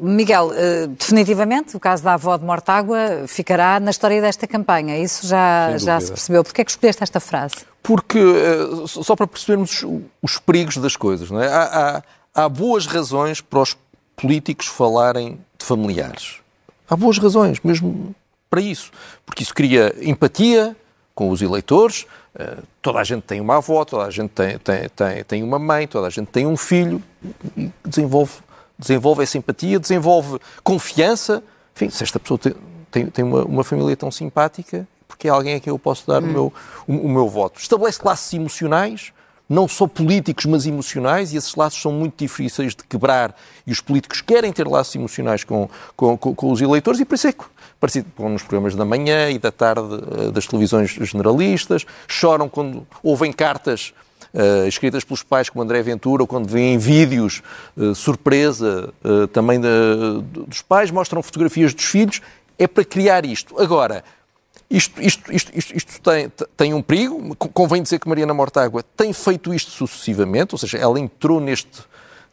Miguel, 0.00 0.48
uh, 0.48 0.88
definitivamente 0.88 1.76
o 1.76 1.80
caso 1.80 2.02
da 2.02 2.14
avó 2.14 2.36
de 2.36 2.44
Mortágua 2.44 3.24
ficará 3.26 3.78
na 3.80 3.90
história 3.90 4.20
desta 4.20 4.46
campanha. 4.46 4.98
Isso 4.98 5.26
já, 5.26 5.76
já 5.78 6.00
se 6.00 6.08
percebeu. 6.12 6.44
Porquê 6.44 6.62
é 6.62 6.64
que 6.64 6.70
escolheste 6.70 7.02
esta 7.02 7.20
frase? 7.20 7.56
Porque, 7.82 8.18
uh, 8.18 8.86
só 8.88 9.14
para 9.14 9.26
percebermos 9.26 9.84
os 10.22 10.38
perigos 10.38 10.76
das 10.76 10.96
coisas, 10.96 11.30
não 11.30 11.42
é? 11.42 11.48
há, 11.48 12.02
há, 12.34 12.44
há 12.44 12.48
boas 12.48 12.86
razões 12.86 13.40
para 13.40 13.60
os 13.60 13.76
políticos 14.16 14.66
falarem 14.66 15.38
de 15.58 15.64
familiares. 15.64 16.36
Há 16.88 16.96
boas 16.96 17.18
razões, 17.18 17.60
mesmo 17.62 18.14
para 18.50 18.60
isso. 18.60 18.90
Porque 19.26 19.42
isso 19.42 19.54
cria 19.54 19.94
empatia 20.00 20.76
com 21.14 21.30
os 21.30 21.42
eleitores. 21.42 22.06
Uh, 22.34 22.62
toda 22.82 22.98
a 22.98 23.04
gente 23.04 23.22
tem 23.22 23.40
uma 23.40 23.56
avó, 23.56 23.84
toda 23.84 24.04
a 24.04 24.10
gente 24.10 24.30
tem, 24.30 24.58
tem, 24.58 24.88
tem, 24.88 25.24
tem 25.24 25.42
uma 25.42 25.58
mãe, 25.58 25.86
toda 25.86 26.06
a 26.06 26.10
gente 26.10 26.28
tem 26.28 26.46
um 26.46 26.56
filho 26.56 27.02
e 27.56 27.70
desenvolve, 27.84 28.32
desenvolve 28.78 29.22
essa 29.22 29.38
empatia, 29.38 29.78
desenvolve 29.78 30.38
confiança. 30.62 31.42
Enfim, 31.74 31.90
se 31.90 32.02
esta 32.02 32.18
pessoa 32.18 32.38
tem, 32.38 32.54
tem, 32.90 33.06
tem 33.06 33.24
uma, 33.24 33.44
uma, 33.44 33.64
família 33.64 33.96
tão 33.96 34.10
simpática, 34.10 34.86
porque 35.08 35.28
é 35.28 35.30
alguém 35.30 35.54
a 35.54 35.60
quem 35.60 35.70
eu 35.70 35.78
posso 35.78 36.06
dar 36.06 36.22
hum. 36.22 36.26
o, 36.26 36.32
meu, 36.32 36.52
o, 36.86 36.92
o 37.06 37.08
meu 37.08 37.28
voto. 37.28 37.60
Estabelece 37.60 38.00
laços 38.04 38.32
emocionais 38.32 39.12
não 39.48 39.68
só 39.68 39.86
políticos, 39.86 40.46
mas 40.46 40.66
emocionais, 40.66 41.32
e 41.32 41.36
esses 41.36 41.54
laços 41.54 41.80
são 41.80 41.92
muito 41.92 42.14
difíceis 42.16 42.74
de 42.74 42.82
quebrar, 42.84 43.36
e 43.66 43.72
os 43.72 43.80
políticos 43.80 44.20
querem 44.20 44.52
ter 44.52 44.66
laços 44.66 44.94
emocionais 44.94 45.44
com, 45.44 45.68
com, 45.96 46.16
com, 46.16 46.34
com 46.34 46.50
os 46.50 46.60
eleitores, 46.60 47.00
e 47.00 47.04
por 47.04 47.14
isso 47.14 47.28
é 47.28 47.32
que 47.32 47.44
participam 47.78 48.30
nos 48.30 48.42
programas 48.42 48.74
da 48.74 48.84
manhã 48.84 49.30
e 49.30 49.38
da 49.38 49.52
tarde 49.52 49.82
eh, 49.82 50.30
das 50.30 50.46
televisões 50.46 50.90
generalistas, 50.90 51.84
choram 52.08 52.48
quando 52.48 52.86
ouvem 53.02 53.32
cartas 53.32 53.92
Uh, 54.34 54.66
escritas 54.66 55.04
pelos 55.04 55.22
pais 55.22 55.48
como 55.48 55.62
André 55.62 55.80
Ventura, 55.80 56.24
ou 56.24 56.26
quando 56.26 56.48
veem 56.48 56.76
vídeos 56.76 57.40
uh, 57.76 57.94
surpresa 57.94 58.92
uh, 59.04 59.28
também 59.28 59.60
de, 59.60 59.68
dos 60.48 60.60
pais, 60.60 60.90
mostram 60.90 61.22
fotografias 61.22 61.72
dos 61.72 61.84
filhos, 61.84 62.20
é 62.58 62.66
para 62.66 62.84
criar 62.84 63.24
isto. 63.24 63.54
Agora, 63.60 64.02
isto, 64.68 65.00
isto, 65.00 65.32
isto, 65.32 65.52
isto, 65.54 65.76
isto 65.76 66.00
tem, 66.00 66.32
tem 66.56 66.74
um 66.74 66.82
perigo. 66.82 67.36
Convém 67.36 67.82
dizer 67.82 68.00
que 68.00 68.08
Mariana 68.08 68.34
Mortágua 68.34 68.82
tem 68.96 69.12
feito 69.12 69.54
isto 69.54 69.70
sucessivamente, 69.70 70.54
ou 70.54 70.58
seja, 70.58 70.78
ela 70.78 70.98
entrou 70.98 71.40
neste, 71.40 71.82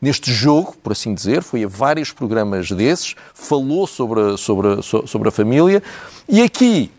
neste 0.02 0.34
jogo, 0.34 0.76
por 0.82 0.94
assim 0.94 1.14
dizer, 1.14 1.44
foi 1.44 1.64
a 1.64 1.68
vários 1.68 2.12
programas 2.12 2.72
desses, 2.72 3.16
falou 3.34 3.86
sobre, 3.86 4.38
sobre, 4.38 4.82
sobre 4.82 5.30
a 5.30 5.32
família 5.32 5.84
e 6.28 6.42
aqui, 6.42 6.92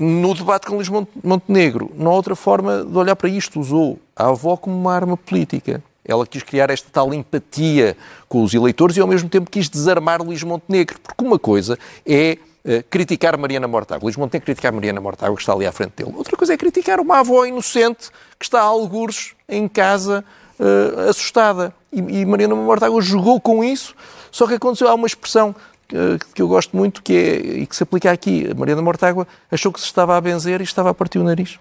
no 0.00 0.34
debate 0.34 0.66
com 0.66 0.76
Luís 0.76 0.88
Montenegro, 1.22 1.92
não 1.94 2.10
há 2.10 2.14
outra 2.14 2.34
forma 2.34 2.82
de 2.82 2.96
olhar 2.96 3.14
para 3.14 3.28
isto, 3.28 3.60
usou 3.60 3.98
a 4.16 4.28
avó 4.28 4.56
como 4.56 4.74
uma 4.74 4.94
arma 4.94 5.14
política. 5.14 5.82
Ela 6.02 6.26
quis 6.26 6.42
criar 6.42 6.70
esta 6.70 6.88
tal 6.90 7.12
empatia 7.12 7.94
com 8.26 8.42
os 8.42 8.54
eleitores 8.54 8.96
e 8.96 9.00
ao 9.00 9.06
mesmo 9.06 9.28
tempo 9.28 9.50
quis 9.50 9.68
desarmar 9.68 10.22
Luís 10.22 10.42
Montenegro, 10.42 10.98
porque 11.00 11.22
uma 11.22 11.38
coisa 11.38 11.78
é 12.06 12.38
Uh, 12.62 12.84
criticar 12.90 13.38
Mariana 13.38 13.66
Mortágua. 13.66 14.04
Luís 14.04 14.18
Montenegro 14.18 14.44
criticar 14.44 14.70
Mariana 14.70 15.00
Mortágua, 15.00 15.34
que 15.34 15.40
está 15.40 15.54
ali 15.54 15.64
à 15.64 15.72
frente 15.72 15.92
dele. 15.96 16.12
Outra 16.14 16.36
coisa 16.36 16.52
é 16.52 16.58
criticar 16.58 17.00
uma 17.00 17.20
avó 17.20 17.46
inocente 17.46 18.10
que 18.38 18.44
está 18.44 18.60
a 18.60 18.64
algures 18.64 19.32
em 19.48 19.66
casa 19.66 20.22
uh, 20.58 21.08
assustada. 21.08 21.74
E, 21.90 22.00
e 22.00 22.26
Mariana 22.26 22.54
Mortágua 22.54 23.00
jogou 23.00 23.40
com 23.40 23.64
isso, 23.64 23.94
só 24.30 24.46
que 24.46 24.52
aconteceu, 24.52 24.88
há 24.88 24.94
uma 24.94 25.06
expressão 25.06 25.56
que, 25.90 26.18
que 26.34 26.42
eu 26.42 26.48
gosto 26.48 26.76
muito 26.76 27.02
que 27.02 27.12
é, 27.12 27.36
e 27.60 27.66
que 27.66 27.74
se 27.74 27.82
aplica 27.82 28.10
aqui. 28.10 28.48
A 28.50 28.54
Mariana 28.54 28.82
Mortágua 28.82 29.26
achou 29.50 29.72
que 29.72 29.80
se 29.80 29.86
estava 29.86 30.16
a 30.16 30.20
benzer 30.20 30.60
e 30.60 30.64
estava 30.64 30.90
a 30.90 30.94
partir 30.94 31.18
o 31.18 31.24
nariz. 31.24 31.58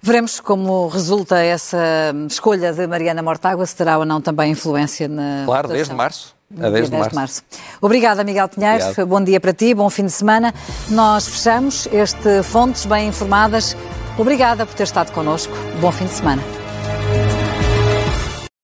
Veremos 0.00 0.40
como 0.40 0.88
resulta 0.88 1.38
essa 1.38 2.12
escolha 2.28 2.72
de 2.72 2.86
Mariana 2.88 3.22
Mortágua, 3.22 3.64
se 3.64 3.76
terá 3.76 3.98
ou 3.98 4.04
não 4.04 4.20
também 4.20 4.50
influência 4.50 5.06
na. 5.06 5.44
Claro, 5.44 5.68
votação. 5.68 5.76
desde 5.76 5.94
março. 5.94 6.34
A 6.60 6.68
10 6.68 6.90
de 6.90 6.96
março. 6.96 7.14
março. 7.14 7.42
Obrigada, 7.80 8.22
Miguel 8.24 8.46
Pinheiro. 8.48 8.84
Obrigado. 8.84 9.06
Bom 9.06 9.24
dia 9.24 9.40
para 9.40 9.54
ti, 9.54 9.72
bom 9.72 9.88
fim 9.88 10.04
de 10.04 10.12
semana. 10.12 10.52
Nós 10.90 11.26
fechamos 11.26 11.88
este 11.90 12.42
Fontes 12.42 12.84
Bem 12.84 13.08
Informadas. 13.08 13.74
Obrigada 14.18 14.66
por 14.66 14.74
ter 14.74 14.82
estado 14.82 15.12
connosco. 15.12 15.54
Bom 15.80 15.90
fim 15.90 16.04
de 16.04 16.12
semana. 16.12 16.61